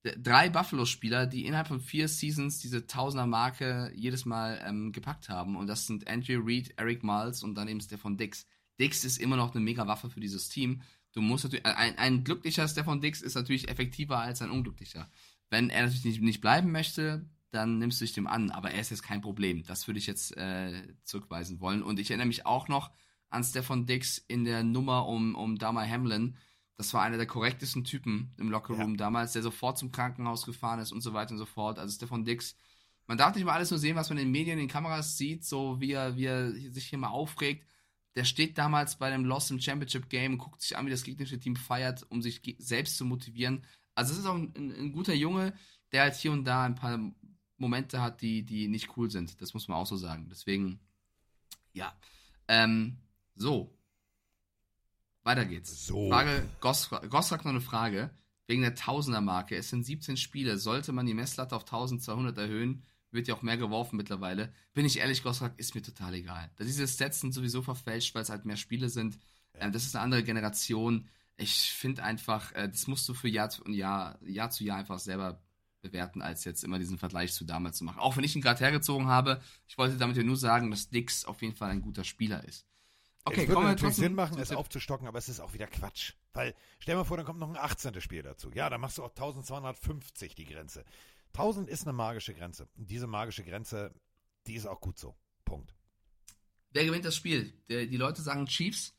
[0.03, 5.57] drei Buffalo-Spieler, die innerhalb von vier Seasons diese Tausender-Marke jedes Mal ähm, gepackt haben.
[5.57, 8.45] Und das sind Andrew Reed, Eric Miles und dann eben Stefan Dix.
[8.81, 10.81] Dix ist immer noch eine mega Waffe für dieses Team.
[11.13, 15.09] Du musst natürlich, ein, ein glücklicher Stefan Dix ist natürlich effektiver als ein unglücklicher.
[15.49, 18.49] Wenn er natürlich nicht, nicht bleiben möchte, dann nimmst du dich dem an.
[18.49, 19.63] Aber er ist jetzt kein Problem.
[19.67, 21.83] Das würde ich jetzt äh, zurückweisen wollen.
[21.83, 22.91] Und ich erinnere mich auch noch
[23.29, 26.37] an Stefan Dix in der Nummer um, um Damar Hamlin.
[26.77, 28.97] Das war einer der korrektesten Typen im Lockerroom Ja.
[28.97, 31.77] damals, der sofort zum Krankenhaus gefahren ist und so weiter und so fort.
[31.77, 32.55] Also Stefan Dix,
[33.07, 35.17] man darf nicht mal alles nur sehen, was man in den Medien, in den Kameras
[35.17, 37.65] sieht, so wie er, wie er sich hier mal aufregt.
[38.15, 41.03] Der steht damals bei dem Lost im Championship Game und guckt sich an, wie das
[41.03, 43.63] gegnerische Team feiert, um sich selbst zu motivieren.
[43.95, 45.53] Also es ist auch ein, ein, ein guter Junge,
[45.91, 46.99] der halt hier und da ein paar
[47.57, 49.41] Momente hat, die, die nicht cool sind.
[49.41, 50.27] Das muss man auch so sagen.
[50.29, 50.79] Deswegen,
[51.73, 51.95] ja.
[52.47, 52.97] Ähm,
[53.35, 53.73] so.
[55.23, 55.85] Weiter geht's.
[55.85, 56.09] So.
[56.09, 58.09] Frage, Goss, Goss fragt noch eine Frage.
[58.47, 59.55] Wegen der Tausender-Marke.
[59.55, 60.57] Es sind 17 Spiele.
[60.57, 64.53] Sollte man die Messlatte auf 1200 erhöhen, wird ja auch mehr geworfen mittlerweile.
[64.73, 66.49] Bin ich ehrlich, Gossrak, ist mir total egal.
[66.59, 69.17] Diese Stats sind sowieso verfälscht, weil es halt mehr Spiele sind.
[69.53, 71.07] Ähm, das ist eine andere Generation.
[71.37, 74.99] Ich finde einfach, äh, das musst du für Jahr zu Jahr, Jahr zu Jahr einfach
[74.99, 75.41] selber
[75.81, 77.99] bewerten, als jetzt immer diesen Vergleich zu damals zu machen.
[77.99, 81.25] Auch wenn ich ihn gerade hergezogen habe, ich wollte damit ja nur sagen, dass Dix
[81.25, 82.65] auf jeden Fall ein guter Spieler ist.
[83.23, 86.13] Okay, es würde natürlich trotzdem Sinn machen, es aufzustocken, aber es ist auch wieder Quatsch.
[86.33, 87.99] Weil, stell mal vor, dann kommt noch ein 18.
[88.01, 88.51] Spiel dazu.
[88.53, 90.85] Ja, dann machst du auch 1250 die Grenze.
[91.33, 92.67] 1000 ist eine magische Grenze.
[92.77, 93.93] Und diese magische Grenze,
[94.47, 95.15] die ist auch gut so.
[95.45, 95.73] Punkt.
[96.71, 97.53] Wer gewinnt das Spiel?
[97.69, 98.93] Die Leute sagen Chiefs.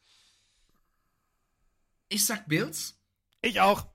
[2.09, 2.99] Ich sag Bills.
[3.41, 3.87] Ich auch.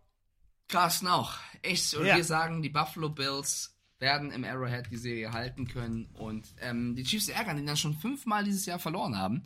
[0.68, 1.36] Carsten auch.
[1.62, 2.18] Ich, und Ja.
[2.18, 7.04] wir sagen, die Buffalo Bills werden im Arrowhead die Serie halten können und ähm, die
[7.04, 9.44] Chiefs ärgern, die dann schon fünfmal dieses Jahr verloren haben.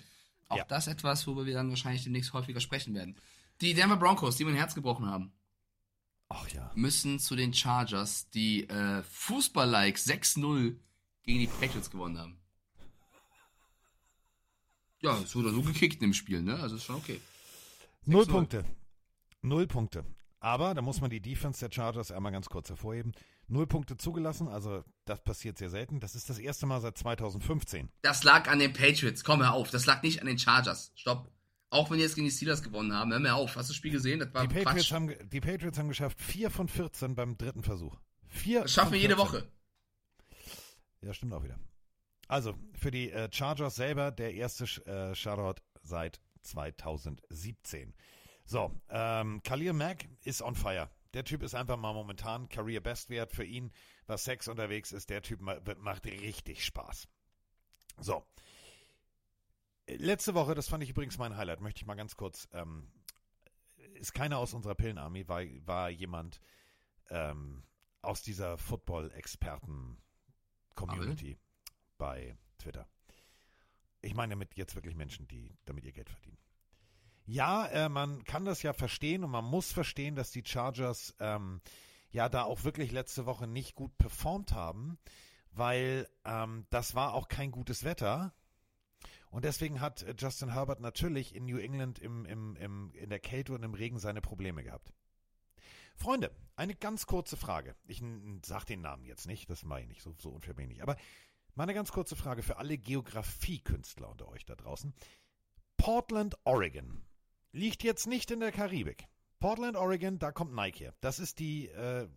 [0.48, 0.66] Auch Ja.
[0.66, 3.16] das etwas, worüber wir dann wahrscheinlich demnächst häufiger sprechen werden.
[3.62, 5.32] Die Denver Broncos, die mir ein Herz gebrochen haben,
[6.54, 6.72] ja.
[6.76, 10.76] müssen zu den Chargers, die äh, Fußball-like 6-0
[11.24, 12.38] gegen die Patriots gewonnen haben.
[15.02, 16.60] Ja, es wurde so gekickt im Spiel, ne?
[16.60, 17.20] Also ist schon okay.
[18.06, 18.28] Null 6-0.
[18.30, 18.66] Punkte.
[19.42, 20.06] Null Punkte.
[20.40, 23.14] Aber da muss man die Defense der Chargers einmal ganz kurz hervorheben.
[23.48, 26.00] Null Punkte zugelassen, also das passiert sehr selten.
[26.00, 27.90] Das ist das erste Mal seit 2015.
[28.02, 29.24] Das lag an den Patriots.
[29.24, 29.70] Komm, hör auf.
[29.70, 30.92] Das lag nicht an den Chargers.
[30.96, 31.30] Stopp.
[31.72, 33.56] Auch wenn die jetzt gegen die Steelers gewonnen haben, hör mir auf.
[33.56, 34.20] Hast du das Spiel gesehen?
[34.20, 34.92] Das war Die Patriots, Quatsch.
[34.92, 37.98] haben, die Patriots haben geschafft 4 von 14 beim dritten Versuch.
[38.28, 39.34] 4 Das schaffen wir jede 14.
[39.34, 39.52] Woche.
[41.02, 41.58] Ja, stimmt auch wieder.
[42.28, 47.94] Also, für die äh, Chargers selber der erste äh, Shoutout seit 2017.
[48.46, 50.90] So, ähm, Khalil Mack ist on fire.
[51.14, 53.72] Der Typ ist einfach mal momentan Career Best Wert für ihn,
[54.08, 55.10] was Sex unterwegs ist.
[55.10, 57.08] Der Typ macht richtig Spaß.
[58.00, 58.26] So.
[59.98, 62.88] Letzte Woche, das fand ich übrigens mein Highlight, möchte ich mal ganz kurz, ähm,
[63.96, 66.40] ist keiner aus unserer Pillenarmee, war, war jemand
[67.10, 67.64] ähm,
[68.02, 71.38] aus dieser Football-Experten-Community
[71.98, 72.88] bei Twitter.
[74.02, 76.38] Ich meine damit jetzt wirklich Menschen, die damit ihr Geld verdienen.
[77.26, 81.62] Ja, äh, man kann das ja verstehen und man muss verstehen, dass die Chargers ähm,
[82.10, 84.98] ja da auch wirklich letzte Woche nicht gut performt haben,
[85.52, 88.34] weil ähm, das war auch kein gutes Wetter.
[89.32, 93.20] Und deswegen hat äh, Justin Herbert natürlich in New England im, im, im, in der
[93.20, 94.94] Kälte und im Regen seine Probleme gehabt.
[95.96, 97.76] Freunde, eine ganz kurze Frage.
[97.88, 98.04] Ich
[98.44, 100.84] sag den Namen jetzt nicht, das mache ich nicht, so, so unfair bin ich nicht.
[100.84, 100.98] Aber
[101.56, 104.94] mal eine ganz kurze Frage für alle Geografiekünstler unter euch da draußen.
[105.78, 107.04] Portland, Oregon
[107.52, 109.08] liegt jetzt nicht in der Karibik.
[109.40, 110.94] Portland, Oregon, da kommt Nike her.
[111.02, 112.08] Das ist die äh,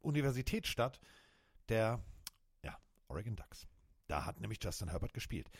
[0.00, 1.00] Universitätsstadt
[1.68, 2.02] der
[2.64, 2.76] ja,
[3.08, 3.66] Oregon Ducks.
[4.08, 5.50] Da hat nämlich Justin Herbert gespielt.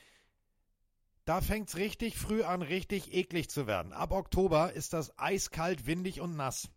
[1.24, 3.92] Da fängt's richtig früh an, richtig eklig zu werden.
[3.92, 6.68] Ab Oktober ist das eiskalt, windig und nass.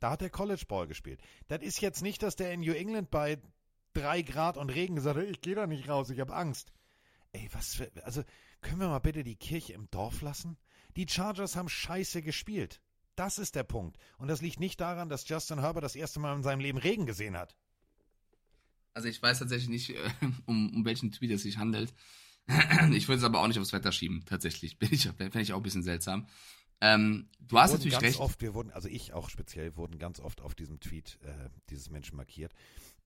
[0.00, 1.20] Da hat der College Ball gespielt.
[1.48, 3.40] Das ist jetzt nicht, dass der in New England bei
[3.94, 6.72] drei Grad und Regen gesagt hat, ich gehe da nicht raus, ich habe Angst.
[7.32, 8.22] Ey, was für, also
[8.60, 10.56] können wir mal bitte die Kirche im Dorf lassen?
[10.96, 12.80] Die Chargers haben scheiße gespielt.
[13.16, 13.96] Das ist der Punkt.
[14.18, 17.06] Und das liegt nicht daran, dass Justin Herbert das erste Mal in seinem Leben Regen
[17.06, 17.56] gesehen hat.
[18.94, 19.94] Also ich weiß tatsächlich nicht,
[20.46, 21.92] um, um welchen Tweet es sich handelt.
[22.92, 24.78] Ich würde es aber auch nicht aufs Wetter schieben, tatsächlich.
[24.78, 26.26] Bin ich, Fände ich auch ein bisschen seltsam.
[26.80, 28.20] Ähm, du hast wurden natürlich ganz recht.
[28.20, 31.90] oft, wir wurden, also ich auch speziell, wurden ganz oft auf diesem Tweet äh, dieses
[31.90, 32.54] Menschen markiert.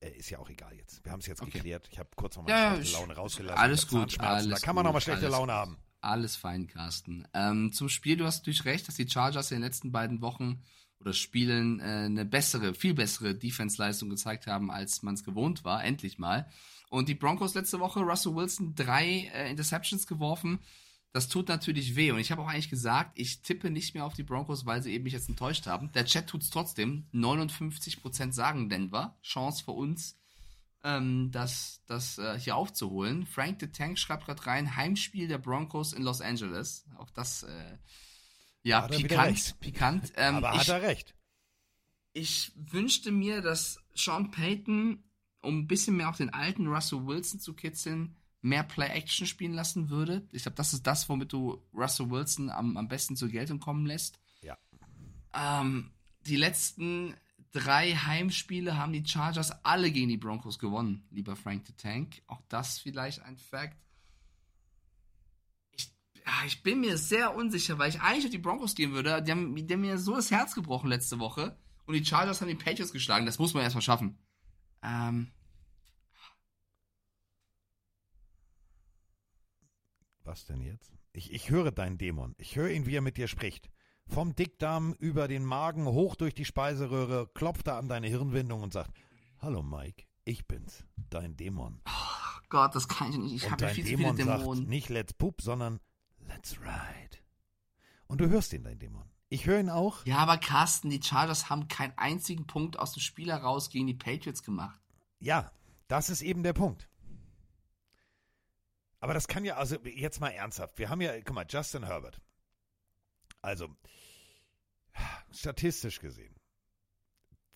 [0.00, 1.02] Äh, ist ja auch egal jetzt.
[1.04, 1.52] Wir haben es jetzt Okay.
[1.52, 1.88] geklärt.
[1.90, 3.58] Ich habe kurz noch mal Ja, schlechte Laune rausgelassen.
[3.58, 5.52] alles gut, alles Da kann man noch mal gut, schlechte Laune gut.
[5.52, 5.78] haben.
[6.02, 7.26] Alles fein, Carsten.
[7.32, 10.60] Ähm, zum Spiel, du hast natürlich recht, dass die Chargers in den letzten beiden Wochen
[11.02, 15.84] oder Spielen äh, eine bessere, viel bessere Defense-Leistung gezeigt haben, als man es gewohnt war,
[15.84, 16.48] endlich mal.
[16.90, 20.60] Und die Broncos letzte Woche, Russell Wilson, drei äh, Interceptions geworfen.
[21.12, 22.10] Das tut natürlich weh.
[22.10, 24.92] Und ich habe auch eigentlich gesagt, ich tippe nicht mehr auf die Broncos, weil sie
[24.92, 25.92] eben mich jetzt enttäuscht haben.
[25.92, 27.06] Der Chat tut's trotzdem.
[27.12, 29.16] 59% sagen Denver.
[29.22, 30.16] Chance für uns,
[30.84, 33.26] ähm, das, das äh, hier aufzuholen.
[33.26, 36.86] Frank the Tank schreibt gerade rein, Heimspiel der Broncos in Los Angeles.
[36.98, 37.78] Auch das, äh,
[38.62, 40.12] ja, pikant, pikant.
[40.16, 41.14] Ähm, Aber ich, hat er recht.
[42.12, 45.02] ich wünschte mir, dass Sean Payton,
[45.40, 49.88] um ein bisschen mehr auch den alten Russell Wilson zu kitzeln, mehr Play-Action spielen lassen
[49.88, 50.26] würde.
[50.32, 53.86] Ich glaube, das ist das, womit du Russell Wilson am, am besten zur Geltung kommen
[53.86, 54.18] lässt.
[54.42, 54.58] Ja.
[55.32, 55.90] Ähm,
[56.26, 57.14] die letzten
[57.52, 62.22] drei Heimspiele haben die Chargers alle gegen die Broncos gewonnen, lieber Frank the Tank.
[62.26, 63.76] Auch das vielleicht ein Fact.
[66.46, 69.22] Ich, bin mir sehr unsicher, weil ich eigentlich auf die Broncos gehen würde.
[69.22, 71.56] Die haben, die haben mir so das Herz gebrochen letzte Woche.
[71.84, 73.26] Und die Chargers haben die Patriots geschlagen.
[73.26, 74.18] Das muss man erstmal schaffen.
[74.82, 75.32] Ähm,
[80.24, 80.92] Was denn jetzt?
[81.12, 82.34] Ich, ich höre deinen Dämon.
[82.38, 83.70] Ich höre ihn, wie er mit dir spricht.
[84.06, 88.72] Vom Dickdarm über den Magen hoch durch die Speiseröhre klopft er an deine Hirnwindung und
[88.72, 88.92] sagt:
[89.40, 91.82] Hallo Mike, ich bin's, dein Dämon.
[92.48, 93.34] Gott, das kann ich nicht.
[93.34, 94.68] Ich habe ja viel zu Dämon viele sagt Dämonen.
[94.68, 95.80] nicht Let's Poop, sondern
[96.26, 97.18] Let's Ride.
[98.06, 99.10] Und du hörst ihn, dein Dämon.
[99.28, 100.04] Ich höre ihn auch.
[100.04, 103.94] Ja, aber Carsten, die Chargers haben keinen einzigen Punkt aus dem Spiel heraus gegen die
[103.94, 104.78] Patriots gemacht.
[105.20, 105.50] Ja,
[105.88, 106.88] das ist eben der Punkt.
[109.00, 110.78] Aber das kann ja, also jetzt mal ernsthaft.
[110.78, 112.20] Wir haben ja, guck mal, Justin Herbert.
[113.40, 113.74] Also,
[115.32, 116.38] statistisch gesehen,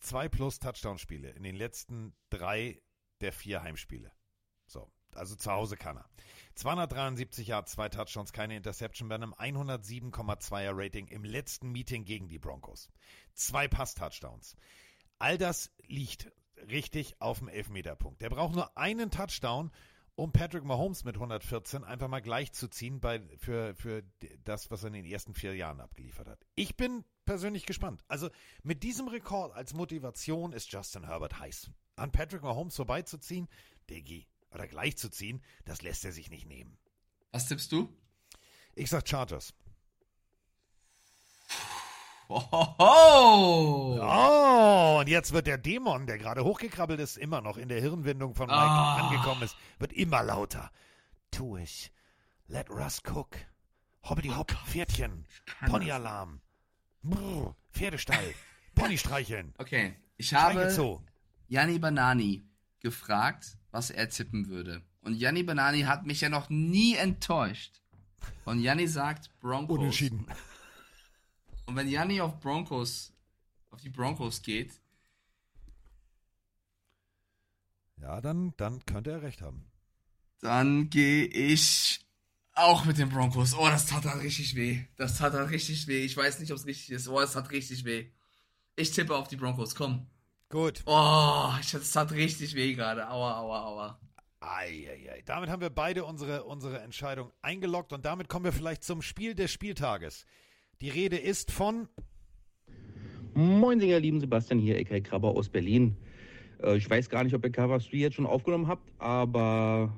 [0.00, 2.82] zwei plus Touchdown-Spiele in den letzten drei
[3.20, 4.12] der vier Heimspiele.
[4.66, 6.08] So, also zu Hause kann er.
[6.56, 12.38] 273 Yards, zwei Touchdowns, keine Interception bei einem 107,2er Rating im letzten Meeting gegen die
[12.38, 12.88] Broncos.
[13.34, 14.56] Zwei Pass-Touchdowns.
[15.18, 16.32] All das liegt
[16.70, 18.22] richtig auf dem Elfmeterpunkt.
[18.22, 19.70] Der braucht nur einen Touchdown,
[20.14, 24.02] um Patrick Mahomes mit 114 einfach mal gleichzuziehen bei, für, für
[24.44, 26.46] das, was er in den ersten vier Jahren abgeliefert hat.
[26.54, 28.02] Ich bin persönlich gespannt.
[28.08, 28.30] Also
[28.62, 31.70] mit diesem Rekord als Motivation ist Justin Herbert heiß.
[31.96, 33.46] An Patrick Mahomes vorbeizuziehen,
[33.90, 34.26] Diggi,
[34.56, 36.76] oder gleichzuziehen, das lässt er sich nicht nehmen.
[37.32, 37.88] Was tippst du?
[38.74, 39.54] Ich sag Chargers.
[42.28, 44.00] Ohoho!
[44.02, 48.34] Oh, und jetzt wird der Dämon, der gerade hochgekrabbelt ist, immer noch in der Hirnwindung
[48.34, 49.06] von Mike Ah.
[49.08, 50.70] angekommen ist, wird immer lauter.
[51.30, 51.92] Tu ich.
[52.48, 53.36] Let Russ cook.
[54.08, 55.26] Hobbidi hopp, Pferdchen.
[55.46, 56.40] kann Ponyalarm.
[57.02, 58.34] Brr, Pferdestall.
[58.74, 59.54] Pony streicheln.
[59.58, 61.00] Okay, ich habe.
[61.48, 62.44] Janni Banani
[62.80, 64.80] gefragt, was er tippen würde.
[65.02, 67.82] Und Janni Banani hat mich ja noch nie enttäuscht.
[68.46, 69.76] Und Janni sagt Broncos.
[69.78, 70.26] Unentschieden.
[71.66, 73.12] Und wenn Janni auf Broncos,
[73.70, 74.80] auf die Broncos geht,
[78.00, 79.64] Ja, dann, dann könnte er recht haben.
[80.40, 82.00] dann gehe ich
[82.52, 83.54] auch mit den Broncos.
[83.54, 84.84] Oh, das tat halt richtig weh.
[84.96, 86.04] Das tat halt richtig weh.
[86.04, 87.08] Ich weiß nicht, ob es richtig ist.
[87.08, 88.10] Oh, es tat richtig weh.
[88.76, 89.74] Ich tippe auf die Broncos.
[89.74, 90.06] Komm.
[90.48, 90.82] Gut.
[90.86, 93.08] Oh, ich- das tat richtig weh gerade.
[93.10, 94.00] Aua, aua, aua.
[94.40, 95.22] Eieiei.
[95.24, 99.34] Damit haben wir beide unsere, unsere Entscheidung eingeloggt und damit kommen wir vielleicht zum Spiel
[99.34, 100.24] des Spieltages.
[100.80, 101.88] Die Rede ist von
[103.34, 105.96] Moin, ihr lieben Sebastian hier, Eckhard Krabber aus Berlin.
[106.62, 109.94] Äh, Ich weiß gar nicht, ob ihr Cover 3 jetzt schon aufgenommen habt, aber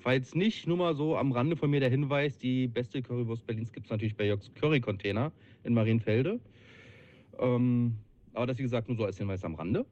[0.00, 3.72] falls nicht, nur mal so am Rande von mir der Hinweis, die beste Currywurst Berlins
[3.72, 5.32] gibt es natürlich bei Jörgs Curry Container
[5.64, 6.40] in Marienfelde.
[7.38, 7.96] Ähm,
[8.34, 9.84] aber das, wie gesagt, nur so als Hinweis am Rande.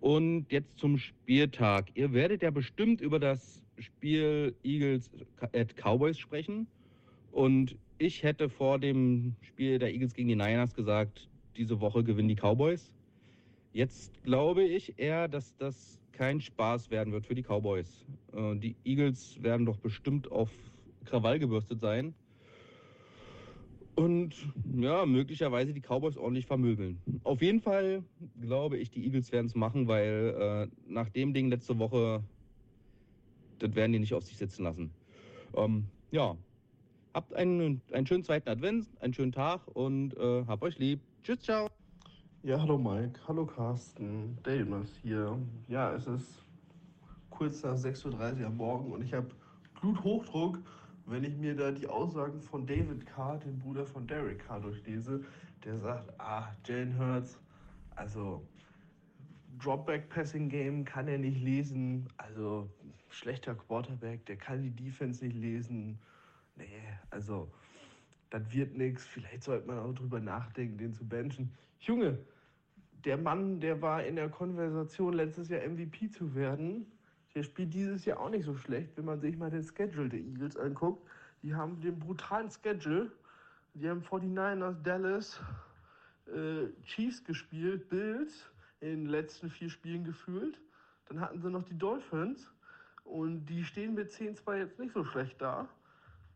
[0.00, 1.90] Und jetzt zum Spieltag.
[1.94, 5.10] Ihr werdet ja bestimmt über das Spiel Eagles
[5.52, 6.66] at Cowboys sprechen.
[7.32, 12.28] Und ich hätte vor dem Spiel der Eagles gegen die Niners gesagt, diese Woche gewinnen
[12.28, 12.92] die Cowboys.
[13.72, 18.04] Jetzt glaube ich eher, dass das kein Spaß werden wird für die Cowboys.
[18.34, 20.50] Äh, Die Eagles werden doch bestimmt auf
[21.04, 22.14] Krawall gebürstet sein.
[24.00, 24.34] Und
[24.78, 27.02] ja, möglicherweise die Cowboys ordentlich vermöbeln.
[27.22, 28.02] Auf jeden Fall
[28.40, 32.24] glaube ich, die Eagles werden es machen, weil äh, nach dem Ding letzte Woche,
[33.58, 34.90] das werden die nicht auf sich sitzen lassen.
[35.54, 36.34] Ähm, ja,
[37.12, 41.00] habt einen, einen schönen zweiten Advent, einen schönen Tag und äh, habt euch lieb.
[41.22, 41.68] Tschüss, ciao.
[42.42, 45.38] Ja, hallo Mike, hallo Carsten, Damas hier.
[45.68, 46.42] Ja, es ist
[47.28, 49.28] kurz nach 6.30 Uhr am Morgen und ich habe
[49.78, 50.58] Bluthochdruck,
[51.10, 55.24] wenn ich mir da die Aussagen von David Carr, dem Bruder von Derek Carr, durchlese.
[55.64, 57.38] Der sagt, ah, Jalen Hurts,
[57.96, 58.46] also
[59.58, 62.08] Dropback-Passing-Game kann er nicht lesen.
[62.16, 62.70] Also
[63.10, 65.98] schlechter Quarterback, der kann die Defense nicht lesen.
[66.56, 66.66] Nee,
[67.10, 67.50] also
[68.30, 69.04] das wird nichts.
[69.04, 71.52] Vielleicht sollte man auch drüber nachdenken, den zu benchen.
[71.80, 72.18] Junge,
[73.04, 76.86] der Mann, der war in der Konversation letztes Jahr MVP zu werden.
[77.34, 80.20] Der spielt dieses Jahr auch nicht so schlecht, wenn man sich mal den Schedule der
[80.20, 81.08] Eagles anguckt.
[81.42, 83.10] Die haben den brutalen Schedule.
[83.74, 85.40] Die haben 49ers, Dallas,
[86.26, 88.46] äh, Chiefs gespielt, Bills
[88.80, 90.60] in den letzten vier Spielen gefühlt.
[91.08, 92.50] Dann hatten sie noch die Dolphins
[93.04, 95.68] und die stehen mit 10-2 jetzt nicht so schlecht da.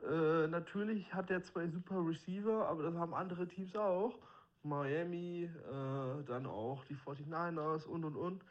[0.09, 4.19] Äh, natürlich hat er zwei super Receiver, aber das haben andere Teams auch.
[4.63, 8.43] Miami, äh, dann auch die 49ers und und und.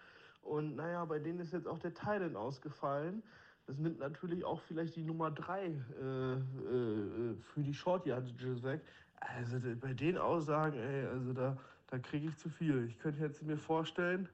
[0.44, 3.24] Und naja, bei denen ist jetzt auch der Thailand ausgefallen.
[3.66, 8.82] Das nimmt natürlich auch vielleicht die Nummer 3 äh, äh, für die Short Yardages weg.
[9.22, 11.58] Also bei den Aussagen, ey, also da,
[11.88, 12.86] da kriege ich zu viel.
[12.88, 14.28] Ich könnte jetzt mir vorstellen,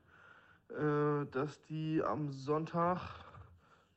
[0.69, 2.99] äh, dass die am Sonntag,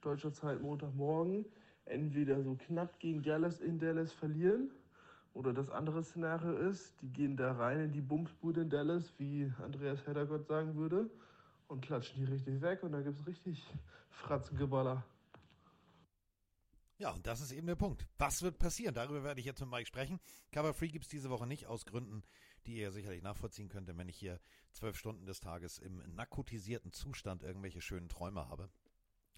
[0.03, 1.47] deutscher Zeit Montagmorgen,
[1.87, 4.71] entweder so knapp gegen Dallas in Dallas verlieren
[5.35, 9.51] oder das andere Szenario ist, die gehen da rein in die Bumsbude in Dallas, wie
[9.63, 11.09] Andreas Heddergott sagen würde,
[11.73, 13.67] und klatschen die richtig weg und da gibt es richtig
[14.11, 15.05] Fratzengeballer.
[16.99, 18.07] Ja, und das ist eben der Punkt.
[18.19, 18.95] Was wird passieren?
[18.95, 20.21] Darüber werde ich jetzt mit Mike sprechen.
[20.53, 22.23] Cover Free gibt es diese Woche nicht, aus Gründen,
[22.67, 24.39] die ihr sicherlich nachvollziehen könnt, wenn ich hier
[24.73, 28.71] zwölf Stunden des Tages im narkotisierten Zustand irgendwelche schönen Träume habe,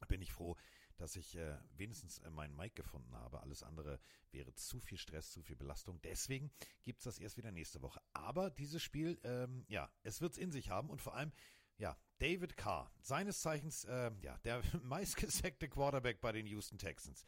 [0.08, 0.56] bin ich froh,
[0.98, 3.40] dass ich äh, wenigstens äh, meinen Mike gefunden habe.
[3.40, 3.98] Alles andere
[4.30, 6.00] wäre zu viel Stress, zu viel Belastung.
[6.02, 6.50] Deswegen
[6.82, 8.02] gibt es das erst wieder nächste Woche.
[8.12, 11.32] Aber dieses Spiel, ähm, ja, es wird es in sich haben und vor allem,
[11.78, 17.24] ja, David Carr, seines Zeichens, äh, ja, der meistgesackte Quarterback bei den Houston Texans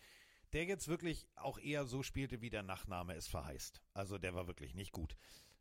[0.52, 3.82] der jetzt wirklich auch eher so spielte, wie der Nachname es verheißt.
[3.94, 5.16] Also der war wirklich nicht gut.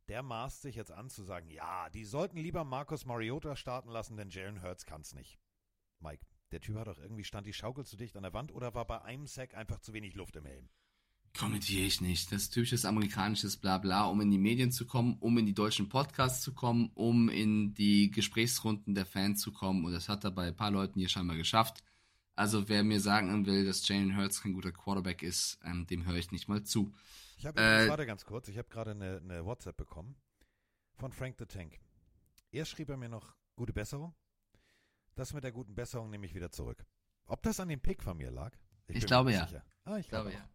[0.07, 4.17] Der maßt sich jetzt an zu sagen, ja, die sollten lieber Marcus Mariota starten lassen,
[4.17, 5.39] denn Jalen Hurts kann's nicht.
[5.99, 8.73] Mike, der Typ hat doch irgendwie stand die Schaukel zu dicht an der Wand oder
[8.75, 10.69] war bei einem Sack einfach zu wenig Luft im Helm?
[11.37, 12.31] Kommentiere ich nicht.
[12.31, 15.89] Das ist typisches amerikanisches Blabla, um in die Medien zu kommen, um in die deutschen
[15.89, 19.85] Podcasts zu kommen, um in die Gesprächsrunden der Fans zu kommen.
[19.85, 21.83] Und das hat er bei ein paar Leuten hier scheinbar geschafft.
[22.35, 26.17] Also wer mir sagen will, dass Jalen Hurts kein guter Quarterback ist, ähm, dem höre
[26.17, 26.93] ich nicht mal zu.
[27.37, 30.15] Ich habe Äh, warte ganz kurz, ich habe gerade eine, eine WhatsApp bekommen
[30.97, 31.79] von Frank the Tank.
[32.51, 34.13] Erst schrieb er mir noch gute Besserung.
[35.15, 36.85] Das mit der guten Besserung nehme ich wieder zurück.
[37.25, 38.51] Ob das an dem Pick von mir lag?
[38.87, 39.47] Ich mir glaube ja.
[39.47, 39.63] sicher.
[39.85, 40.49] Ah, ich glaube ja.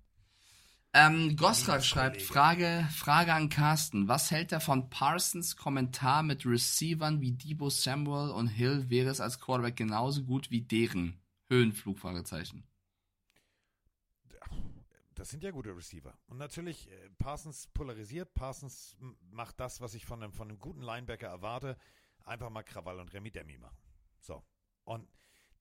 [0.93, 2.21] Ähm, Liebes schreibt.
[2.21, 4.09] Frage, Frage an Carsten.
[4.09, 8.91] Was hält er von Parsons Kommentar mit Receivern wie Debo Samuel und Hill?
[8.91, 11.21] Wäre es als Quarterback genauso gut wie deren?
[11.49, 12.65] Höhenflug, Fragezeichen.
[15.15, 16.17] Das sind ja gute Receiver.
[16.27, 18.35] Und natürlich, äh, Parsons polarisiert.
[18.35, 18.97] Parsons
[19.31, 21.77] macht das, was ich von einem, von einem guten Linebacker erwarte.
[22.25, 23.79] Einfach mal Krawall und Remi-Demi machen.
[24.19, 24.43] So.
[24.85, 25.09] Und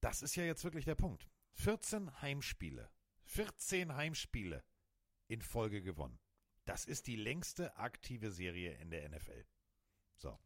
[0.02, 1.28] das ist ja jetzt wirklich der Punkt.
[1.54, 2.90] 14 Heimspiele.
[3.26, 4.64] 14 Heimspiele
[5.30, 6.20] in Folge gewonnen.
[6.66, 9.46] Das ist die längste aktive Serie in der NFL.
[10.18, 10.38] So.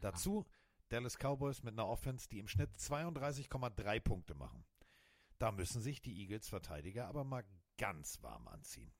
[0.00, 0.44] Dazu
[0.90, 4.64] Dallas Cowboys mit einer Offense, die im Schnitt 32,3 Punkte machen.
[5.38, 7.44] Da müssen sich die Eagles-Verteidiger aber mal
[7.78, 8.92] ganz warm anziehen.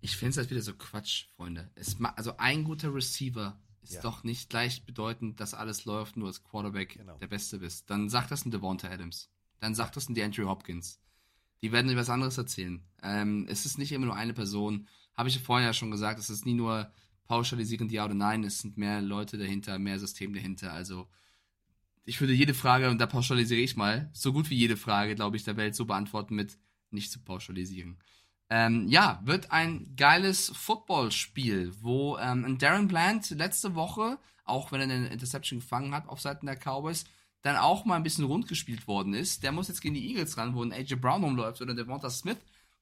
[0.00, 1.70] Ich finde es halt wieder so Quatsch, Freunde.
[2.16, 4.02] Also ein guter Receiver ist Ja.
[4.02, 7.16] doch nicht gleichbedeutend, dass alles läuft, nur als Quarterback Genau.
[7.18, 7.88] der Beste bist.
[7.90, 9.30] Dann sagt das ein Devonta Adams.
[9.60, 11.00] Dann sagt das ein DeAndre Hopkins.
[11.62, 12.82] Die werden euch was anderes erzählen.
[13.02, 14.88] Ähm, es ist nicht immer nur eine Person.
[15.16, 16.90] Habe ich vorhin ja schon gesagt, es ist nie nur
[17.26, 20.72] pauschalisierend ja oder nein, es sind mehr Leute dahinter, mehr System dahinter.
[20.72, 21.08] Also
[22.04, 25.36] ich würde jede Frage, und da pauschalisiere ich mal, so gut wie jede Frage, glaube
[25.36, 26.58] ich, der Welt so beantworten mit
[26.90, 27.98] nicht zu pauschalisieren.
[28.48, 34.96] Ähm, ja, wird ein geiles Footballspiel, wo ähm, Darren Bland letzte Woche, auch wenn er
[34.96, 37.04] eine Interception gefangen hat auf Seiten der Cowboys,
[37.42, 39.42] dann auch mal ein bisschen rund gespielt worden ist.
[39.42, 42.38] Der muss jetzt gegen die Eagles ran, wo ein AJ Brown rumläuft oder Devonta Smith.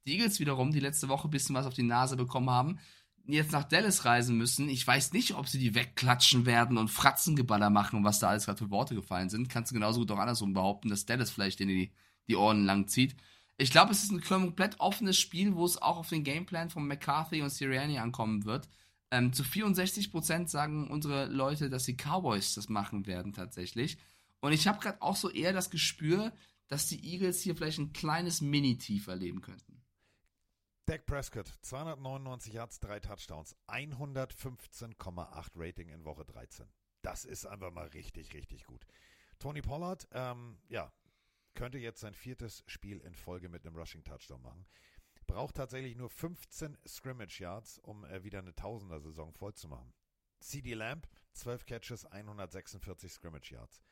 [0.06, 2.78] Die Eagles wiederum, die letzte Woche ein bisschen was auf die Nase bekommen haben,
[3.26, 4.68] jetzt nach Dallas reisen müssen.
[4.68, 8.58] Ich weiß nicht, ob sie die wegklatschen werden und Fratzengeballer machen, was da alles gerade
[8.58, 9.48] für Worte gefallen sind.
[9.48, 11.92] Kannst du genauso gut auch andersrum behaupten, dass Dallas vielleicht in die,
[12.28, 13.16] die Ohren lang zieht.
[13.58, 16.86] Ich glaube, es ist ein komplett offenes Spiel, wo es auch auf den Gameplan von
[16.86, 18.68] McCarthy und Sirianni ankommen wird.
[19.10, 23.96] Ähm, zu 64% sagen unsere Leute, dass die Cowboys das machen werden tatsächlich.
[24.40, 26.32] Und ich habe gerade auch so eher das Gespür,
[26.68, 29.82] dass die Eagles hier vielleicht ein kleines Mini-Tief erleben könnten.
[30.86, 36.68] Dak Prescott, 299 Yards, drei Touchdowns, 115,8 Rating in Woche 13.
[37.02, 38.86] Das ist einfach mal richtig, richtig gut.
[39.38, 40.92] Tony Pollard, ähm, ja,
[41.54, 44.66] könnte jetzt sein viertes Spiel in Folge mit einem Rushing Touchdown machen.
[45.26, 49.92] Braucht tatsächlich nur 15 Scrimmage Yards, um äh, wieder eine Tausender-Saison voll zu machen.
[50.38, 53.82] CD Lamb, 12 Catches, 146 Scrimmage Yards.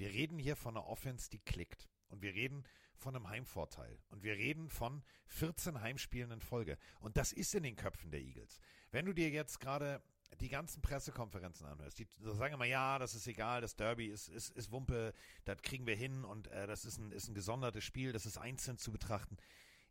[0.00, 1.86] Wir reden hier von einer Offense, die klickt.
[2.08, 2.64] Und wir reden
[2.96, 3.98] von einem Heimvorteil.
[4.08, 6.78] Und wir reden von 14 Heimspielen in Folge.
[7.00, 8.60] Und das ist in den Köpfen der Eagles.
[8.92, 10.02] Wenn du dir jetzt gerade
[10.40, 14.56] die ganzen Pressekonferenzen anhörst, die sagen immer, ja, das ist egal, das Derby ist, ist,
[14.56, 15.12] ist Wumpe,
[15.44, 18.38] das kriegen wir hin und äh, das ist ein, ist ein gesondertes Spiel, das ist
[18.38, 19.36] einzeln zu betrachten.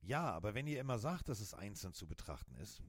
[0.01, 2.81] Ja, aber wenn ihr immer sagt, dass es einzeln zu betrachten ist,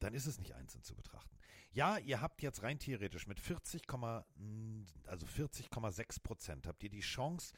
[0.00, 1.34] dann ist es nicht einzeln zu betrachten.
[1.76, 7.52] Ja, ihr habt jetzt rein theoretisch mit 40, also 40,6 Prozent habt ihr die Chance,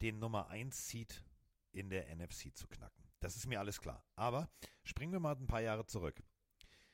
[0.00, 1.24] den Nummer 1 Seed
[1.72, 3.04] in der NFC zu knacken.
[3.18, 4.04] Das ist mir alles klar.
[4.14, 4.48] Aber
[4.84, 6.22] springen wir mal ein paar Jahre zurück.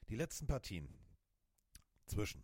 [0.08, 0.88] Die letzten Partien
[2.06, 2.42] zwischen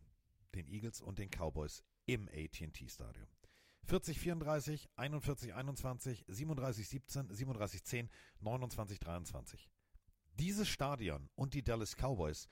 [0.55, 3.29] den Eagles und den Cowboys im AT&T Stadium.
[3.85, 8.11] 40 34, 41 21, 37 17, 37 10,
[8.41, 9.71] 29 23.
[10.35, 12.51] Dieses Stadion und die Dallas Cowboys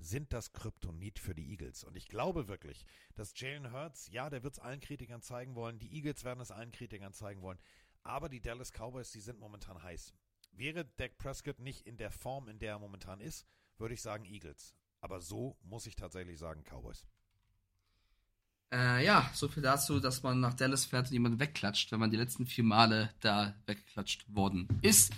[0.00, 1.84] sind das Kryptonit für die Eagles.
[1.84, 5.78] Und ich glaube wirklich, dass Jalen Hurts, ja, der wird es allen Kritikern zeigen wollen,
[5.78, 7.58] die Eagles werden es allen Kritikern zeigen wollen,
[8.02, 10.14] aber die Dallas Cowboys, die sind momentan heiß.
[10.52, 13.46] Wäre Dak Prescott nicht in der Form, in der er momentan ist,
[13.78, 14.74] würde ich sagen Eagles.
[15.00, 17.06] Aber so muss ich tatsächlich sagen Cowboys.
[18.72, 22.10] Äh, ja, so viel dazu, dass man nach Dallas fährt und jemanden wegklatscht, wenn man
[22.10, 25.12] die letzten vier Male da weggeklatscht worden ist.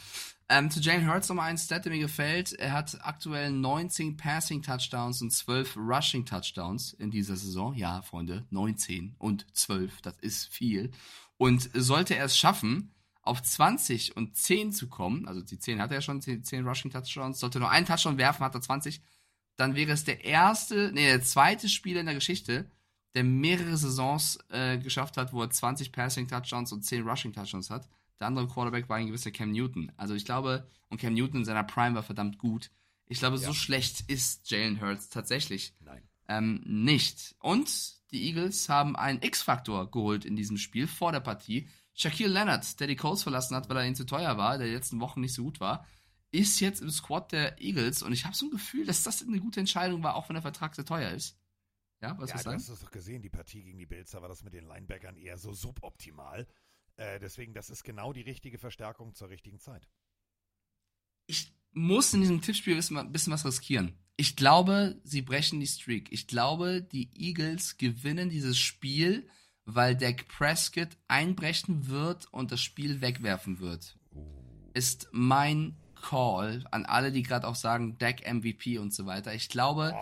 [0.48, 2.52] Ähm, zu Jalen Hurts nochmal ein Stat, der mir gefällt.
[2.54, 7.74] Er hat aktuell 19 Passing Touchdowns und 12 Rushing Touchdowns in dieser Saison.
[7.74, 10.90] Ja, Freunde, 19 und 12, das ist viel.
[11.36, 12.92] Und sollte er es schaffen,
[13.22, 16.66] auf 20 und 10 zu kommen, also die 10 hat er ja schon, 10, 10
[16.66, 19.00] Rushing Touchdowns, sollte nur einen Touchdown werfen, hat er 20,
[19.56, 22.68] dann wäre es der erste, nee, der zweite Spieler in der Geschichte,
[23.14, 27.70] der mehrere Saisons äh, geschafft hat, wo er 20 Passing Touchdowns und 10 Rushing Touchdowns
[27.70, 27.89] hat.
[28.20, 29.93] Der andere Quarterback war ein gewisser Cam Newton.
[29.97, 32.70] Also ich glaube, und Cam Newton in seiner Prime war verdammt gut.
[33.09, 33.48] Ich glaube, Ja.
[33.48, 36.02] so schlecht ist Jalen Hurts tatsächlich Nein.
[36.28, 37.34] ähm, nicht.
[37.40, 37.68] Und
[38.12, 41.68] die Eagles haben einen X-Faktor geholt in diesem Spiel vor der Partie.
[41.94, 44.72] Shaquille Leonard, der die Colts verlassen hat, weil er ihnen zu teuer war, der die
[44.74, 45.86] letzten Wochen nicht so gut war,
[46.30, 49.39] ist jetzt im Squad der Eagles und ich habe so ein Gefühl, dass das eine
[49.40, 51.36] gute Entscheidung war, auch wenn der Vertrag sehr teuer ist.
[52.02, 52.56] Ja, was ja, du sagen?
[52.56, 55.16] hast es doch gesehen, die Partie gegen die Bills, da war das mit den Linebackern
[55.16, 56.48] eher so suboptimal.
[56.96, 59.88] Äh, deswegen, das ist genau die richtige Verstärkung zur richtigen Zeit.
[61.26, 63.96] Ich muss in diesem Tippspiel ein bisschen was riskieren.
[64.16, 66.12] Ich glaube, sie brechen die Streak.
[66.12, 69.28] Ich glaube, die Eagles gewinnen dieses Spiel,
[69.64, 73.96] weil Dak Prescott einbrechen wird und das Spiel wegwerfen wird.
[74.74, 79.32] Ist mein Call an alle, die gerade auch sagen, Dak MVP und so weiter.
[79.34, 79.94] Ich glaube,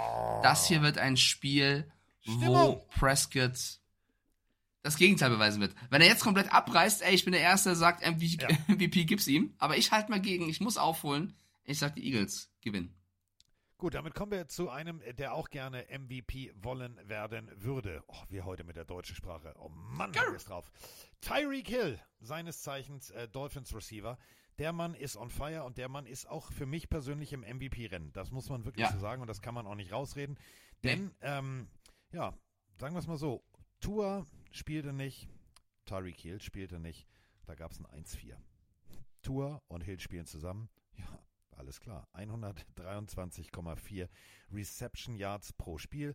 [0.42, 1.90] das hier wird ein Spiel,
[2.24, 3.78] wo Prescott
[4.82, 5.74] das Gegenteil beweisen wird.
[5.90, 9.26] Wenn er jetzt komplett abreißt, ey, ich bin der Erste, der sagt, MVP, MVP gibt's
[9.26, 9.54] ihm.
[9.58, 11.36] Aber ich halte mal gegen, ich muss aufholen.
[11.64, 12.94] Ich sag, die Eagles gewinnen.
[13.76, 18.02] Gut, damit kommen wir zu einem, der auch gerne MVP wollen werden würde.
[18.08, 19.54] Oh, wir heute mit der deutschen Sprache.
[19.58, 20.70] Oh Mann, es drauf.
[21.22, 24.18] Tyreek Hill, seines Zeichens äh, Dolphins Receiver.
[24.60, 28.12] Der Mann ist on fire und der Mann ist auch für mich persönlich im MVP-Rennen.
[28.12, 28.92] Das muss man wirklich Ja.
[28.92, 30.38] so sagen und das kann man auch nicht rausreden.
[30.84, 31.66] Denn, ähm,
[32.12, 32.34] ja,
[32.78, 33.42] sagen wir es mal so,
[33.80, 35.28] Tour spielte nicht,
[35.86, 37.08] Tyreek Hill spielte nicht.
[37.46, 38.36] Da gab es ein 1-4.
[39.22, 40.68] Tour und Hill spielen zusammen.
[40.92, 41.08] Ja,
[41.52, 42.06] alles klar.
[42.12, 44.08] 123,4
[44.52, 46.14] Reception Yards pro Spiel.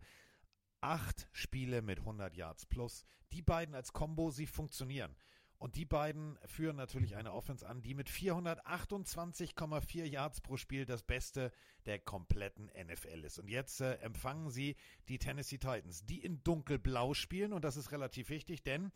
[0.82, 3.06] Acht Spiele mit 100 Yards plus.
[3.32, 5.16] Die beiden als Combo, sie funktionieren.
[5.58, 11.04] Und die beiden führen natürlich eine Offense an, die mit 428,4 Yards pro Spiel das
[11.04, 11.52] Beste
[11.86, 13.40] der kompletten NFL ist.
[13.40, 14.76] Und jetzt äh, empfangen sie
[15.08, 17.54] die Tennessee Titans, die in dunkelblau spielen.
[17.54, 18.92] Und das ist relativ wichtig, denn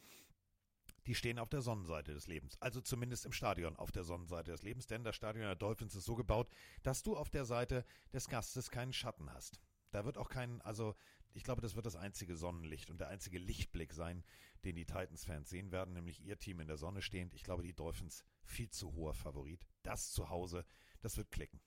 [1.07, 2.61] die stehen auf der Sonnenseite des Lebens.
[2.61, 6.06] Also zumindest im Stadion auf der Sonnenseite des Lebens, denn das Stadion der Dolphins ist
[6.06, 6.49] so gebaut,
[6.84, 9.60] dass du auf der Seite des Gastes keinen Schatten hast.
[9.91, 10.95] Da wird auch kein, also
[11.34, 14.24] ich glaube, das wird das einzige Sonnenlicht und der einzige Lichtblick sein,
[14.64, 17.34] den die Titans-Fans sehen werden, nämlich ihr Team in der Sonne stehend.
[17.34, 19.66] Ich glaube, die Dolphins viel zu hoher Favorit.
[19.84, 20.66] Das zu Hause,
[21.02, 21.60] das wird klicken.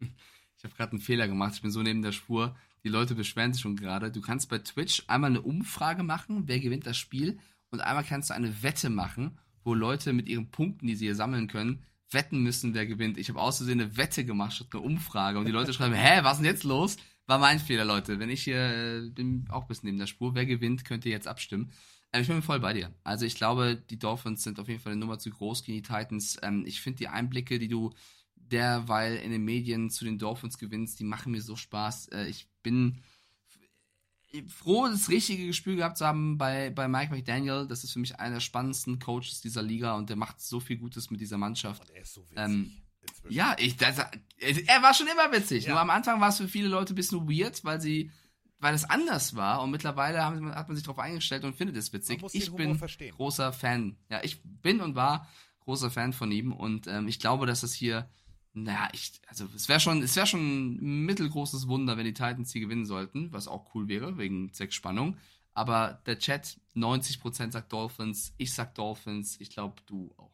[0.58, 1.54] Ich habe gerade einen Fehler gemacht.
[1.54, 2.54] Ich bin so neben der Spur.
[2.84, 4.12] Die Leute beschweren sich schon gerade.
[4.12, 7.40] Du kannst bei Twitch einmal eine Umfrage machen, wer gewinnt das Spiel.
[7.70, 11.16] Und einmal kannst du eine Wette machen, wo Leute mit ihren Punkten, die sie hier
[11.16, 13.18] sammeln können, wetten müssen, wer gewinnt.
[13.18, 15.38] Ich habe aus Versehen eine Wette gemacht statt eine Umfrage.
[15.38, 16.96] Und die Leute schreiben, hä, was ist denn jetzt los?
[17.26, 18.18] War mein Fehler, Leute.
[18.18, 20.34] Wenn ich hier äh, bin auch ein bisschen neben der Spur.
[20.34, 21.70] Wer gewinnt, könnt ihr jetzt abstimmen.
[22.12, 22.92] Ähm, ich bin voll bei dir.
[23.04, 25.88] Also ich glaube, die Dolphins sind auf jeden Fall eine Nummer zu groß gegen die
[25.88, 26.38] Titans.
[26.42, 27.92] Ähm, ich finde die Einblicke, die du
[28.36, 32.08] derweil in den Medien zu den Dolphins gewinnst, die machen mir so Spaß.
[32.08, 32.98] Äh, ich bin
[34.48, 37.66] froh, das richtige Gespür gehabt zu haben bei, bei Mike McDaniel.
[37.66, 40.78] Das ist für mich einer der spannendsten Coaches dieser Liga und der macht so viel
[40.78, 41.88] Gutes mit dieser Mannschaft.
[41.90, 42.38] er ist so witzig.
[42.38, 42.81] Ähm,
[43.28, 45.64] ja, ich, das, er war schon immer witzig.
[45.64, 45.72] Ja.
[45.72, 48.10] Nur am Anfang war es für viele Leute ein bisschen weird, weil sie,
[48.58, 51.92] weil es anders war und mittlerweile haben, hat man sich darauf eingestellt und findet es
[51.92, 52.22] witzig.
[52.32, 53.14] Ich bin verstehen.
[53.14, 53.96] großer Fan.
[54.10, 55.28] Ja, ich bin und war
[55.60, 58.10] großer Fan von ihm und ähm, ich glaube, dass das hier,
[58.52, 62.52] naja, ich, also es wäre schon, es wäre schon ein mittelgroßes Wunder, wenn die Titans
[62.52, 65.16] hier gewinnen sollten, was auch cool wäre wegen Zwecks Spannung.
[65.54, 70.32] Aber der Chat 90% sagt Dolphins, ich sag Dolphins, ich glaube du auch.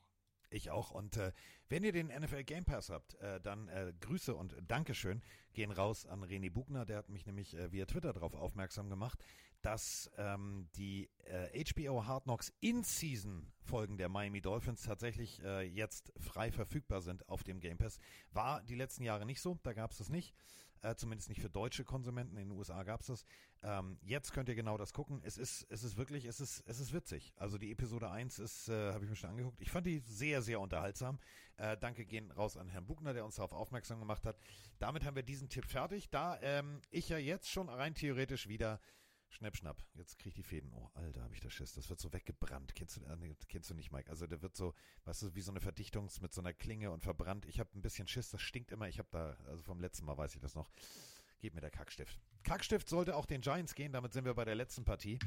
[0.50, 0.90] Ich auch.
[0.90, 1.32] Und äh,
[1.68, 5.22] wenn ihr den NFL Game Pass habt, äh, dann äh, Grüße und Dankeschön
[5.52, 6.84] gehen raus an René Bugner.
[6.84, 9.22] Der hat mich nämlich äh, via Twitter darauf aufmerksam gemacht,
[9.62, 16.12] dass ähm, die äh, HBO Hard Knocks In-Season Folgen der Miami Dolphins tatsächlich äh, jetzt
[16.18, 17.98] frei verfügbar sind auf dem Game Pass.
[18.32, 20.34] War die letzten Jahre nicht so, da gab es das nicht.
[20.82, 22.36] Äh, zumindest nicht für deutsche Konsumenten.
[22.36, 23.24] In den USA gab es das.
[23.62, 25.20] Ähm, jetzt könnt ihr genau das gucken.
[25.24, 27.32] Es ist, es ist wirklich, es ist, es ist witzig.
[27.36, 29.60] Also die Episode 1 ist, äh, habe ich mir schon angeguckt.
[29.60, 31.18] Ich fand die sehr, sehr unterhaltsam.
[31.56, 34.38] Äh, danke gehen raus an Herrn Buchner, der uns darauf aufmerksam gemacht hat.
[34.78, 36.08] Damit haben wir diesen Tipp fertig.
[36.10, 38.80] Da ähm, ich ja jetzt schon rein theoretisch wieder
[39.30, 39.84] Schnapp, schnapp.
[39.94, 40.72] Jetzt krieg ich die Fäden.
[40.72, 41.74] Oh, Alter, habe ich da Schiss.
[41.74, 42.74] Das wird so weggebrannt.
[42.74, 44.10] Kennst du, äh, kennst du nicht, Mike?
[44.10, 44.74] Also der wird so,
[45.04, 47.44] weißt du, wie so eine Verdichtung mit so einer Klinge und verbrannt.
[47.46, 48.30] Ich habe ein bisschen Schiss.
[48.30, 48.88] Das stinkt immer.
[48.88, 50.70] Ich habe da, also vom letzten Mal weiß ich das noch.
[51.40, 52.18] Gib mir der Kackstift.
[52.42, 53.92] Kackstift sollte auch den Giants gehen.
[53.92, 55.18] Damit sind wir bei der letzten Partie.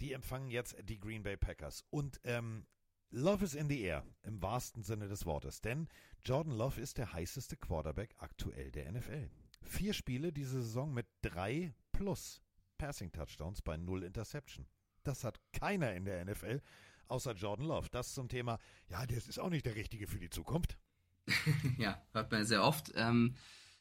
[0.00, 1.84] Die empfangen jetzt die Green Bay Packers.
[1.90, 2.66] Und ähm,
[3.10, 5.60] Love is in the air, im wahrsten Sinne des Wortes.
[5.60, 5.88] Denn
[6.24, 9.28] Jordan Love ist der heißeste Quarterback aktuell der NFL.
[9.62, 12.40] Vier Spiele diese Saison mit drei plus
[12.80, 14.66] Passing Touchdowns bei null Interception.
[15.02, 16.62] Das hat keiner in der NFL,
[17.08, 17.88] außer Jordan Love.
[17.90, 18.58] Das zum Thema,
[18.88, 20.78] ja, das ist auch nicht der Richtige für die Zukunft.
[21.78, 22.90] ja, hört man sehr oft.
[22.94, 23.36] Ähm,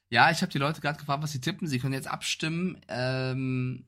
[0.10, 1.66] ja, ich habe die Leute gerade gefragt, was sie tippen.
[1.66, 2.82] Sie können jetzt abstimmen.
[2.90, 3.86] Ähm,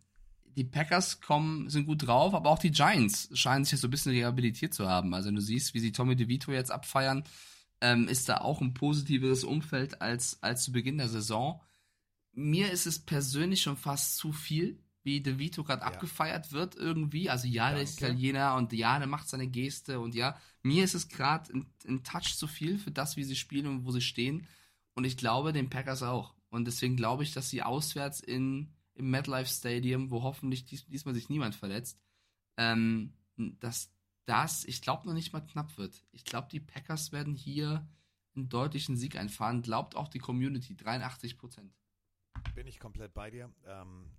[0.55, 3.91] die Packers kommen, sind gut drauf, aber auch die Giants scheinen sich jetzt so ein
[3.91, 5.13] bisschen rehabilitiert zu haben.
[5.13, 7.25] Also wenn du siehst, wie sie Tommy DeVito jetzt abfeiern,
[7.81, 11.61] ähm, ist da auch ein positiveres Umfeld als, als zu Beginn der Saison.
[12.31, 14.79] Mir ist es persönlich schon fast zu viel.
[15.03, 15.87] Wie De Vito gerade Ja.
[15.87, 17.29] abgefeiert wird irgendwie.
[17.29, 18.13] Also ja, der ist Danke.
[18.13, 22.03] Italiener und ja, der macht seine Geste und ja, mir ist es gerade ein, ein
[22.03, 24.47] Touch zu viel für das, wie sie spielen und wo sie stehen.
[24.93, 26.35] Und ich glaube, den Packers auch.
[26.49, 31.15] Und deswegen glaube ich, dass sie auswärts in, im MetLife Stadium, wo hoffentlich dies, diesmal
[31.15, 31.97] sich niemand verletzt,
[32.57, 33.89] ähm, dass
[34.25, 36.03] das, ich glaube, noch nicht mal knapp wird.
[36.11, 37.87] Ich glaube, die Packers werden hier
[38.35, 39.61] einen deutlichen Sieg einfahren.
[39.61, 41.73] Glaubt auch die Community, 83 Prozent.
[42.53, 43.51] Bin ich komplett bei dir.
[43.65, 44.11] Ähm,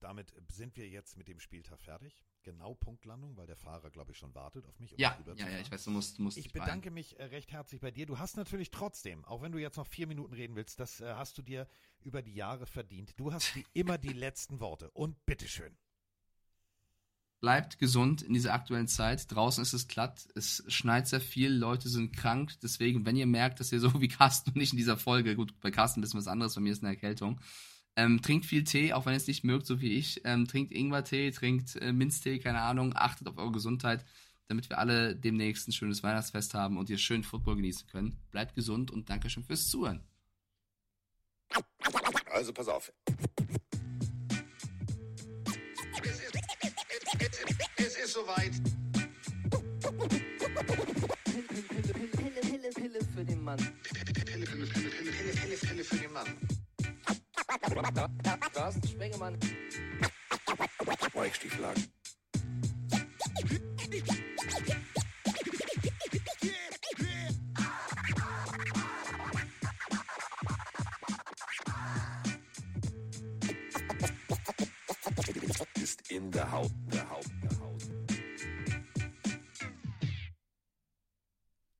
[0.00, 2.22] damit sind wir jetzt mit dem Spieltag fertig.
[2.42, 4.92] Genau Punktlandung, weil der Fahrer, glaube ich, schon wartet auf mich.
[4.92, 7.80] Um Ja, ja, ja, ich weiß, du musst, musst Ich bedanke mich äh, recht herzlich
[7.80, 8.06] bei dir.
[8.06, 11.14] Du hast natürlich trotzdem, auch wenn du jetzt noch vier Minuten reden willst, das äh,
[11.14, 11.66] hast du dir
[12.02, 13.18] über die Jahre verdient.
[13.18, 14.90] Du hast wie immer die letzten Worte.
[14.92, 15.76] Und bitteschön.
[17.40, 19.30] Bleibt gesund in dieser aktuellen Zeit.
[19.30, 22.54] Draußen ist es glatt, es schneit sehr viel, Leute sind krank.
[22.62, 25.58] Deswegen, wenn ihr merkt, dass ihr so wie Carsten und ich in dieser Folge, gut,
[25.60, 27.40] bei Carsten ein bisschen was anderes, bei mir ist eine Erkältung,
[27.96, 30.20] ähm, trinkt viel Tee, auch wenn ihr es nicht mögt, so wie ich.
[30.24, 32.92] Ähm, trinkt Ingwertee, trinkt äh, Minztee, keine Ahnung.
[32.94, 34.04] Achtet auf eure Gesundheit,
[34.48, 38.18] damit wir alle demnächst ein schönes Weihnachtsfest haben und ihr schön Football genießen können.
[38.30, 40.04] Bleibt gesund und Dankeschön fürs Zuhören.
[42.30, 42.92] Also pass auf.
[46.02, 46.34] Es ist,
[47.76, 48.52] es ist soweit.
[51.24, 53.56] Pille, Pille, Pille für den Mann.
[53.56, 56.55] Pille, Pille, Pille, Pille, Pille, Pille, Pille für den Mann.
[58.52, 59.36] Carsten Spengemann.
[61.14, 61.84] Weichstieflagen.